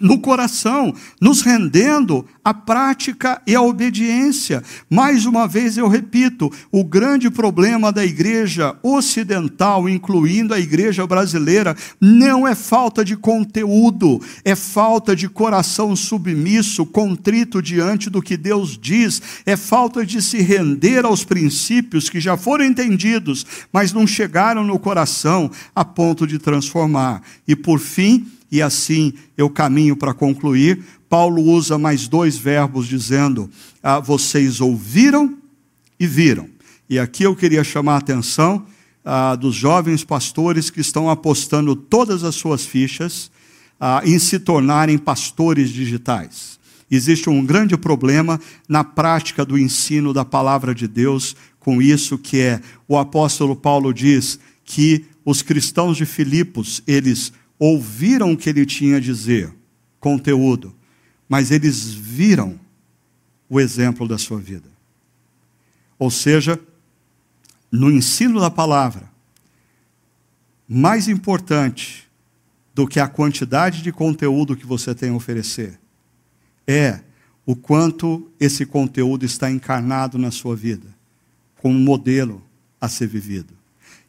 no 0.00 0.18
coração, 0.18 0.94
nos 1.20 1.42
rendendo 1.42 2.24
à 2.44 2.52
prática 2.52 3.40
e 3.46 3.54
à 3.54 3.62
obediência. 3.62 4.62
Mais 4.88 5.26
uma 5.26 5.46
vez 5.48 5.76
eu 5.76 5.88
repito: 5.88 6.50
o 6.70 6.84
grande 6.84 7.30
problema 7.30 7.90
da 7.90 8.04
igreja 8.04 8.76
ocidental, 8.82 9.88
incluindo 9.88 10.54
a 10.54 10.60
igreja 10.60 11.06
brasileira, 11.06 11.76
não 12.00 12.46
é 12.46 12.54
falta 12.54 13.04
de 13.04 13.16
conteúdo, 13.16 14.20
é 14.44 14.54
falta 14.54 15.16
de 15.16 15.28
coração 15.28 15.96
submisso, 15.96 16.86
contrito 16.86 17.62
diante 17.62 18.10
do 18.10 18.22
que 18.22 18.36
Deus 18.36 18.78
diz, 18.80 19.22
é 19.44 19.56
falta 19.56 20.04
de 20.04 20.22
se 20.22 20.38
render 20.42 21.04
aos 21.04 21.24
princípios 21.24 22.08
que 22.08 22.20
já 22.20 22.36
foram 22.36 22.64
entendidos, 22.64 23.46
mas 23.72 23.92
não 23.92 24.06
chegaram 24.06 24.64
no 24.64 24.78
coração 24.78 25.50
a 25.74 25.84
ponto 25.84 26.26
de 26.26 26.38
transformar. 26.38 27.22
E 27.46 27.56
por 27.56 27.78
fim, 27.78 28.26
e 28.56 28.62
assim 28.62 29.12
eu 29.36 29.50
caminho 29.50 29.96
para 29.96 30.14
concluir. 30.14 30.82
Paulo 31.08 31.42
usa 31.42 31.76
mais 31.78 32.08
dois 32.08 32.36
verbos 32.36 32.86
dizendo: 32.86 33.50
ah, 33.82 34.00
vocês 34.00 34.60
ouviram 34.60 35.36
e 36.00 36.06
viram. 36.06 36.48
E 36.88 36.98
aqui 36.98 37.24
eu 37.24 37.36
queria 37.36 37.62
chamar 37.62 37.94
a 37.94 37.98
atenção 37.98 38.64
ah, 39.04 39.34
dos 39.34 39.54
jovens 39.54 40.04
pastores 40.04 40.70
que 40.70 40.80
estão 40.80 41.10
apostando 41.10 41.76
todas 41.76 42.24
as 42.24 42.34
suas 42.34 42.64
fichas 42.64 43.30
ah, 43.78 44.00
em 44.04 44.18
se 44.18 44.38
tornarem 44.38 44.96
pastores 44.96 45.70
digitais. 45.70 46.58
Existe 46.90 47.28
um 47.28 47.44
grande 47.44 47.76
problema 47.76 48.40
na 48.68 48.84
prática 48.84 49.44
do 49.44 49.58
ensino 49.58 50.14
da 50.14 50.24
palavra 50.24 50.74
de 50.74 50.88
Deus 50.88 51.36
com 51.58 51.82
isso 51.82 52.16
que 52.16 52.40
é 52.40 52.60
o 52.86 52.96
apóstolo 52.96 53.56
Paulo 53.56 53.92
diz 53.92 54.38
que 54.64 55.04
os 55.24 55.42
cristãos 55.42 55.96
de 55.96 56.06
Filipos, 56.06 56.80
eles 56.86 57.32
ouviram 57.58 58.32
o 58.32 58.36
que 58.36 58.48
ele 58.48 58.66
tinha 58.66 58.96
a 58.96 59.00
dizer, 59.00 59.52
conteúdo, 60.00 60.74
mas 61.28 61.50
eles 61.50 61.92
viram 61.92 62.58
o 63.48 63.60
exemplo 63.60 64.06
da 64.06 64.18
sua 64.18 64.38
vida. 64.38 64.68
Ou 65.98 66.10
seja, 66.10 66.60
no 67.70 67.90
ensino 67.90 68.40
da 68.40 68.50
palavra, 68.50 69.10
mais 70.68 71.08
importante 71.08 72.06
do 72.74 72.86
que 72.86 73.00
a 73.00 73.08
quantidade 73.08 73.82
de 73.82 73.92
conteúdo 73.92 74.56
que 74.56 74.66
você 74.66 74.94
tem 74.94 75.10
a 75.10 75.14
oferecer 75.14 75.78
é 76.66 77.00
o 77.44 77.54
quanto 77.54 78.30
esse 78.40 78.66
conteúdo 78.66 79.24
está 79.24 79.50
encarnado 79.50 80.18
na 80.18 80.30
sua 80.30 80.56
vida, 80.56 80.88
como 81.56 81.78
modelo 81.78 82.42
a 82.80 82.88
ser 82.88 83.06
vivido. 83.06 83.54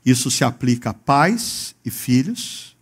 Isso 0.06 0.32
se 0.32 0.44
aplica 0.44 0.90
a 0.90 0.94
pais 0.94 1.76
e 1.86 1.92
filhos, 1.92 2.77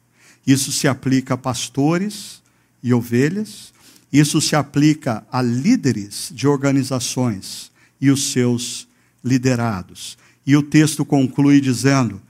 isso 0.45 0.71
se 0.71 0.87
aplica 0.87 1.33
a 1.33 1.37
pastores 1.37 2.41
e 2.83 2.93
ovelhas, 2.93 3.73
isso 4.11 4.39
se 4.39 4.55
aplica 4.55 5.25
a 5.31 5.41
líderes 5.41 6.31
de 6.33 6.47
organizações 6.47 7.71
e 7.99 8.09
os 8.11 8.31
seus 8.31 8.87
liderados. 9.23 10.17
E 10.45 10.55
o 10.55 10.61
texto 10.61 11.03
conclui 11.03 11.59
dizendo: 11.59 12.21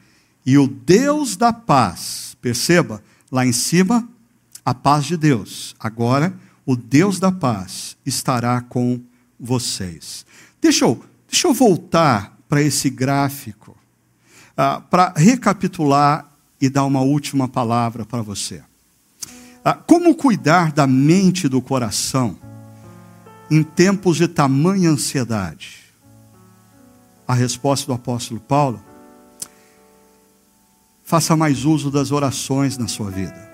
E 0.46 0.58
o 0.58 0.68
Deus 0.68 1.36
da 1.36 1.52
paz, 1.52 2.38
perceba, 2.42 3.04
lá 3.32 3.46
em 3.46 3.52
cima, 3.52 4.08
a 4.64 4.74
paz 4.74 5.06
de 5.06 5.18
Deus. 5.18 5.76
Agora, 5.80 6.34
o 6.66 6.76
Deus 6.76 7.20
da 7.20 7.32
paz 7.32 7.98
estará 8.06 8.62
com 8.62 9.00
vocês. 9.40 10.26
Deixa 10.62 10.86
eu, 10.86 11.04
deixa 11.30 11.48
eu 11.48 11.54
voltar 11.54 12.36
para 12.48 12.62
esse 12.62 12.90
gráfico, 12.90 13.78
uh, 14.52 14.82
para 14.90 15.14
recapitular 15.16 16.32
e 16.60 16.70
dar 16.70 16.86
uma 16.86 17.02
última 17.02 17.48
palavra 17.48 18.06
para 18.06 18.22
você. 18.22 18.64
Ah, 19.64 19.74
como 19.74 20.16
cuidar 20.16 20.72
da 20.72 20.86
mente 20.86 21.46
e 21.46 21.50
do 21.50 21.62
coração 21.62 22.38
em 23.50 23.64
tempos 23.64 24.18
de 24.18 24.28
tamanha 24.28 24.90
ansiedade? 24.90 25.86
A 27.28 27.34
resposta 27.34 27.88
do 27.88 27.94
apóstolo 27.94 28.40
Paulo: 28.40 28.80
faça 31.04 31.36
mais 31.36 31.66
uso 31.66 31.90
das 31.90 32.12
orações 32.12 32.78
na 32.78 32.88
sua 32.88 33.10
vida, 33.10 33.52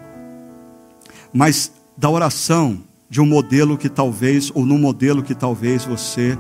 mas 1.33 1.71
da 1.97 2.09
oração 2.09 2.83
de 3.09 3.21
um 3.21 3.25
modelo 3.25 3.77
que 3.77 3.89
talvez, 3.89 4.51
ou 4.53 4.65
num 4.65 4.77
modelo 4.77 5.23
que 5.23 5.35
talvez 5.35 5.85
você 5.85 6.37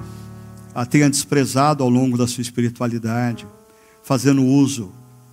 ah, 0.73 0.85
tenha 0.85 1.09
desprezado 1.09 1.83
ao 1.83 1.89
longo 1.89 2.17
da 2.17 2.27
sua 2.27 2.41
espiritualidade, 2.41 3.47
fazendo 4.03 4.43
uso 4.43 4.91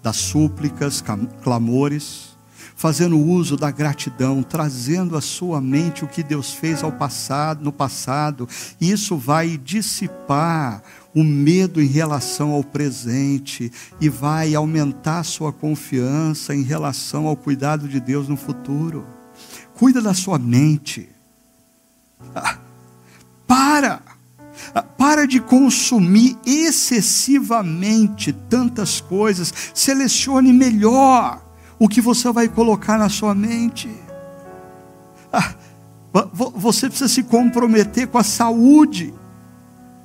das 0.08 0.16
súplicas, 0.16 1.04
clamores, 1.42 2.30
fazendo 2.74 3.18
uso 3.18 3.58
da 3.58 3.70
gratidão, 3.70 4.42
trazendo 4.42 5.18
à 5.18 5.20
sua 5.20 5.60
mente 5.60 6.02
o 6.02 6.08
que 6.08 6.22
Deus 6.22 6.54
fez 6.54 6.82
ao 6.82 6.90
passado, 6.90 7.62
no 7.62 7.70
passado, 7.70 8.48
isso 8.80 9.18
vai 9.18 9.58
dissipar 9.58 10.82
o 11.14 11.22
medo 11.22 11.78
em 11.78 11.86
relação 11.86 12.52
ao 12.52 12.64
presente 12.64 13.70
e 14.00 14.08
vai 14.08 14.54
aumentar 14.54 15.18
a 15.18 15.24
sua 15.24 15.52
confiança 15.52 16.54
em 16.54 16.62
relação 16.62 17.26
ao 17.26 17.36
cuidado 17.36 17.86
de 17.86 18.00
Deus 18.00 18.28
no 18.28 18.36
futuro. 18.36 19.04
Cuida 19.74 20.00
da 20.00 20.14
sua 20.14 20.38
mente. 20.38 21.06
Ah, 22.34 22.56
para 23.46 24.00
para 24.98 25.28
de 25.28 25.38
consumir 25.40 26.36
excessivamente 26.44 28.32
tantas 28.32 29.00
coisas. 29.00 29.54
Selecione 29.72 30.52
melhor 30.52 31.40
o 31.78 31.88
que 31.88 32.00
você 32.00 32.32
vai 32.32 32.48
colocar 32.48 32.98
na 32.98 33.08
sua 33.08 33.32
mente. 33.32 33.88
Ah, 35.32 35.54
você 36.56 36.88
precisa 36.88 37.08
se 37.08 37.22
comprometer 37.22 38.08
com 38.08 38.18
a 38.18 38.24
saúde 38.24 39.14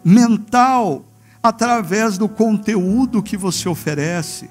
mental 0.06 1.04
através 1.42 2.16
do 2.20 2.30
conteúdo 2.30 3.24
que 3.24 3.36
você 3.36 3.68
oferece 3.68 4.48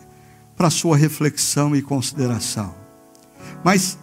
para 0.57 0.71
sua 0.71 0.97
reflexão 0.97 1.77
e 1.77 1.81
consideração. 1.81 2.75
Mas 3.63 3.97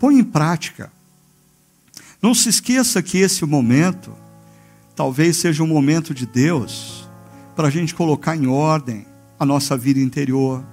põe 0.00 0.18
em 0.18 0.24
prática. 0.24 0.90
Não 2.20 2.34
se 2.34 2.48
esqueça 2.48 3.00
que 3.00 3.18
esse 3.18 3.44
momento 3.44 4.25
talvez 4.96 5.36
seja 5.36 5.62
um 5.62 5.66
momento 5.66 6.14
de 6.14 6.24
Deus 6.26 7.06
para 7.54 7.68
a 7.68 7.70
gente 7.70 7.94
colocar 7.94 8.34
em 8.34 8.46
ordem 8.46 9.06
a 9.38 9.44
nossa 9.44 9.76
vida 9.76 10.00
interior, 10.00 10.64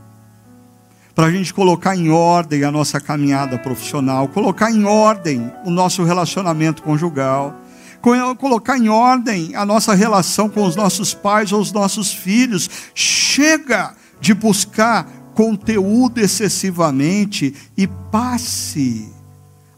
para 1.13 1.27
a 1.27 1.31
gente 1.31 1.53
colocar 1.53 1.95
em 1.95 2.09
ordem 2.09 2.63
a 2.63 2.71
nossa 2.71 2.99
caminhada 2.99 3.59
profissional, 3.59 4.27
colocar 4.29 4.71
em 4.71 4.85
ordem 4.85 5.51
o 5.65 5.69
nosso 5.69 6.03
relacionamento 6.03 6.81
conjugal, 6.81 7.53
colocar 8.39 8.77
em 8.77 8.89
ordem 8.89 9.55
a 9.55 9.65
nossa 9.65 9.93
relação 9.93 10.49
com 10.49 10.65
os 10.65 10.75
nossos 10.75 11.13
pais 11.13 11.51
ou 11.51 11.61
os 11.61 11.71
nossos 11.71 12.13
filhos. 12.13 12.69
Chega 12.95 13.93
de 14.19 14.33
buscar 14.33 15.05
conteúdo 15.35 16.19
excessivamente 16.19 17.53
e 17.77 17.87
passe 17.87 19.12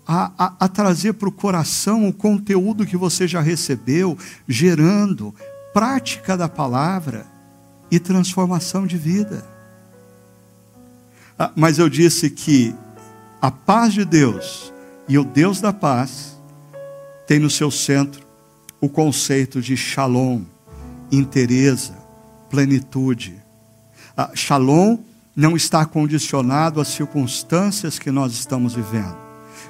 a, 0.08 0.32
a, 0.38 0.54
a 0.62 0.68
trazer 0.68 1.14
para 1.14 1.30
o 1.30 1.32
coração 1.32 2.08
o 2.08 2.14
conteúdo 2.14 2.86
que 2.86 2.96
você 2.96 3.28
já 3.28 3.42
recebeu, 3.42 4.18
gerando 4.48 5.34
prática 5.74 6.38
da 6.38 6.48
palavra 6.48 7.26
e 7.90 8.00
transformação 8.00 8.86
de 8.86 8.98
vida. 8.98 9.46
Ah, 11.38 11.52
mas 11.56 11.80
eu 11.80 11.90
disse 11.90 12.30
que 12.30 12.74
a 13.42 13.52
paz 13.52 13.94
de 13.94 14.06
Deus 14.06 14.72
e 15.08 15.18
o 15.18 15.24
Deus 15.24 15.60
da 15.60 15.74
paz 15.74 16.38
tem 17.28 17.40
no 17.40 17.50
seu 17.50 17.70
centro 17.72 18.26
o 18.80 18.88
conceito 18.88 19.62
de 19.62 19.76
shalom, 19.76 20.42
inteireza, 21.12 21.94
plenitude. 22.50 23.36
Ah, 24.16 24.32
shalom 24.34 24.98
não 25.36 25.56
está 25.56 25.86
condicionado 25.86 26.80
às 26.80 26.88
circunstâncias 26.88 28.00
que 28.00 28.12
nós 28.12 28.32
estamos 28.34 28.74
vivendo. 28.74 29.25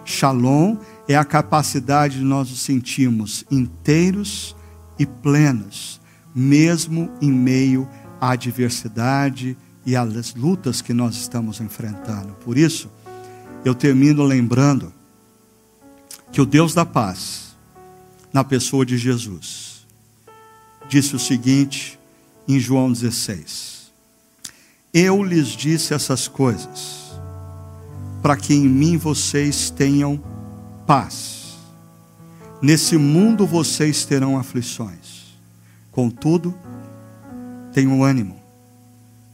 Shalom 0.06 0.78
é 1.08 1.16
a 1.16 1.26
capacidade 1.26 2.20
de 2.20 2.24
nós 2.24 2.50
nos 2.50 2.62
sentirmos 2.62 3.44
inteiros 3.50 4.56
e 5.00 5.06
plenos, 5.06 6.00
mesmo 6.34 7.12
em 7.20 7.32
meio 7.32 7.90
à 8.22 8.32
adversidade 8.32 9.58
e 9.84 9.96
às 9.96 10.36
lutas 10.36 10.82
que 10.82 10.94
nós 10.94 11.16
estamos 11.16 11.60
enfrentando. 11.60 12.34
Por 12.36 12.56
isso, 12.56 12.90
eu 13.66 13.74
termino 13.74 14.24
lembrando 14.24 14.94
que 16.32 16.40
o 16.40 16.46
Deus 16.46 16.74
da 16.74 16.86
paz, 16.86 17.56
na 18.32 18.44
pessoa 18.44 18.86
de 18.86 18.98
Jesus, 18.98 19.88
disse 20.88 21.16
o 21.16 21.20
seguinte 21.20 22.00
em 22.48 22.60
João 22.60 22.92
16: 22.92 23.92
Eu 24.94 25.24
lhes 25.24 25.48
disse 25.48 25.96
essas 25.96 26.28
coisas, 26.28 27.05
para 28.26 28.36
que 28.36 28.56
em 28.56 28.68
mim 28.68 28.98
vocês 28.98 29.70
tenham 29.70 30.20
paz. 30.88 31.60
Nesse 32.60 32.98
mundo 32.98 33.46
vocês 33.46 34.04
terão 34.04 34.36
aflições, 34.36 35.38
contudo, 35.92 36.52
tenham 37.72 38.04
ânimo 38.04 38.44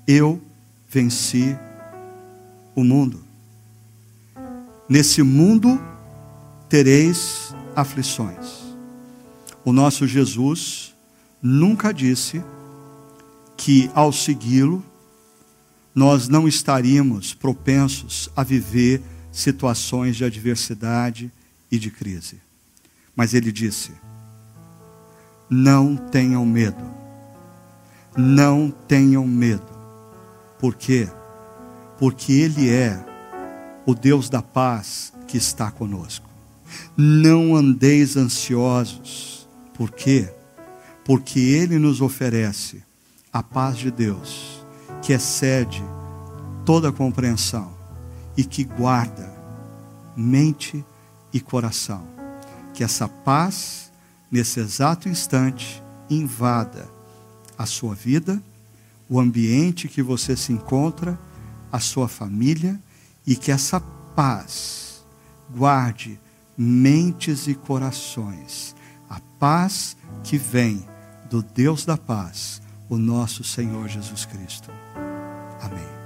eu 0.05 0.41
venci 0.89 1.57
o 2.75 2.83
mundo. 2.83 3.23
Nesse 4.89 5.23
mundo 5.23 5.81
tereis 6.67 7.55
aflições. 7.73 8.75
O 9.63 9.71
nosso 9.71 10.05
Jesus 10.05 10.93
nunca 11.41 11.93
disse 11.93 12.43
que 13.55 13.89
ao 13.93 14.11
segui-lo 14.11 14.83
nós 15.93 16.27
não 16.27 16.47
estaríamos 16.47 17.33
propensos 17.33 18.29
a 18.35 18.43
viver 18.43 19.01
situações 19.31 20.15
de 20.15 20.23
adversidade 20.23 21.31
e 21.71 21.77
de 21.77 21.89
crise. 21.89 22.37
Mas 23.15 23.33
ele 23.33 23.51
disse: 23.51 23.91
não 25.53 25.97
tenham 25.97 26.45
medo, 26.45 26.81
não 28.15 28.71
tenham 28.87 29.27
medo. 29.27 29.69
Por 30.57 30.75
quê? 30.75 31.09
Porque 31.99 32.31
Ele 32.31 32.69
é 32.69 33.03
o 33.85 33.93
Deus 33.93 34.29
da 34.29 34.41
paz 34.41 35.11
que 35.27 35.35
está 35.35 35.69
conosco. 35.69 36.29
Não 36.95 37.53
andeis 37.53 38.15
ansiosos. 38.15 39.45
Por 39.73 39.91
quê? 39.91 40.33
Porque 41.03 41.39
Ele 41.39 41.77
nos 41.77 41.99
oferece 41.99 42.81
a 43.33 43.43
paz 43.43 43.77
de 43.77 43.91
Deus, 43.91 44.60
que 45.01 45.13
excede 45.13 45.83
toda 46.65 46.91
compreensão 46.91 47.71
e 48.37 48.43
que 48.43 48.63
guarda 48.63 49.31
mente 50.15 50.83
e 51.33 51.39
coração. 51.39 52.03
Que 52.73 52.83
essa 52.83 53.07
paz, 53.07 53.91
nesse 54.31 54.59
exato 54.59 55.09
instante, 55.09 55.81
invada 56.09 56.89
a 57.57 57.65
sua 57.65 57.95
vida 57.95 58.41
o 59.11 59.19
ambiente 59.19 59.89
que 59.89 60.01
você 60.01 60.37
se 60.37 60.53
encontra, 60.53 61.19
a 61.69 61.81
sua 61.81 62.07
família, 62.07 62.79
e 63.27 63.35
que 63.35 63.51
essa 63.51 63.81
paz 64.15 65.03
guarde 65.53 66.17
mentes 66.57 67.45
e 67.45 67.53
corações. 67.53 68.73
A 69.09 69.19
paz 69.37 69.97
que 70.23 70.37
vem 70.37 70.87
do 71.29 71.43
Deus 71.43 71.83
da 71.83 71.97
paz, 71.97 72.60
o 72.91 72.97
nosso 72.97 73.41
Senhor 73.41 73.87
Jesus 73.87 74.25
Cristo. 74.25 74.69
Amém. 75.61 76.00